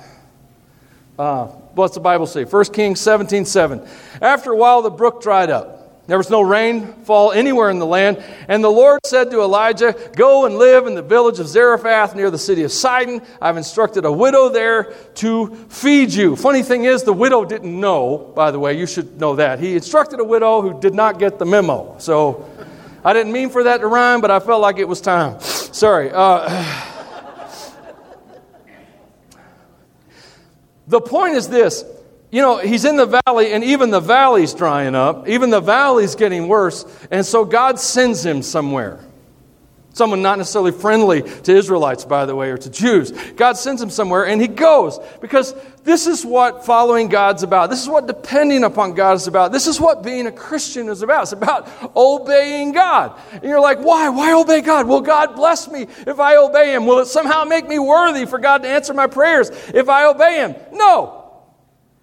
Uh, 1.18 1.46
what's 1.46 1.94
the 1.94 2.00
Bible 2.00 2.28
say? 2.28 2.44
1 2.44 2.64
Kings 2.66 3.00
17 3.00 3.44
7. 3.44 3.85
After 4.22 4.52
a 4.52 4.57
while, 4.57 4.83
the 4.83 4.90
brook 4.90 5.20
dried 5.20 5.50
up. 5.50 5.78
There 6.09 6.16
was 6.16 6.31
no 6.31 6.40
rainfall 6.40 7.33
anywhere 7.33 7.68
in 7.68 7.79
the 7.79 7.85
land. 7.85 8.25
And 8.49 8.64
the 8.64 8.71
Lord 8.71 9.01
said 9.05 9.31
to 9.31 9.42
Elijah, 9.42 9.94
Go 10.16 10.47
and 10.47 10.57
live 10.57 10.87
in 10.87 10.94
the 10.94 11.03
village 11.03 11.38
of 11.38 11.47
Zarephath 11.47 12.14
near 12.16 12.31
the 12.31 12.38
city 12.38 12.62
of 12.62 12.73
Sidon. 12.73 13.21
I've 13.42 13.59
instructed 13.59 14.07
a 14.07 14.11
widow 14.11 14.49
there 14.49 14.94
to 15.16 15.55
feed 15.68 16.14
you. 16.14 16.35
Funny 16.35 16.62
thing 16.62 16.85
is, 16.85 17.03
the 17.03 17.12
widow 17.12 17.44
didn't 17.44 17.79
know, 17.79 18.33
by 18.35 18.51
the 18.51 18.59
way. 18.59 18.79
You 18.79 18.87
should 18.87 19.21
know 19.21 19.37
that. 19.37 19.61
He 19.61 19.75
instructed 19.75 20.18
a 20.18 20.25
widow 20.25 20.62
who 20.62 20.81
did 20.81 20.94
not 20.94 21.18
get 21.18 21.38
the 21.38 21.44
memo. 21.44 21.97
So 21.99 22.49
I 23.05 23.12
didn't 23.12 23.33
mean 23.33 23.51
for 23.51 23.64
that 23.64 23.83
to 23.83 23.87
rhyme, 23.87 24.23
but 24.23 24.31
I 24.31 24.40
felt 24.40 24.62
like 24.62 24.79
it 24.79 24.88
was 24.88 25.03
time. 25.03 25.38
Sorry. 25.40 26.11
Uh, 26.11 26.49
the 30.87 31.03
point 31.03 31.35
is 31.35 31.49
this 31.49 31.85
you 32.31 32.43
know, 32.43 32.59
he's 32.59 32.85
in 32.85 32.97
the 32.97 33.21
valley, 33.25 33.53
and 33.53 33.64
even 33.64 33.91
the 33.91 34.01
valley's 34.01 34.53
drying 34.53 34.95
up. 34.95 35.29
Even 35.29 35.51
the 35.51 35.61
valley's 35.61 36.14
getting 36.14 36.47
worse. 36.49 36.85
And 37.11 37.25
so 37.25 37.45
God 37.45 37.79
sends 37.79 38.25
him 38.25 38.43
somewhere. 38.43 39.01
Someone 39.95 40.23
not 40.23 40.38
necessarily 40.38 40.71
friendly 40.71 41.23
to 41.23 41.57
Israelites, 41.57 42.05
by 42.05 42.25
the 42.27 42.37
way, 42.37 42.51
or 42.51 42.59
to 42.59 42.71
Jews. 42.71 43.11
God 43.33 43.57
sends 43.57 43.83
him 43.83 43.91
somewhere, 43.91 44.27
and 44.27 44.41
he 44.41 44.47
goes 44.47 45.01
because 45.21 45.55
this 45.83 46.07
is 46.07 46.25
what 46.25 46.64
following 46.64 47.09
God's 47.09 47.43
about. 47.43 47.71
This 47.71 47.83
is 47.83 47.88
what 47.88 48.07
depending 48.07 48.62
upon 48.62 48.95
God 48.95 49.14
is 49.14 49.27
about. 49.27 49.51
This 49.51 49.67
is 49.67 49.81
what 49.81 50.05
being 50.05 50.27
a 50.27 50.33
Christian 50.33 50.88
is 50.88 51.03
about. 51.03 51.23
It's 51.23 51.33
about 51.33 51.97
obeying 51.97 52.73
God. 52.73 53.19
And 53.33 53.43
you're 53.43 53.61
like, 53.61 53.79
why? 53.79 54.11
Why 54.11 54.35
obey 54.35 54.61
God? 54.61 54.87
Will 54.87 55.01
God 55.01 55.35
bless 55.35 55.69
me 55.69 55.88
if 56.07 56.21
I 56.21 56.37
obey 56.37 56.75
Him? 56.75 56.87
Will 56.87 57.01
it 57.01 57.07
somehow 57.07 57.45
make 57.45 57.67
me 57.67 57.79
worthy 57.79 58.27
for 58.27 58.38
God 58.38 58.62
to 58.62 58.69
answer 58.69 58.95
my 58.95 59.09
prayers 59.09 59.51
if 59.75 59.88
I 59.88 60.05
obey 60.05 60.37
Him? 60.37 60.55
No. 60.75 61.28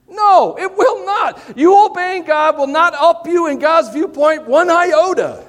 No, 0.07 0.57
it 0.57 0.77
will 0.77 1.05
not. 1.05 1.57
You 1.57 1.85
obeying 1.85 2.23
God 2.23 2.57
will 2.57 2.67
not 2.67 2.93
up 2.93 3.27
you 3.27 3.47
in 3.47 3.59
God's 3.59 3.89
viewpoint 3.89 4.47
one 4.47 4.69
iota. 4.69 5.43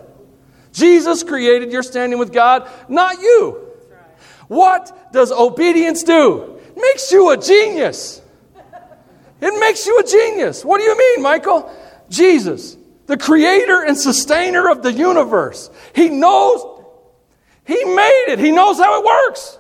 Jesus 0.73 1.23
created 1.23 1.73
your 1.73 1.83
standing 1.83 2.19
with 2.19 2.33
God, 2.33 2.69
not 2.89 3.21
you. 3.21 3.67
What 4.49 5.13
does 5.13 5.33
obedience 5.33 6.03
do? 6.03 6.59
It 6.75 6.81
makes 6.81 7.11
you 7.11 7.31
a 7.31 7.37
genius. 7.37 8.23
It 9.41 9.61
makes 9.61 9.87
you 9.87 9.99
a 9.99 10.05
genius. 10.05 10.65
What 10.65 10.79
do 10.79 10.85
you 10.85 10.97
mean, 10.97 11.23
Michael? 11.23 11.71
Jesus, 12.09 12.77
the 13.07 13.17
creator 13.17 13.83
and 13.85 13.97
sustainer 13.97 14.71
of 14.71 14.83
the 14.83 14.93
universe, 14.93 15.71
he 15.95 16.09
knows, 16.09 16.63
he 17.67 17.85
made 17.85 18.27
it, 18.29 18.39
he 18.39 18.53
knows 18.53 18.79
how 18.79 19.01
it 19.01 19.05
works. 19.05 19.59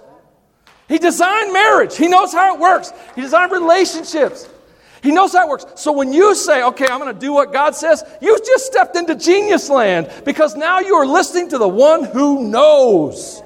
He 0.88 0.98
designed 0.98 1.52
marriage, 1.52 1.96
he 1.96 2.08
knows 2.08 2.32
how 2.32 2.54
it 2.54 2.60
works, 2.60 2.92
he 3.14 3.20
designed 3.20 3.52
relationships. 3.52 4.48
He 5.06 5.12
knows 5.12 5.34
how 5.34 5.46
it 5.46 5.48
works. 5.48 5.66
So 5.76 5.92
when 5.92 6.12
you 6.12 6.34
say, 6.34 6.64
okay, 6.64 6.88
I'm 6.90 6.98
going 6.98 7.14
to 7.14 7.20
do 7.20 7.32
what 7.32 7.52
God 7.52 7.76
says, 7.76 8.02
you 8.20 8.36
just 8.44 8.66
stepped 8.66 8.96
into 8.96 9.14
genius 9.14 9.70
land 9.70 10.10
because 10.24 10.56
now 10.56 10.80
you 10.80 10.96
are 10.96 11.06
listening 11.06 11.48
to 11.50 11.58
the 11.58 11.68
one 11.68 12.02
who 12.02 12.48
knows. 12.48 13.40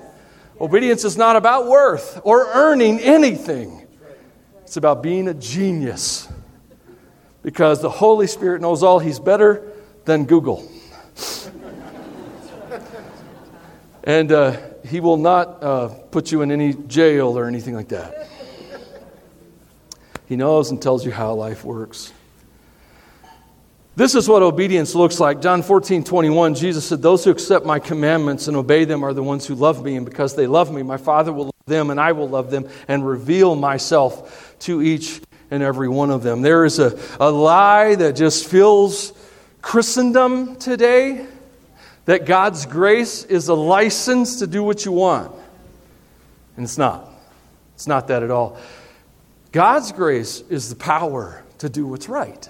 Obedience 0.58 1.04
is 1.04 1.18
not 1.18 1.36
about 1.36 1.66
worth 1.66 2.18
or 2.24 2.46
earning 2.54 2.98
anything, 3.00 3.86
it's 4.62 4.78
about 4.78 5.02
being 5.02 5.28
a 5.28 5.34
genius 5.34 6.28
because 7.42 7.82
the 7.82 7.90
Holy 7.90 8.26
Spirit 8.26 8.62
knows 8.62 8.82
all. 8.82 8.98
He's 8.98 9.20
better 9.20 9.70
than 10.06 10.24
Google. 10.24 10.66
and 14.04 14.32
uh, 14.32 14.56
He 14.86 15.00
will 15.00 15.18
not 15.18 15.62
uh, 15.62 15.88
put 16.10 16.32
you 16.32 16.40
in 16.40 16.52
any 16.52 16.72
jail 16.72 17.38
or 17.38 17.46
anything 17.46 17.74
like 17.74 17.88
that. 17.88 18.29
He 20.30 20.36
knows 20.36 20.70
and 20.70 20.80
tells 20.80 21.04
you 21.04 21.10
how 21.10 21.34
life 21.34 21.64
works. 21.64 22.12
This 23.96 24.14
is 24.14 24.28
what 24.28 24.42
obedience 24.42 24.94
looks 24.94 25.18
like. 25.18 25.42
John 25.42 25.60
14, 25.60 26.04
21, 26.04 26.54
Jesus 26.54 26.86
said, 26.86 27.02
Those 27.02 27.24
who 27.24 27.32
accept 27.32 27.66
my 27.66 27.80
commandments 27.80 28.46
and 28.46 28.56
obey 28.56 28.84
them 28.84 29.04
are 29.04 29.12
the 29.12 29.24
ones 29.24 29.44
who 29.44 29.56
love 29.56 29.84
me. 29.84 29.96
And 29.96 30.06
because 30.06 30.36
they 30.36 30.46
love 30.46 30.72
me, 30.72 30.84
my 30.84 30.98
Father 30.98 31.32
will 31.32 31.46
love 31.46 31.66
them, 31.66 31.90
and 31.90 32.00
I 32.00 32.12
will 32.12 32.28
love 32.28 32.52
them 32.52 32.68
and 32.86 33.04
reveal 33.04 33.56
myself 33.56 34.56
to 34.60 34.80
each 34.80 35.20
and 35.50 35.64
every 35.64 35.88
one 35.88 36.12
of 36.12 36.22
them. 36.22 36.42
There 36.42 36.64
is 36.64 36.78
a, 36.78 36.96
a 37.18 37.28
lie 37.28 37.96
that 37.96 38.14
just 38.14 38.48
fills 38.48 39.12
Christendom 39.62 40.54
today 40.60 41.26
that 42.04 42.24
God's 42.24 42.66
grace 42.66 43.24
is 43.24 43.48
a 43.48 43.54
license 43.54 44.38
to 44.38 44.46
do 44.46 44.62
what 44.62 44.84
you 44.84 44.92
want. 44.92 45.32
And 46.56 46.64
it's 46.64 46.78
not. 46.78 47.08
It's 47.74 47.88
not 47.88 48.06
that 48.06 48.22
at 48.22 48.30
all. 48.30 48.60
God's 49.52 49.92
grace 49.92 50.42
is 50.48 50.68
the 50.68 50.76
power 50.76 51.44
to 51.58 51.68
do 51.68 51.86
what's 51.86 52.08
right. 52.08 52.48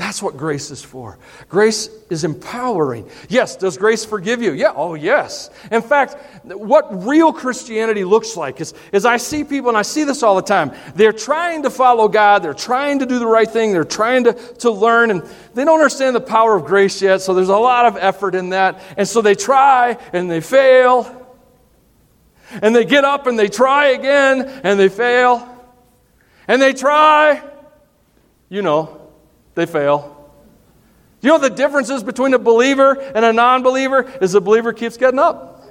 That's 0.00 0.22
what 0.22 0.38
grace 0.38 0.70
is 0.70 0.82
for. 0.82 1.18
Grace 1.50 1.90
is 2.08 2.24
empowering. 2.24 3.06
Yes, 3.28 3.56
does 3.56 3.76
grace 3.76 4.02
forgive 4.02 4.40
you? 4.40 4.52
Yeah, 4.52 4.72
oh, 4.74 4.94
yes. 4.94 5.50
In 5.70 5.82
fact, 5.82 6.16
what 6.44 7.06
real 7.06 7.34
Christianity 7.34 8.04
looks 8.04 8.34
like 8.34 8.62
is, 8.62 8.72
is 8.92 9.04
I 9.04 9.18
see 9.18 9.44
people, 9.44 9.68
and 9.68 9.76
I 9.76 9.82
see 9.82 10.04
this 10.04 10.22
all 10.22 10.36
the 10.36 10.42
time. 10.42 10.72
They're 10.94 11.12
trying 11.12 11.64
to 11.64 11.70
follow 11.70 12.08
God, 12.08 12.42
they're 12.42 12.54
trying 12.54 13.00
to 13.00 13.06
do 13.06 13.18
the 13.18 13.26
right 13.26 13.48
thing, 13.48 13.72
they're 13.72 13.84
trying 13.84 14.24
to, 14.24 14.32
to 14.32 14.70
learn, 14.70 15.10
and 15.10 15.22
they 15.52 15.66
don't 15.66 15.78
understand 15.78 16.16
the 16.16 16.20
power 16.22 16.56
of 16.56 16.64
grace 16.64 17.02
yet, 17.02 17.20
so 17.20 17.34
there's 17.34 17.50
a 17.50 17.56
lot 17.58 17.84
of 17.84 17.98
effort 17.98 18.34
in 18.34 18.50
that. 18.50 18.80
And 18.96 19.06
so 19.06 19.20
they 19.20 19.34
try 19.34 19.98
and 20.14 20.30
they 20.30 20.40
fail, 20.40 21.14
and 22.62 22.74
they 22.74 22.86
get 22.86 23.04
up 23.04 23.26
and 23.26 23.38
they 23.38 23.48
try 23.48 23.88
again 23.88 24.42
and 24.64 24.80
they 24.80 24.88
fail 24.88 25.59
and 26.50 26.60
they 26.60 26.72
try, 26.72 27.40
you 28.48 28.60
know, 28.60 29.08
they 29.54 29.66
fail. 29.66 30.34
You 31.20 31.28
know 31.28 31.38
the 31.38 31.48
differences 31.48 32.02
between 32.02 32.34
a 32.34 32.40
believer 32.40 32.94
and 32.94 33.24
a 33.24 33.32
non 33.32 33.62
believer 33.62 34.10
is 34.20 34.34
a 34.34 34.40
believer 34.40 34.72
keeps 34.72 34.96
getting 34.96 35.20
up. 35.20 35.62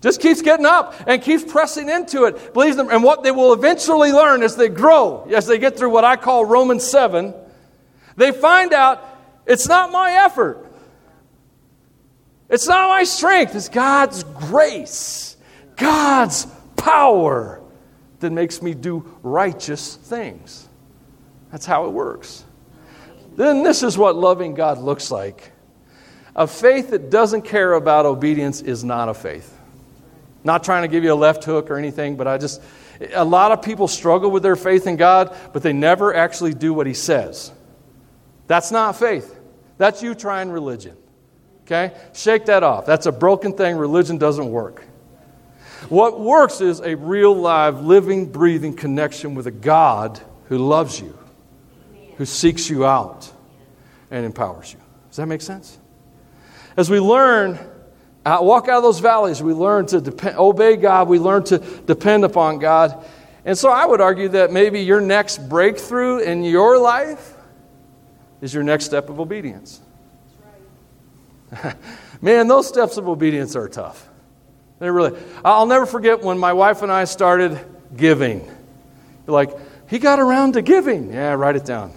Just 0.00 0.22
keeps 0.22 0.40
getting 0.40 0.64
up 0.64 0.94
and 1.06 1.20
keeps 1.20 1.44
pressing 1.44 1.90
into 1.90 2.24
it. 2.24 2.54
Believes 2.54 2.78
them. 2.78 2.88
And 2.90 3.04
what 3.04 3.22
they 3.22 3.32
will 3.32 3.52
eventually 3.52 4.12
learn 4.12 4.42
as 4.42 4.56
they 4.56 4.70
grow, 4.70 5.28
as 5.30 5.46
they 5.46 5.58
get 5.58 5.76
through 5.76 5.90
what 5.90 6.04
I 6.04 6.16
call 6.16 6.46
Romans 6.46 6.90
7, 6.90 7.34
they 8.16 8.32
find 8.32 8.72
out 8.72 9.04
it's 9.44 9.68
not 9.68 9.92
my 9.92 10.24
effort. 10.24 10.66
It's 12.48 12.66
not 12.66 12.88
my 12.88 13.04
strength. 13.04 13.54
It's 13.54 13.68
God's 13.68 14.24
grace, 14.24 15.36
God's 15.76 16.46
power 16.78 17.59
that 18.20 18.30
makes 18.30 18.62
me 18.62 18.74
do 18.74 19.04
righteous 19.22 19.96
things. 19.96 20.68
That's 21.50 21.66
how 21.66 21.86
it 21.86 21.90
works. 21.90 22.44
Then 23.36 23.62
this 23.62 23.82
is 23.82 23.98
what 23.98 24.16
loving 24.16 24.54
God 24.54 24.78
looks 24.78 25.10
like. 25.10 25.52
A 26.36 26.46
faith 26.46 26.90
that 26.90 27.10
doesn't 27.10 27.42
care 27.42 27.72
about 27.74 28.06
obedience 28.06 28.60
is 28.60 28.84
not 28.84 29.08
a 29.08 29.14
faith. 29.14 29.56
Not 30.44 30.64
trying 30.64 30.82
to 30.82 30.88
give 30.88 31.04
you 31.04 31.12
a 31.12 31.14
left 31.14 31.44
hook 31.44 31.70
or 31.70 31.76
anything, 31.76 32.16
but 32.16 32.26
I 32.26 32.38
just, 32.38 32.62
a 33.12 33.24
lot 33.24 33.52
of 33.52 33.62
people 33.62 33.88
struggle 33.88 34.30
with 34.30 34.42
their 34.42 34.56
faith 34.56 34.86
in 34.86 34.96
God, 34.96 35.36
but 35.52 35.62
they 35.62 35.72
never 35.72 36.14
actually 36.14 36.54
do 36.54 36.72
what 36.72 36.86
He 36.86 36.94
says. 36.94 37.52
That's 38.46 38.70
not 38.70 38.96
faith. 38.96 39.38
That's 39.78 40.02
you 40.02 40.14
trying 40.14 40.50
religion. 40.50 40.96
Okay? 41.62 41.94
Shake 42.12 42.46
that 42.46 42.62
off. 42.62 42.84
That's 42.84 43.06
a 43.06 43.12
broken 43.12 43.52
thing. 43.52 43.76
Religion 43.76 44.18
doesn't 44.18 44.50
work. 44.50 44.84
What 45.88 46.20
works 46.20 46.60
is 46.60 46.80
a 46.80 46.94
real, 46.94 47.34
live, 47.34 47.84
living, 47.84 48.26
breathing 48.26 48.74
connection 48.74 49.34
with 49.34 49.46
a 49.46 49.52
God 49.52 50.20
who 50.46 50.58
loves 50.58 51.00
you, 51.00 51.16
who 52.16 52.26
seeks 52.26 52.68
you 52.68 52.84
out, 52.84 53.32
and 54.10 54.26
empowers 54.26 54.72
you. 54.72 54.80
Does 55.08 55.16
that 55.16 55.26
make 55.26 55.40
sense? 55.40 55.78
As 56.76 56.90
we 56.90 57.00
learn, 57.00 57.58
uh, 58.24 58.38
walk 58.42 58.68
out 58.68 58.76
of 58.76 58.82
those 58.82 59.00
valleys, 59.00 59.42
we 59.42 59.54
learn 59.54 59.86
to 59.86 60.00
depend, 60.00 60.36
obey 60.36 60.76
God, 60.76 61.08
we 61.08 61.18
learn 61.18 61.44
to 61.44 61.58
depend 61.58 62.24
upon 62.24 62.58
God. 62.58 63.04
And 63.44 63.56
so 63.56 63.70
I 63.70 63.86
would 63.86 64.00
argue 64.00 64.28
that 64.30 64.52
maybe 64.52 64.80
your 64.80 65.00
next 65.00 65.48
breakthrough 65.48 66.18
in 66.18 66.44
your 66.44 66.78
life 66.78 67.34
is 68.42 68.52
your 68.52 68.62
next 68.62 68.84
step 68.84 69.08
of 69.08 69.18
obedience. 69.18 69.80
Man, 72.20 72.48
those 72.48 72.68
steps 72.68 72.98
of 72.98 73.08
obedience 73.08 73.56
are 73.56 73.68
tough. 73.68 74.09
They 74.80 74.90
really. 74.90 75.16
I'll 75.44 75.66
never 75.66 75.86
forget 75.86 76.22
when 76.22 76.38
my 76.38 76.54
wife 76.54 76.82
and 76.82 76.90
I 76.90 77.04
started 77.04 77.60
giving. 77.94 78.40
You're 79.26 79.34
like, 79.34 79.56
he 79.88 79.98
got 79.98 80.18
around 80.18 80.54
to 80.54 80.62
giving. 80.62 81.12
Yeah, 81.12 81.34
write 81.34 81.54
it 81.54 81.66
down. 81.66 81.92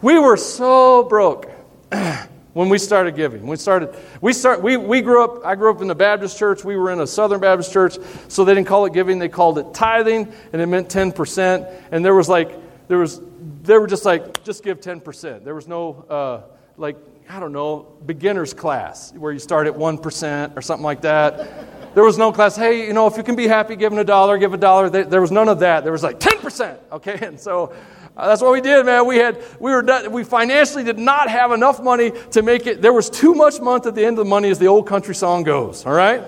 we 0.00 0.18
were 0.18 0.36
so 0.36 1.02
broke 1.02 1.50
when 2.52 2.68
we 2.68 2.78
started 2.78 3.16
giving. 3.16 3.44
We 3.44 3.56
started. 3.56 3.92
We 4.20 4.32
start. 4.32 4.62
We 4.62 4.76
we 4.76 5.02
grew 5.02 5.24
up. 5.24 5.44
I 5.44 5.56
grew 5.56 5.72
up 5.72 5.82
in 5.82 5.88
the 5.88 5.96
Baptist 5.96 6.38
church. 6.38 6.64
We 6.64 6.76
were 6.76 6.92
in 6.92 7.00
a 7.00 7.06
Southern 7.06 7.40
Baptist 7.40 7.72
church, 7.72 7.98
so 8.28 8.44
they 8.44 8.54
didn't 8.54 8.68
call 8.68 8.86
it 8.86 8.92
giving. 8.92 9.18
They 9.18 9.28
called 9.28 9.58
it 9.58 9.74
tithing, 9.74 10.32
and 10.52 10.62
it 10.62 10.66
meant 10.66 10.88
ten 10.88 11.10
percent. 11.10 11.66
And 11.90 12.04
there 12.04 12.14
was 12.14 12.28
like 12.28 12.56
there 12.86 12.98
was 12.98 13.20
they 13.62 13.76
were 13.76 13.88
just 13.88 14.04
like 14.04 14.44
just 14.44 14.62
give 14.62 14.80
ten 14.80 15.00
percent. 15.00 15.44
There 15.44 15.56
was 15.56 15.66
no 15.66 16.06
uh, 16.08 16.42
like 16.76 16.98
I 17.28 17.40
don't 17.40 17.52
know, 17.52 17.86
beginner's 18.06 18.54
class 18.54 19.12
where 19.12 19.32
you 19.32 19.40
start 19.40 19.66
at 19.66 19.74
1% 19.74 20.56
or 20.56 20.62
something 20.62 20.84
like 20.84 21.00
that. 21.00 21.94
There 21.94 22.04
was 22.04 22.18
no 22.18 22.30
class, 22.30 22.54
hey, 22.56 22.86
you 22.86 22.92
know, 22.92 23.06
if 23.06 23.16
you 23.16 23.22
can 23.24 23.34
be 23.34 23.48
happy 23.48 23.74
giving 23.74 23.98
a 23.98 24.04
dollar, 24.04 24.38
give 24.38 24.54
a 24.54 24.56
dollar. 24.56 24.88
There 24.90 25.20
was 25.20 25.32
none 25.32 25.48
of 25.48 25.60
that. 25.60 25.82
There 25.82 25.92
was 25.92 26.02
like 26.02 26.20
10%, 26.20 26.78
okay? 26.92 27.18
And 27.26 27.40
so 27.40 27.74
uh, 28.16 28.28
that's 28.28 28.40
what 28.42 28.52
we 28.52 28.60
did, 28.60 28.86
man. 28.86 29.06
We 29.06 29.16
had, 29.16 29.42
we 29.58 29.72
were, 29.72 30.08
we 30.08 30.22
financially 30.22 30.84
did 30.84 30.98
not 30.98 31.28
have 31.28 31.52
enough 31.52 31.82
money 31.82 32.12
to 32.30 32.42
make 32.42 32.66
it. 32.66 32.80
There 32.80 32.92
was 32.92 33.10
too 33.10 33.34
much 33.34 33.60
month 33.60 33.86
at 33.86 33.94
the 33.94 34.04
end 34.04 34.18
of 34.18 34.24
the 34.24 34.30
money, 34.30 34.48
as 34.50 34.58
the 34.58 34.68
old 34.68 34.86
country 34.86 35.14
song 35.14 35.42
goes, 35.42 35.84
all 35.84 35.94
right? 35.94 36.22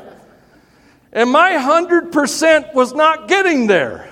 And 1.12 1.30
my 1.30 1.52
100% 1.52 2.74
was 2.74 2.92
not 2.92 3.28
getting 3.28 3.68
there. 3.68 4.10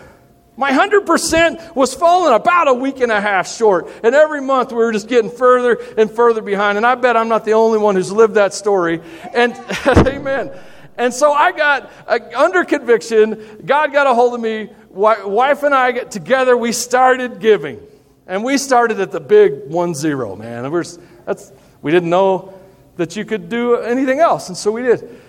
My 0.57 0.73
100% 0.73 1.77
was 1.77 1.95
falling 1.95 2.33
about 2.35 2.69
a 2.69 2.75
week 2.75 3.01
and 3.01 3.13
a 3.13 3.21
half 3.21 3.47
short. 3.47 3.91
And 4.03 4.15
every 4.15 4.41
month 4.41 4.71
we 4.71 4.79
were 4.79 4.93
just 4.93 5.07
getting 5.07 5.31
further 5.31 5.79
and 5.99 6.11
further 6.11 6.41
behind. 6.41 6.79
And 6.79 6.87
I 6.87 6.95
bet 6.95 7.17
I'm 7.17 7.29
not 7.29 7.45
the 7.45 7.53
only 7.53 7.79
one 7.79 7.95
who's 7.95 8.11
lived 8.11 8.35
that 8.35 8.55
story. 8.55 9.03
And 9.35 9.55
amen. 9.87 10.51
And 10.97 11.13
so 11.13 11.31
I 11.31 11.53
got 11.53 11.91
uh, 12.07 12.19
under 12.35 12.65
conviction. 12.65 13.63
God 13.67 13.93
got 13.93 14.07
a 14.07 14.15
hold 14.15 14.35
of 14.35 14.41
me. 14.41 14.71
Wife 14.89 15.63
and 15.63 15.75
I 15.75 15.93
get 15.93 16.11
together. 16.11 16.57
We 16.57 16.73
started 16.73 17.39
giving. 17.39 17.81
And 18.27 18.43
we 18.43 18.57
started 18.57 18.99
at 19.01 19.13
the 19.13 19.21
big 19.21 19.67
one 19.67 19.95
zero, 19.95 20.37
man. 20.37 20.71
We, 20.71 20.83
that's, 21.27 21.53
we 21.83 21.93
didn't 21.93 22.09
know 22.09 22.59
that 22.97 23.15
you 23.15 23.27
could 23.27 23.51
do 23.51 23.77
anything 23.77 24.21
else. 24.21 24.49
And 24.49 24.57
so 24.57 24.71
we 24.73 24.83
did. 24.83 25.21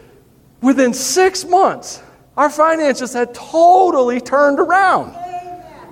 Within 0.62 0.94
six 0.94 1.44
months, 1.44 2.02
our 2.38 2.50
finances 2.50 3.14
had 3.14 3.34
totally 3.34 4.22
turned 4.22 4.60
around. 4.60 5.16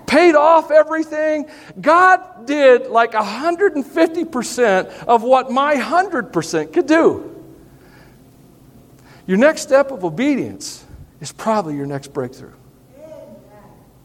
Paid 0.06 0.36
off 0.36 0.70
everything. 0.70 1.50
God 1.82 2.46
did 2.46 2.88
like 2.88 3.14
150% 3.14 5.06
of 5.06 5.24
what 5.24 5.50
my 5.52 5.76
100% 5.76 6.72
could 6.72 6.86
do. 6.86 7.32
Your 9.26 9.38
next 9.38 9.62
step 9.64 9.90
of 9.90 10.06
obedience 10.06 10.86
is 11.20 11.32
probably 11.32 11.76
your 11.76 11.88
next 11.88 12.14
breakthrough. 12.14 12.54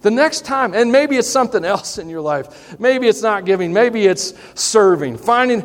The 0.01 0.11
next 0.11 0.47
time, 0.47 0.73
and 0.73 0.91
maybe 0.91 1.19
it's 1.19 1.29
something 1.29 1.63
else 1.63 1.99
in 1.99 2.09
your 2.09 2.23
life. 2.23 2.81
Maybe 2.81 3.07
it's 3.07 3.21
not 3.21 3.45
giving, 3.45 3.75
maybe 3.75 4.07
it's 4.07 4.33
serving, 4.55 5.19
finding 5.19 5.63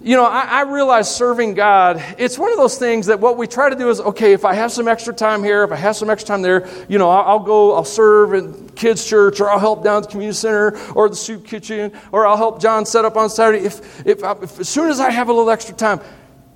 you 0.00 0.14
know, 0.14 0.24
I, 0.24 0.42
I, 0.42 0.62
realize 0.62 1.12
serving 1.12 1.54
God, 1.54 2.02
it's 2.18 2.38
one 2.38 2.52
of 2.52 2.58
those 2.58 2.78
things 2.78 3.06
that 3.06 3.18
what 3.18 3.36
we 3.36 3.48
try 3.48 3.68
to 3.68 3.74
do 3.74 3.90
is 3.90 4.00
okay, 4.00 4.32
if 4.32 4.44
I 4.44 4.54
have 4.54 4.70
some 4.70 4.86
extra 4.86 5.12
time 5.12 5.42
here, 5.42 5.64
if 5.64 5.72
I 5.72 5.76
have 5.76 5.96
some 5.96 6.08
extra 6.08 6.28
time 6.28 6.42
there, 6.42 6.68
you 6.88 6.98
know, 6.98 7.10
I'll, 7.10 7.26
I'll 7.26 7.38
go, 7.40 7.74
I'll 7.74 7.84
serve 7.84 8.32
in 8.34 8.68
kids' 8.70 9.04
church, 9.04 9.40
or 9.40 9.50
I'll 9.50 9.58
help 9.58 9.82
down 9.82 9.98
at 9.98 10.04
the 10.04 10.10
community 10.10 10.36
center, 10.36 10.78
or 10.92 11.08
the 11.08 11.16
soup 11.16 11.44
kitchen, 11.44 11.92
or 12.12 12.28
I'll 12.28 12.36
help 12.36 12.60
John 12.60 12.86
set 12.86 13.04
up 13.04 13.16
on 13.16 13.28
Saturday. 13.28 13.64
If, 13.64 14.06
if, 14.06 14.22
if 14.22 14.60
as 14.60 14.68
soon 14.68 14.88
as 14.88 15.00
I 15.00 15.10
have 15.10 15.28
a 15.28 15.32
little 15.32 15.50
extra 15.50 15.74
time, 15.74 16.00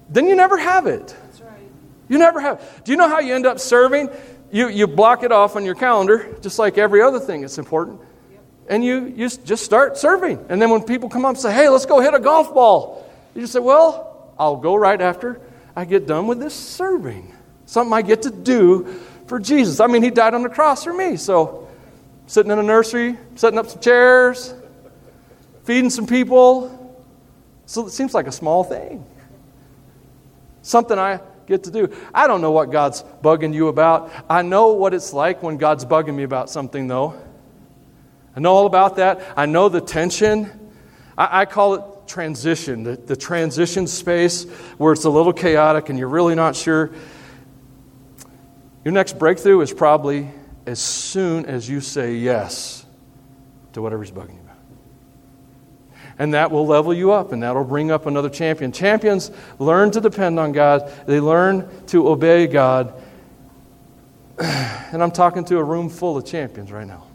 then 0.09 0.29
you 0.29 0.37
never 0.37 0.57
have 0.57 0.87
it. 0.87 1.17
Right. 1.41 1.59
You 2.09 2.19
never 2.19 2.41
have. 2.41 2.85
Do 2.85 2.93
you 2.93 2.97
know 2.97 3.09
how 3.09 3.19
you 3.19 3.35
end 3.35 3.47
up 3.47 3.59
serving? 3.59 4.09
You, 4.53 4.69
you 4.69 4.87
block 4.87 5.25
it 5.25 5.33
off 5.33 5.57
on 5.57 5.65
your 5.65 5.75
calendar, 5.75 6.37
just 6.43 6.61
like 6.61 6.79
every 6.79 7.03
other 7.03 7.19
thing 7.19 7.41
that's 7.41 7.59
important. 7.59 8.01
And 8.69 8.85
you, 8.85 9.07
you 9.07 9.29
just 9.29 9.65
start 9.65 9.99
serving. 9.99 10.47
And 10.49 10.63
then 10.63 10.71
when 10.71 10.85
people 10.85 11.09
come 11.09 11.25
up 11.25 11.31
and 11.31 11.39
say, 11.39 11.53
hey, 11.53 11.69
let's 11.69 11.87
go 11.87 12.01
hit 12.01 12.15
a 12.15 12.21
golf 12.21 12.55
ball 12.55 13.02
you 13.35 13.41
just 13.41 13.53
say, 13.53 13.61
well, 13.61 14.33
I'll 14.39 14.57
go 14.57 14.75
right 14.75 15.01
after 15.01 15.41
I 15.75 15.85
get 15.85 16.07
done 16.07 16.27
with 16.27 16.39
this 16.39 16.55
serving. 16.55 17.35
Something 17.67 17.93
I 17.93 18.03
get 18.03 18.23
to 18.23 18.31
do 18.31 18.85
for 19.27 19.39
Jesus. 19.39 19.81
I 19.81 19.87
mean, 19.87 20.03
He 20.03 20.11
died 20.11 20.35
on 20.35 20.43
the 20.43 20.49
cross 20.49 20.85
for 20.85 20.93
me. 20.93 21.17
So, 21.17 21.69
sitting 22.27 22.53
in 22.53 22.59
a 22.59 22.63
nursery, 22.63 23.17
setting 23.35 23.59
up 23.59 23.69
some 23.69 23.81
chairs, 23.81 24.55
feeding 25.65 25.91
some 25.91 26.07
people. 26.07 26.79
So, 27.67 27.87
it 27.87 27.91
seems 27.91 28.13
like 28.13 28.27
a 28.27 28.33
small 28.33 28.65
thing. 28.65 29.05
Something 30.61 30.99
I 30.99 31.21
get 31.47 31.65
to 31.65 31.71
do. 31.71 31.95
I 32.15 32.27
don't 32.27 32.41
know 32.41 32.51
what 32.51 32.71
God's 32.71 33.03
bugging 33.23 33.55
you 33.55 33.69
about. 33.69 34.11
I 34.29 34.43
know 34.43 34.73
what 34.73 34.95
it's 34.95 35.13
like 35.13 35.43
when 35.43 35.57
God's 35.57 35.85
bugging 35.85 36.15
me 36.15 36.23
about 36.23 36.51
something, 36.51 36.87
though. 36.87 37.21
I 38.37 38.41
know 38.41 38.53
all 38.53 38.67
about 38.67 38.97
that. 38.97 39.23
I 39.37 39.47
know 39.47 39.69
the 39.69 39.81
tension. 39.81 40.51
I, 41.17 41.43
I 41.43 41.45
call 41.47 41.75
it 41.75 41.85
transition, 42.07 42.83
the, 42.83 42.97
the 42.97 43.17
transition 43.17 43.87
space 43.87 44.45
where 44.79 44.93
it's 44.93 45.05
a 45.05 45.11
little 45.11 45.33
chaotic 45.33 45.89
and 45.89 45.99
you're 45.99 46.09
really 46.09 46.35
not 46.35 46.57
sure. 46.57 46.93
Your 48.85 48.93
next 48.93 49.19
breakthrough 49.19 49.61
is 49.61 49.73
probably 49.73 50.31
as 50.67 50.81
soon 50.81 51.47
as 51.47 51.69
you 51.69 51.81
say 51.81 52.15
yes 52.15 52.85
to 53.73 53.83
whatever's 53.83 54.11
bugging 54.11 54.35
you 54.35 54.41
about. 54.41 54.57
And 56.19 56.35
that 56.35 56.51
will 56.51 56.67
level 56.67 56.93
you 56.93 57.13
up 57.13 57.33
and 57.33 57.43
that'll 57.43 57.65
bring 57.65 57.91
up 57.91 58.07
another 58.07 58.29
champion. 58.29 58.73
Champions 58.73 59.31
learn 59.59 59.91
to 59.93 60.01
depend 60.01 60.39
on 60.39 60.53
God, 60.53 60.93
they 61.07 61.21
learn 61.21 61.69
to 61.87 62.09
obey 62.09 62.47
God. 62.47 62.95
And 64.93 65.03
I'm 65.03 65.11
talking 65.11 65.43
to 65.47 65.57
a 65.57 65.65
room 65.65 65.89
full 65.89 66.19
of 66.19 66.27
champions 66.27 66.71
right 66.71 66.87
now. 66.87 67.07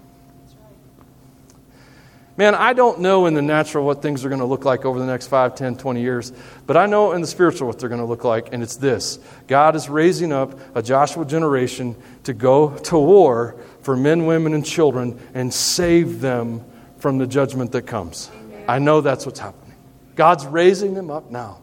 Man, 2.38 2.54
I 2.54 2.74
don't 2.74 3.00
know 3.00 3.26
in 3.26 3.34
the 3.34 3.42
natural 3.42 3.84
what 3.84 4.04
things 4.04 4.24
are 4.24 4.30
going 4.30 4.42
to 4.42 4.46
look 4.46 4.64
like 4.64 4.86
over 4.86 5.00
the 5.00 5.08
next 5.08 5.26
5, 5.26 5.56
10, 5.56 5.76
20 5.76 6.02
years, 6.02 6.32
but 6.68 6.78
I 6.78 6.86
know 6.86 7.14
in 7.14 7.22
the 7.22 7.28
spiritual 7.28 7.68
what 7.68 7.80
they're 7.80 7.90
going 7.90 8.00
to 8.00 8.06
look 8.06 8.24
like, 8.24 8.54
and 8.54 8.62
it's 8.62 8.76
this 8.76 9.18
God 9.48 9.76
is 9.76 9.90
raising 9.90 10.32
up 10.32 10.60
a 10.76 10.84
Joshua 10.84 11.26
generation 11.26 11.96
to 12.26 12.34
go 12.34 12.78
to 12.78 13.00
war 13.00 13.56
for 13.82 13.98
men, 13.98 14.28
women, 14.28 14.54
and 14.54 14.64
children 14.64 15.20
and 15.34 15.52
save 15.52 16.22
them 16.22 16.64
from 17.00 17.18
the 17.18 17.26
judgment 17.26 17.72
that 17.72 17.88
comes. 17.88 18.30
I 18.68 18.78
know 18.78 19.02
that's 19.02 19.26
what's 19.26 19.40
happening. 19.40 19.76
God's 20.16 20.46
raising 20.46 20.94
them 20.94 21.10
up 21.10 21.32
now. 21.32 21.62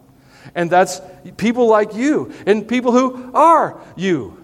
And 0.55 0.69
that's 0.69 0.99
people 1.37 1.67
like 1.67 1.95
you 1.95 2.33
and 2.45 2.67
people 2.67 2.91
who 2.91 3.31
are 3.33 3.79
you. 3.95 4.43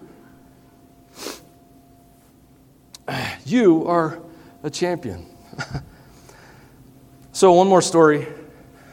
You 3.44 3.88
are 3.88 4.22
a 4.62 4.70
champion. 4.70 5.26
So, 7.34 7.54
one 7.54 7.66
more 7.66 7.80
story. 7.80 8.26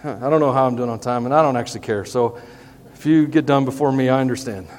I 0.01 0.29
don't 0.29 0.39
know 0.39 0.53
how 0.53 0.65
I'm 0.65 0.77
doing 0.77 0.89
on 0.89 1.01
time, 1.01 1.25
and 1.25 1.33
I 1.33 1.41
don't 1.41 1.57
actually 1.57 1.81
care. 1.81 2.05
So, 2.05 2.39
if 2.93 3.05
you 3.05 3.27
get 3.27 3.45
done 3.45 3.65
before 3.65 3.91
me, 3.91 4.07
I 4.07 4.21
understand. 4.21 4.69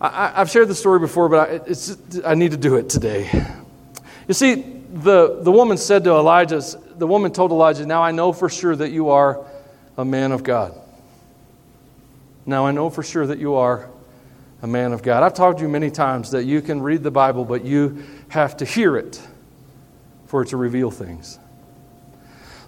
I, 0.00 0.28
have 0.28 0.48
shared 0.48 0.68
the 0.68 0.76
story 0.76 1.00
before, 1.00 1.28
but 1.28 1.68
I, 1.68 2.30
I 2.30 2.34
need 2.36 2.52
to 2.52 2.56
do 2.56 2.76
it 2.76 2.88
today. 2.88 3.28
You 4.28 4.34
see, 4.34 4.54
the, 4.92 5.40
the 5.42 5.50
woman 5.50 5.78
said 5.78 6.04
to 6.04 6.10
Elijah, 6.10 6.62
the 6.96 7.08
woman 7.08 7.32
told 7.32 7.50
Elijah, 7.50 7.84
Now 7.84 8.04
I 8.04 8.12
know 8.12 8.32
for 8.32 8.48
sure 8.48 8.76
that 8.76 8.92
you 8.92 9.08
are 9.08 9.44
a 9.96 10.04
man 10.04 10.30
of 10.30 10.44
God. 10.44 10.80
Now 12.46 12.66
I 12.66 12.70
know 12.70 12.88
for 12.88 13.02
sure 13.02 13.26
that 13.26 13.40
you 13.40 13.54
are 13.54 13.90
a 14.62 14.68
man 14.68 14.92
of 14.92 15.02
God. 15.02 15.24
I've 15.24 15.34
talked 15.34 15.58
to 15.58 15.64
you 15.64 15.68
many 15.68 15.90
times 15.90 16.30
that 16.30 16.44
you 16.44 16.62
can 16.62 16.80
read 16.80 17.02
the 17.02 17.10
Bible, 17.10 17.44
but 17.44 17.64
you 17.64 18.04
have 18.28 18.56
to 18.58 18.64
hear 18.64 18.96
it 18.96 19.20
for 20.28 20.42
it 20.42 20.48
to 20.48 20.56
reveal 20.56 20.90
things. 20.90 21.38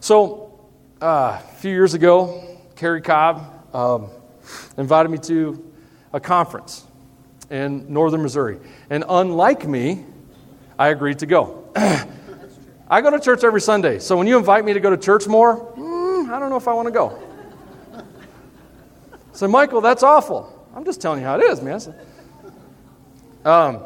So, 0.01 0.59
uh, 1.01 1.39
a 1.39 1.55
few 1.57 1.71
years 1.71 1.95
ago, 1.95 2.59
Gary 2.75 3.03
Cobb 3.03 3.75
um, 3.75 4.09
invited 4.79 5.11
me 5.11 5.19
to 5.19 5.73
a 6.13 6.21
conference 6.21 6.85
in 7.51 7.93
northern 7.93 8.23
Missouri. 8.23 8.59
And 8.89 9.05
unlike 9.07 9.69
me, 9.69 10.05
I 10.79 10.89
agreed 10.89 11.19
to 11.19 11.27
go. 11.27 11.69
I 12.89 13.03
go 13.03 13.11
to 13.11 13.21
church 13.21 13.45
every 13.45 13.61
Sunday, 13.61 13.99
so 13.99 14.17
when 14.17 14.27
you 14.27 14.39
invite 14.39 14.65
me 14.65 14.73
to 14.73 14.81
go 14.81 14.91
to 14.91 14.97
church 14.97 15.27
more, 15.29 15.73
mm, 15.75 16.31
I 16.31 16.41
don't 16.41 16.49
know 16.49 16.57
if 16.57 16.67
I 16.67 16.73
want 16.73 16.89
to 16.89 16.93
go. 16.93 17.23
So, 19.33 19.49
Michael, 19.49 19.81
that's 19.81 20.03
awful. 20.03 20.69
I'm 20.75 20.85
just 20.85 21.01
telling 21.01 21.21
you 21.21 21.25
how 21.25 21.39
it 21.39 21.45
is, 21.45 21.63
man. 21.63 21.81
Um, 23.45 23.81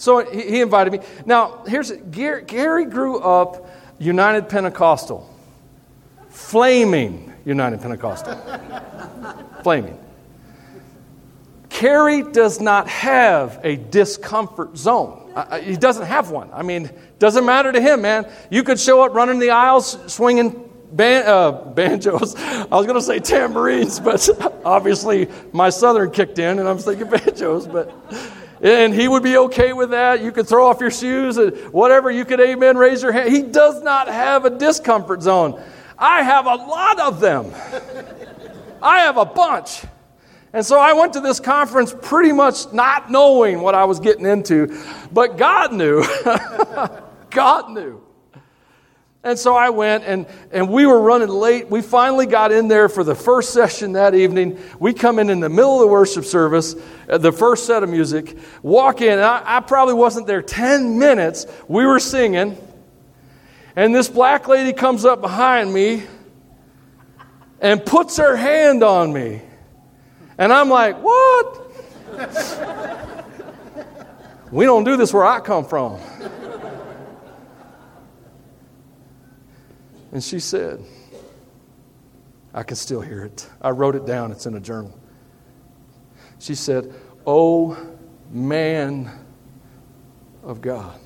so 0.00 0.24
he, 0.24 0.62
invited 0.62 0.94
me. 0.94 1.00
Now, 1.26 1.62
here's 1.66 1.92
Gary, 1.92 2.42
Gary 2.44 2.86
grew 2.86 3.18
up 3.18 3.68
United 3.98 4.48
Pentecostal, 4.48 5.28
flaming 6.30 7.34
United 7.44 7.82
Pentecostal, 7.82 8.34
flaming. 9.62 10.02
Gary 11.68 12.22
does 12.22 12.62
not 12.62 12.88
have 12.88 13.60
a 13.62 13.76
discomfort 13.76 14.74
zone. 14.78 15.34
He 15.62 15.76
doesn't 15.76 16.06
have 16.06 16.30
one. 16.30 16.48
I 16.54 16.62
mean, 16.62 16.88
doesn't 17.18 17.44
matter 17.44 17.70
to 17.70 17.80
him, 17.80 18.00
man. 18.00 18.26
You 18.48 18.62
could 18.62 18.80
show 18.80 19.02
up 19.02 19.12
running 19.12 19.38
the 19.38 19.50
aisles 19.50 19.98
swinging 20.10 20.66
ban- 20.92 21.26
uh, 21.26 21.52
banjos. 21.74 22.36
I 22.36 22.68
was 22.70 22.86
going 22.86 22.98
to 22.98 23.02
say 23.02 23.18
tambourines, 23.18 24.00
but 24.00 24.26
obviously 24.64 25.28
my 25.52 25.68
southern 25.68 26.10
kicked 26.10 26.38
in, 26.38 26.58
and 26.58 26.66
I'm 26.66 26.78
thinking 26.78 27.10
banjos. 27.10 27.66
But 27.66 27.92
and 28.62 28.94
he 28.94 29.08
would 29.08 29.22
be 29.22 29.36
okay 29.38 29.72
with 29.72 29.90
that. 29.90 30.22
You 30.22 30.32
could 30.32 30.46
throw 30.46 30.68
off 30.68 30.80
your 30.80 30.90
shoes, 30.90 31.36
and 31.36 31.56
whatever. 31.72 32.10
You 32.10 32.24
could 32.24 32.40
amen, 32.40 32.76
raise 32.76 33.02
your 33.02 33.12
hand. 33.12 33.32
He 33.32 33.42
does 33.42 33.82
not 33.82 34.08
have 34.08 34.44
a 34.44 34.50
discomfort 34.50 35.22
zone. 35.22 35.62
I 35.98 36.22
have 36.22 36.46
a 36.46 36.54
lot 36.54 37.00
of 37.00 37.20
them. 37.20 37.52
I 38.82 39.00
have 39.00 39.16
a 39.16 39.24
bunch. 39.24 39.82
And 40.52 40.66
so 40.66 40.78
I 40.78 40.92
went 40.94 41.12
to 41.12 41.20
this 41.20 41.38
conference 41.38 41.94
pretty 42.02 42.32
much 42.32 42.72
not 42.72 43.10
knowing 43.10 43.60
what 43.60 43.74
I 43.74 43.84
was 43.84 44.00
getting 44.00 44.26
into, 44.26 44.76
but 45.12 45.36
God 45.36 45.72
knew. 45.72 46.02
God 47.30 47.70
knew. 47.70 48.02
And 49.22 49.38
so 49.38 49.54
I 49.54 49.68
went, 49.68 50.04
and, 50.04 50.26
and 50.50 50.70
we 50.70 50.86
were 50.86 50.98
running 50.98 51.28
late. 51.28 51.68
We 51.68 51.82
finally 51.82 52.24
got 52.24 52.52
in 52.52 52.68
there 52.68 52.88
for 52.88 53.04
the 53.04 53.14
first 53.14 53.52
session 53.52 53.92
that 53.92 54.14
evening. 54.14 54.58
We 54.78 54.94
come 54.94 55.18
in 55.18 55.28
in 55.28 55.40
the 55.40 55.50
middle 55.50 55.74
of 55.74 55.80
the 55.80 55.88
worship 55.88 56.24
service, 56.24 56.74
uh, 57.06 57.18
the 57.18 57.30
first 57.30 57.66
set 57.66 57.82
of 57.82 57.90
music, 57.90 58.38
walk 58.62 59.02
in. 59.02 59.18
I, 59.18 59.42
I 59.44 59.60
probably 59.60 59.92
wasn't 59.92 60.26
there 60.26 60.40
10 60.40 60.98
minutes. 60.98 61.46
We 61.68 61.84
were 61.84 62.00
singing, 62.00 62.56
and 63.76 63.94
this 63.94 64.08
black 64.08 64.48
lady 64.48 64.72
comes 64.72 65.04
up 65.04 65.20
behind 65.20 65.72
me 65.72 66.04
and 67.60 67.84
puts 67.84 68.16
her 68.16 68.36
hand 68.36 68.82
on 68.82 69.12
me. 69.12 69.42
And 70.38 70.50
I'm 70.50 70.70
like, 70.70 70.96
what? 71.02 71.66
we 74.50 74.64
don't 74.64 74.84
do 74.84 74.96
this 74.96 75.12
where 75.12 75.26
I 75.26 75.40
come 75.40 75.66
from. 75.66 76.00
And 80.12 80.22
she 80.22 80.40
said, 80.40 80.82
I 82.52 82.62
can 82.62 82.76
still 82.76 83.00
hear 83.00 83.24
it. 83.24 83.48
I 83.60 83.70
wrote 83.70 83.94
it 83.94 84.06
down, 84.06 84.32
it's 84.32 84.46
in 84.46 84.54
a 84.54 84.60
journal. 84.60 84.98
She 86.38 86.54
said, 86.54 86.92
Oh, 87.26 87.76
man 88.30 89.10
of 90.42 90.60
God. 90.60 90.98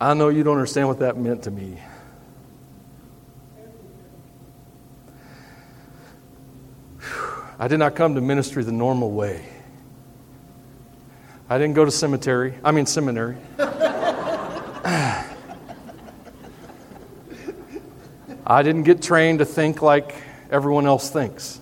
I 0.00 0.12
know 0.14 0.28
you 0.28 0.42
don't 0.42 0.54
understand 0.54 0.88
what 0.88 0.98
that 0.98 1.16
meant 1.16 1.44
to 1.44 1.50
me. 1.50 1.78
I 7.58 7.68
did 7.68 7.78
not 7.78 7.94
come 7.94 8.14
to 8.16 8.20
ministry 8.20 8.64
the 8.64 8.72
normal 8.72 9.10
way. 9.10 9.48
I 11.48 11.58
didn't 11.58 11.74
go 11.74 11.84
to 11.84 11.90
cemetery, 11.90 12.54
I 12.64 12.72
mean 12.72 12.86
seminary. 12.86 13.36
I 18.46 18.62
didn't 18.62 18.82
get 18.82 19.00
trained 19.00 19.38
to 19.38 19.44
think 19.44 19.80
like 19.80 20.14
everyone 20.50 20.86
else 20.86 21.10
thinks. 21.10 21.60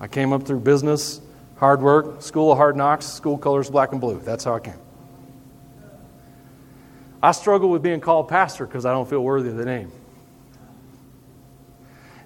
I 0.00 0.06
came 0.06 0.32
up 0.32 0.44
through 0.44 0.60
business, 0.60 1.20
hard 1.56 1.82
work, 1.82 2.22
school 2.22 2.52
of 2.52 2.58
hard 2.58 2.76
knocks, 2.76 3.06
school 3.06 3.38
colors 3.38 3.70
black 3.70 3.92
and 3.92 4.00
blue. 4.00 4.20
That's 4.20 4.44
how 4.44 4.54
I 4.54 4.60
came. 4.60 4.78
I 7.22 7.32
struggle 7.32 7.70
with 7.70 7.82
being 7.82 8.00
called 8.00 8.28
pastor 8.28 8.66
because 8.66 8.84
I 8.84 8.92
don't 8.92 9.08
feel 9.08 9.20
worthy 9.20 9.48
of 9.48 9.56
the 9.56 9.64
name. 9.64 9.90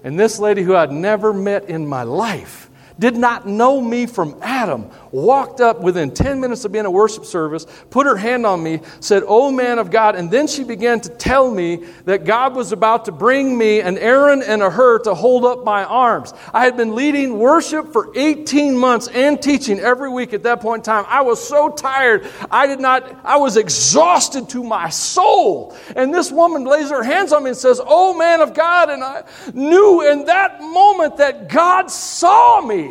And 0.03 0.19
this 0.19 0.39
lady 0.39 0.61
who 0.61 0.75
I'd 0.75 0.91
never 0.91 1.33
met 1.33 1.69
in 1.69 1.87
my 1.87 2.03
life 2.03 2.68
did 2.99 3.15
not 3.15 3.47
know 3.47 3.79
me 3.79 4.05
from 4.05 4.37
Adam, 4.41 4.89
walked 5.11 5.61
up 5.61 5.79
within 5.79 6.11
10 6.11 6.39
minutes 6.39 6.65
of 6.65 6.71
being 6.73 6.85
a 6.85 6.91
worship 6.91 7.23
service, 7.25 7.65
put 7.89 8.05
her 8.05 8.17
hand 8.17 8.45
on 8.45 8.61
me, 8.61 8.81
said, 8.99 9.23
Oh, 9.25 9.51
man 9.51 9.79
of 9.79 9.89
God. 9.89 10.15
And 10.15 10.29
then 10.29 10.47
she 10.47 10.65
began 10.65 10.99
to 11.01 11.09
tell 11.09 11.49
me 11.49 11.85
that 12.05 12.25
God 12.25 12.55
was 12.55 12.73
about 12.73 13.05
to 13.05 13.13
bring 13.13 13.57
me 13.57 13.79
an 13.79 13.97
Aaron 13.97 14.43
and 14.43 14.61
a 14.61 14.69
Hur 14.69 14.99
to 14.99 15.15
hold 15.15 15.45
up 15.45 15.63
my 15.63 15.85
arms. 15.85 16.33
I 16.53 16.65
had 16.65 16.75
been 16.75 16.93
leading 16.93 17.39
worship 17.39 17.93
for 17.93 18.11
18 18.15 18.77
months 18.77 19.07
and 19.07 19.41
teaching 19.41 19.79
every 19.79 20.09
week 20.09 20.33
at 20.33 20.43
that 20.43 20.59
point 20.59 20.81
in 20.81 20.83
time. 20.83 21.05
I 21.07 21.21
was 21.21 21.41
so 21.45 21.69
tired. 21.69 22.27
I 22.51 22.67
did 22.67 22.81
not, 22.81 23.19
I 23.23 23.37
was 23.37 23.55
exhausted 23.55 24.49
to 24.49 24.63
my 24.63 24.89
soul. 24.89 25.75
And 25.95 26.13
this 26.13 26.31
woman 26.31 26.65
lays 26.65 26.89
her 26.89 27.03
hands 27.03 27.31
on 27.31 27.43
me 27.45 27.51
and 27.51 27.57
says, 27.57 27.79
Oh, 27.83 28.17
man 28.17 28.41
of 28.41 28.53
God. 28.53 28.89
And 28.89 29.03
I 29.03 29.23
knew 29.53 30.09
in 30.09 30.25
that 30.25 30.61
moment 30.61 31.17
that 31.17 31.47
God 31.47 31.89
saw 31.89 32.61
me. 32.61 32.88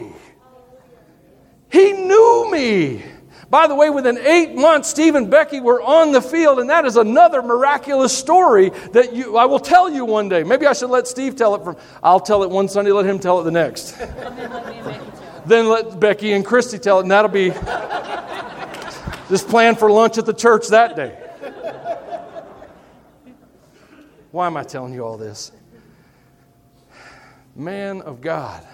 He 1.71 1.93
knew 1.93 2.51
me. 2.51 3.05
By 3.51 3.67
the 3.67 3.75
way, 3.75 3.89
within 3.89 4.19
eight 4.19 4.55
months, 4.55 4.91
Steve 4.91 5.15
and 5.15 5.31
Becky 5.31 5.61
were 5.61 5.81
on 5.81 6.13
the 6.13 6.21
field, 6.21 6.61
and 6.61 6.69
that 6.69 6.85
is 6.85 6.97
another 6.97 7.41
miraculous 7.41 8.17
story 8.17 8.71
that 8.93 9.15
you, 9.15 9.39
I 9.39 9.47
will 9.47 9.61
tell 9.61 9.89
you 9.89 10.05
one 10.05 10.29
day. 10.29 10.43
Maybe 10.45 10.67
I 10.67 10.75
should 10.75 10.91
let 10.91 11.07
Steve 11.07 11.35
tell 11.35 11.55
it 11.55 11.65
from, 11.65 11.77
I'll 12.03 12.21
tell 12.21 12.43
it 12.43 12.51
one 12.51 12.69
Sunday, 12.69 12.93
let 12.93 13.07
him 13.07 13.19
tell 13.19 13.41
it 13.41 13.45
the 13.45 13.51
next. 13.51 13.93
then 15.47 15.69
let 15.69 15.99
Becky 15.99 16.33
and 16.33 16.45
Christy 16.45 16.79
tell 16.79 16.99
it, 16.99 17.03
and 17.03 17.11
that'll 17.11 17.31
be 17.31 17.51
just 19.31 19.49
plan 19.49 19.77
for 19.77 19.91
lunch 19.91 20.19
at 20.19 20.27
the 20.27 20.35
church 20.35 20.69
that 20.69 20.95
day. 20.95 21.17
Why 24.31 24.47
am 24.47 24.59
I 24.59 24.63
telling 24.63 24.93
you 24.93 25.05
all 25.05 25.17
this? 25.17 25.53
Man 27.57 28.03
of 28.03 28.21
God, 28.21 28.67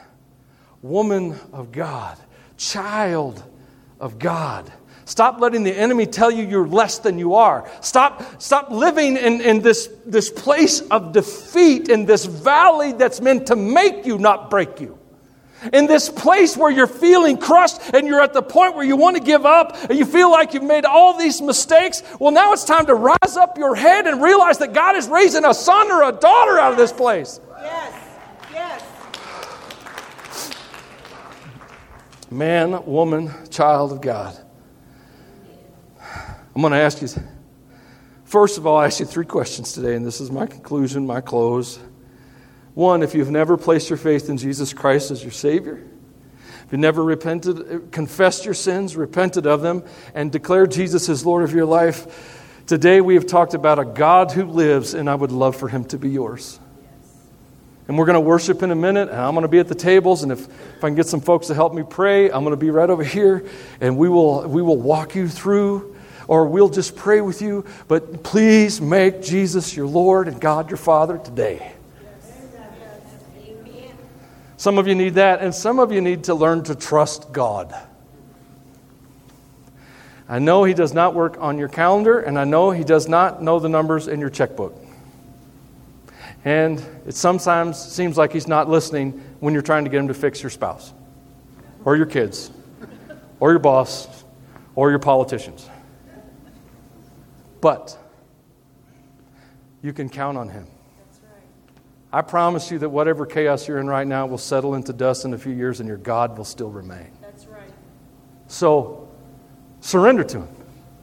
woman 0.84 1.34
of 1.52 1.72
God 1.72 2.18
child 2.56 3.42
of 4.00 4.18
God. 4.18 4.70
Stop 5.06 5.40
letting 5.40 5.64
the 5.64 5.76
enemy 5.76 6.06
tell 6.06 6.30
you 6.30 6.44
you're 6.44 6.66
less 6.66 6.98
than 6.98 7.18
you 7.18 7.34
are. 7.34 7.70
Stop, 7.82 8.40
stop 8.40 8.70
living 8.70 9.16
in, 9.16 9.40
in 9.42 9.60
this, 9.60 9.90
this 10.06 10.30
place 10.30 10.80
of 10.80 11.12
defeat, 11.12 11.90
in 11.90 12.06
this 12.06 12.24
valley 12.24 12.92
that's 12.92 13.20
meant 13.20 13.48
to 13.48 13.56
make 13.56 14.06
you, 14.06 14.16
not 14.16 14.48
break 14.48 14.80
you. 14.80 14.98
In 15.72 15.86
this 15.86 16.10
place 16.10 16.56
where 16.56 16.70
you're 16.70 16.86
feeling 16.86 17.38
crushed 17.38 17.80
and 17.94 18.06
you're 18.06 18.20
at 18.20 18.32
the 18.32 18.42
point 18.42 18.76
where 18.76 18.84
you 18.84 18.96
want 18.96 19.16
to 19.16 19.22
give 19.22 19.46
up 19.46 19.76
and 19.88 19.98
you 19.98 20.04
feel 20.04 20.30
like 20.30 20.52
you've 20.52 20.62
made 20.62 20.84
all 20.84 21.18
these 21.18 21.40
mistakes, 21.40 22.02
well, 22.18 22.32
now 22.32 22.52
it's 22.52 22.64
time 22.64 22.86
to 22.86 22.94
rise 22.94 23.36
up 23.36 23.56
your 23.58 23.74
head 23.74 24.06
and 24.06 24.22
realize 24.22 24.58
that 24.58 24.72
God 24.72 24.96
is 24.96 25.08
raising 25.08 25.44
a 25.44 25.54
son 25.54 25.90
or 25.90 26.02
a 26.02 26.12
daughter 26.12 26.58
out 26.58 26.72
of 26.72 26.78
this 26.78 26.92
place. 26.92 27.40
Yes. 27.62 28.03
Man, 32.34 32.84
woman, 32.84 33.30
child 33.50 33.92
of 33.92 34.00
God. 34.00 34.36
I'm 36.54 36.60
going 36.60 36.72
to 36.72 36.78
ask 36.78 37.00
you, 37.00 37.08
first 38.24 38.58
of 38.58 38.66
all, 38.66 38.76
I 38.76 38.86
ask 38.86 39.00
you 39.00 39.06
three 39.06 39.24
questions 39.24 39.72
today, 39.72 39.94
and 39.94 40.04
this 40.04 40.20
is 40.20 40.30
my 40.30 40.46
conclusion, 40.46 41.06
my 41.06 41.20
close. 41.20 41.78
One, 42.74 43.02
if 43.02 43.14
you've 43.14 43.30
never 43.30 43.56
placed 43.56 43.88
your 43.88 43.96
faith 43.96 44.28
in 44.28 44.36
Jesus 44.36 44.72
Christ 44.72 45.10
as 45.10 45.22
your 45.22 45.32
Savior, 45.32 45.82
if 46.64 46.72
you've 46.72 46.80
never 46.80 47.04
repented, 47.04 47.92
confessed 47.92 48.44
your 48.44 48.54
sins, 48.54 48.96
repented 48.96 49.46
of 49.46 49.62
them, 49.62 49.84
and 50.14 50.32
declared 50.32 50.72
Jesus 50.72 51.08
as 51.08 51.24
Lord 51.24 51.44
of 51.44 51.52
your 51.52 51.66
life, 51.66 52.60
today 52.66 53.00
we 53.00 53.14
have 53.14 53.26
talked 53.26 53.54
about 53.54 53.78
a 53.78 53.84
God 53.84 54.32
who 54.32 54.44
lives, 54.44 54.94
and 54.94 55.08
I 55.08 55.14
would 55.14 55.32
love 55.32 55.56
for 55.56 55.68
him 55.68 55.84
to 55.86 55.98
be 55.98 56.10
yours. 56.10 56.58
And 57.86 57.98
we're 57.98 58.06
going 58.06 58.14
to 58.14 58.20
worship 58.20 58.62
in 58.62 58.70
a 58.70 58.74
minute, 58.74 59.10
and 59.10 59.20
I'm 59.20 59.34
going 59.34 59.42
to 59.42 59.48
be 59.48 59.58
at 59.58 59.68
the 59.68 59.74
tables. 59.74 60.22
And 60.22 60.32
if, 60.32 60.46
if 60.48 60.82
I 60.82 60.88
can 60.88 60.94
get 60.94 61.06
some 61.06 61.20
folks 61.20 61.48
to 61.48 61.54
help 61.54 61.74
me 61.74 61.82
pray, 61.88 62.30
I'm 62.30 62.42
going 62.42 62.52
to 62.52 62.56
be 62.56 62.70
right 62.70 62.88
over 62.88 63.04
here, 63.04 63.44
and 63.80 63.98
we 63.98 64.08
will, 64.08 64.48
we 64.48 64.62
will 64.62 64.78
walk 64.78 65.14
you 65.14 65.28
through, 65.28 65.94
or 66.26 66.46
we'll 66.46 66.70
just 66.70 66.96
pray 66.96 67.20
with 67.20 67.42
you. 67.42 67.66
But 67.86 68.22
please 68.22 68.80
make 68.80 69.22
Jesus 69.22 69.76
your 69.76 69.86
Lord 69.86 70.28
and 70.28 70.40
God 70.40 70.70
your 70.70 70.78
Father 70.78 71.18
today. 71.18 71.72
Some 74.56 74.78
of 74.78 74.88
you 74.88 74.94
need 74.94 75.14
that, 75.14 75.42
and 75.42 75.54
some 75.54 75.78
of 75.78 75.92
you 75.92 76.00
need 76.00 76.24
to 76.24 76.34
learn 76.34 76.62
to 76.64 76.74
trust 76.74 77.32
God. 77.32 77.74
I 80.26 80.38
know 80.38 80.64
He 80.64 80.72
does 80.72 80.94
not 80.94 81.14
work 81.14 81.36
on 81.38 81.58
your 81.58 81.68
calendar, 81.68 82.18
and 82.18 82.38
I 82.38 82.44
know 82.44 82.70
He 82.70 82.82
does 82.82 83.08
not 83.08 83.42
know 83.42 83.58
the 83.58 83.68
numbers 83.68 84.08
in 84.08 84.20
your 84.20 84.30
checkbook. 84.30 84.74
And 86.44 86.84
it 87.06 87.14
sometimes 87.14 87.78
seems 87.78 88.18
like 88.18 88.32
He's 88.32 88.46
not 88.46 88.68
listening 88.68 89.12
when 89.40 89.54
you're 89.54 89.62
trying 89.62 89.84
to 89.84 89.90
get 89.90 89.98
Him 89.98 90.08
to 90.08 90.14
fix 90.14 90.42
your 90.42 90.50
spouse, 90.50 90.92
or 91.84 91.96
your 91.96 92.06
kids, 92.06 92.50
or 93.40 93.50
your 93.50 93.58
boss, 93.58 94.24
or 94.74 94.90
your 94.90 94.98
politicians. 94.98 95.68
But 97.60 97.96
you 99.80 99.92
can 99.94 100.10
count 100.10 100.36
on 100.36 100.48
Him. 100.48 100.66
I 102.12 102.22
promise 102.22 102.70
you 102.70 102.78
that 102.78 102.88
whatever 102.90 103.26
chaos 103.26 103.66
you're 103.66 103.80
in 103.80 103.88
right 103.88 104.06
now 104.06 104.26
will 104.26 104.38
settle 104.38 104.76
into 104.76 104.92
dust 104.92 105.24
in 105.24 105.34
a 105.34 105.38
few 105.38 105.52
years 105.52 105.80
and 105.80 105.88
your 105.88 105.98
God 105.98 106.38
will 106.38 106.44
still 106.44 106.70
remain. 106.70 107.10
That's 107.20 107.46
right. 107.46 107.72
So 108.46 109.08
surrender 109.80 110.22
to 110.22 110.42
Him, 110.42 110.48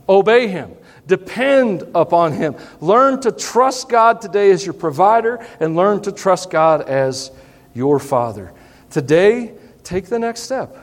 obey 0.07 0.47
Him, 0.47 0.71
depend 1.07 1.83
upon 1.95 2.33
Him. 2.33 2.55
Learn 2.79 3.21
to 3.21 3.31
trust 3.31 3.89
God 3.89 4.21
today 4.21 4.51
as 4.51 4.65
your 4.65 4.73
provider 4.73 5.45
and 5.59 5.75
learn 5.75 6.01
to 6.03 6.11
trust 6.11 6.49
God 6.49 6.81
as 6.87 7.31
your 7.73 7.99
Father. 7.99 8.53
Today, 8.89 9.53
take 9.83 10.07
the 10.07 10.19
next 10.19 10.41
step 10.41 10.77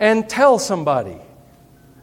and 0.00 0.28
tell 0.28 0.58
somebody. 0.58 1.18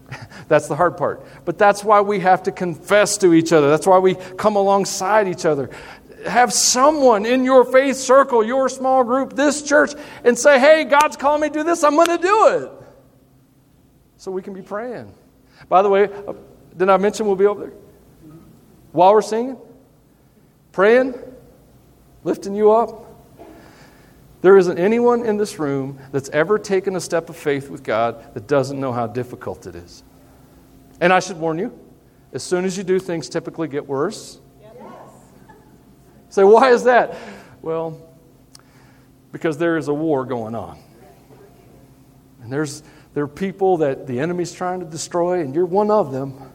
That's 0.47 0.67
the 0.67 0.75
hard 0.75 0.97
part. 0.97 1.25
But 1.45 1.57
that's 1.57 1.85
why 1.85 2.01
we 2.01 2.19
have 2.19 2.43
to 2.43 2.51
confess 2.51 3.17
to 3.19 3.33
each 3.33 3.53
other. 3.53 3.69
That's 3.69 3.87
why 3.87 3.99
we 3.99 4.15
come 4.15 4.57
alongside 4.57 5.29
each 5.29 5.45
other 5.45 5.69
have 6.25 6.53
someone 6.53 7.25
in 7.25 7.43
your 7.43 7.65
faith 7.65 7.97
circle, 7.97 8.43
your 8.43 8.69
small 8.69 9.03
group, 9.03 9.33
this 9.33 9.63
church, 9.63 9.93
and 10.23 10.37
say, 10.37 10.59
hey, 10.59 10.83
God's 10.83 11.17
calling 11.17 11.41
me 11.41 11.47
to 11.49 11.53
do 11.53 11.63
this, 11.63 11.83
I'm 11.83 11.95
going 11.95 12.07
to 12.07 12.17
do 12.17 12.47
it. 12.47 12.71
So 14.17 14.31
we 14.31 14.41
can 14.41 14.53
be 14.53 14.61
praying. 14.61 15.13
By 15.67 15.81
the 15.81 15.89
way, 15.89 16.09
uh, 16.71 16.77
did 16.77 16.89
I 16.89 16.97
mention 16.97 17.25
we'll 17.25 17.35
be 17.35 17.45
over 17.45 17.67
there? 17.67 17.73
While 18.91 19.13
we're 19.13 19.21
singing, 19.21 19.57
praying, 20.71 21.15
lifting 22.23 22.55
you 22.55 22.71
up. 22.71 23.07
There 24.41 24.57
isn't 24.57 24.79
anyone 24.79 25.23
in 25.23 25.37
this 25.37 25.59
room 25.59 25.99
that's 26.11 26.29
ever 26.29 26.57
taken 26.57 26.95
a 26.95 26.99
step 26.99 27.29
of 27.29 27.37
faith 27.37 27.69
with 27.69 27.83
God 27.83 28.33
that 28.33 28.47
doesn't 28.47 28.79
know 28.79 28.91
how 28.91 29.05
difficult 29.05 29.67
it 29.67 29.75
is. 29.75 30.03
And 30.99 31.13
I 31.13 31.19
should 31.19 31.37
warn 31.37 31.59
you, 31.59 31.77
as 32.33 32.41
soon 32.41 32.65
as 32.65 32.75
you 32.75 32.83
do, 32.83 32.99
things 32.99 33.29
typically 33.29 33.67
get 33.67 33.87
worse 33.87 34.39
Say, 36.31 36.45
why 36.45 36.71
is 36.71 36.85
that? 36.85 37.17
Well, 37.61 38.01
because 39.33 39.57
there 39.57 39.75
is 39.77 39.89
a 39.89 39.93
war 39.93 40.23
going 40.25 40.55
on. 40.55 40.79
And 42.41 42.51
there's 42.51 42.83
there 43.13 43.25
are 43.25 43.27
people 43.27 43.77
that 43.77 44.07
the 44.07 44.21
enemy's 44.21 44.53
trying 44.53 44.79
to 44.79 44.85
destroy, 44.85 45.41
and 45.41 45.53
you're 45.53 45.65
one 45.65 45.91
of 45.91 46.13
them. 46.13 46.50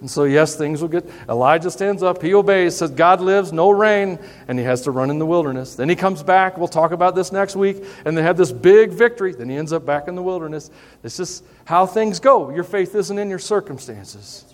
And 0.00 0.10
so, 0.10 0.24
yes, 0.24 0.54
things 0.54 0.80
will 0.80 0.88
get. 0.88 1.08
Elijah 1.28 1.70
stands 1.70 2.02
up, 2.02 2.22
he 2.22 2.34
obeys, 2.34 2.76
says, 2.76 2.90
God 2.90 3.20
lives, 3.20 3.52
no 3.52 3.70
rain, 3.70 4.18
and 4.46 4.58
he 4.58 4.64
has 4.64 4.82
to 4.82 4.90
run 4.90 5.10
in 5.10 5.18
the 5.18 5.26
wilderness. 5.26 5.74
Then 5.74 5.88
he 5.88 5.96
comes 5.96 6.22
back. 6.22 6.56
We'll 6.56 6.68
talk 6.68 6.92
about 6.92 7.14
this 7.14 7.32
next 7.32 7.56
week. 7.56 7.84
And 8.04 8.16
they 8.16 8.22
have 8.22 8.36
this 8.36 8.52
big 8.52 8.90
victory. 8.90 9.32
Then 9.32 9.48
he 9.48 9.56
ends 9.56 9.72
up 9.72 9.84
back 9.84 10.06
in 10.06 10.14
the 10.14 10.22
wilderness. 10.22 10.70
This 11.02 11.18
is 11.18 11.42
how 11.64 11.86
things 11.86 12.20
go. 12.20 12.50
Your 12.50 12.64
faith 12.64 12.94
isn't 12.94 13.18
in 13.18 13.28
your 13.28 13.40
circumstances, 13.40 14.44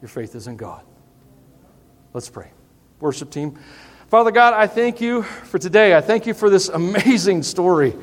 your 0.00 0.08
faith 0.08 0.34
is 0.34 0.46
in 0.46 0.56
God. 0.56 0.82
Let's 2.12 2.28
pray 2.28 2.50
worship 3.00 3.30
team. 3.30 3.58
Father 4.08 4.30
God, 4.30 4.54
I 4.54 4.66
thank 4.66 5.00
you 5.00 5.22
for 5.22 5.58
today. 5.58 5.94
I 5.96 6.00
thank 6.00 6.26
you 6.26 6.34
for 6.34 6.50
this 6.50 6.68
amazing 6.68 7.42
story. 7.42 7.94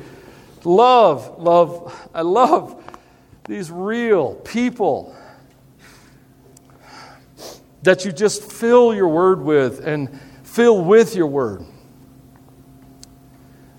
Love, 0.64 1.38
love, 1.38 2.10
I 2.14 2.22
love 2.22 2.82
these 3.44 3.70
real 3.70 4.34
people 4.34 5.14
that 7.82 8.04
you 8.04 8.12
just 8.12 8.42
fill 8.42 8.94
your 8.94 9.08
word 9.08 9.40
with 9.40 9.86
and 9.86 10.20
fill 10.42 10.82
with 10.82 11.14
your 11.14 11.26
word. 11.26 11.64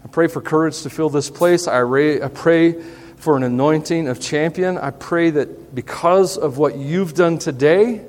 I 0.03 0.07
pray 0.07 0.27
for 0.27 0.41
courage 0.41 0.81
to 0.83 0.89
fill 0.89 1.09
this 1.09 1.29
place. 1.29 1.67
I, 1.67 1.81
I 1.81 2.29
pray 2.29 2.81
for 3.17 3.35
an 3.35 3.43
anointing 3.43 4.07
of 4.07 4.19
champion. 4.19 4.77
I 4.77 4.91
pray 4.91 5.29
that 5.31 5.75
because 5.75 6.37
of 6.37 6.57
what 6.57 6.77
you've 6.77 7.13
done 7.13 7.37
today, 7.37 8.05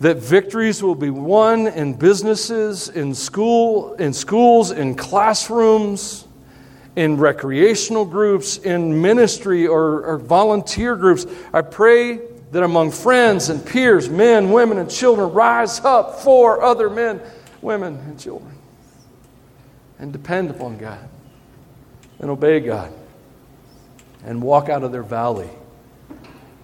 that 0.00 0.18
victories 0.18 0.82
will 0.82 0.94
be 0.94 1.10
won 1.10 1.68
in 1.68 1.94
businesses, 1.94 2.88
in 2.88 3.14
school, 3.14 3.94
in 3.94 4.12
schools, 4.12 4.72
in 4.72 4.94
classrooms, 4.94 6.26
in 6.96 7.16
recreational 7.16 8.04
groups, 8.04 8.58
in 8.58 9.00
ministry 9.00 9.66
or, 9.66 10.02
or 10.02 10.18
volunteer 10.18 10.96
groups. 10.96 11.24
I 11.52 11.62
pray 11.62 12.20
that 12.56 12.62
among 12.62 12.90
friends 12.90 13.50
and 13.50 13.64
peers, 13.66 14.08
men, 14.08 14.50
women, 14.50 14.78
and 14.78 14.90
children, 14.90 15.30
rise 15.30 15.78
up 15.80 16.20
for 16.20 16.62
other 16.62 16.88
men, 16.88 17.20
women, 17.60 17.96
and 18.06 18.18
children. 18.18 18.56
And 19.98 20.10
depend 20.10 20.48
upon 20.48 20.78
God 20.78 21.06
and 22.18 22.30
obey 22.30 22.60
God 22.60 22.90
and 24.24 24.40
walk 24.40 24.70
out 24.70 24.84
of 24.84 24.90
their 24.90 25.02
valley 25.02 25.50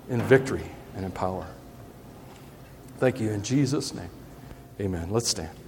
in 0.09 0.23
victory 0.23 0.65
and 0.97 1.05
in 1.05 1.11
power. 1.11 1.47
Thank 2.97 3.21
you 3.21 3.29
in 3.29 3.43
Jesus' 3.43 3.93
name. 3.93 4.09
Amen. 4.81 5.11
Let's 5.11 5.29
stand. 5.29 5.62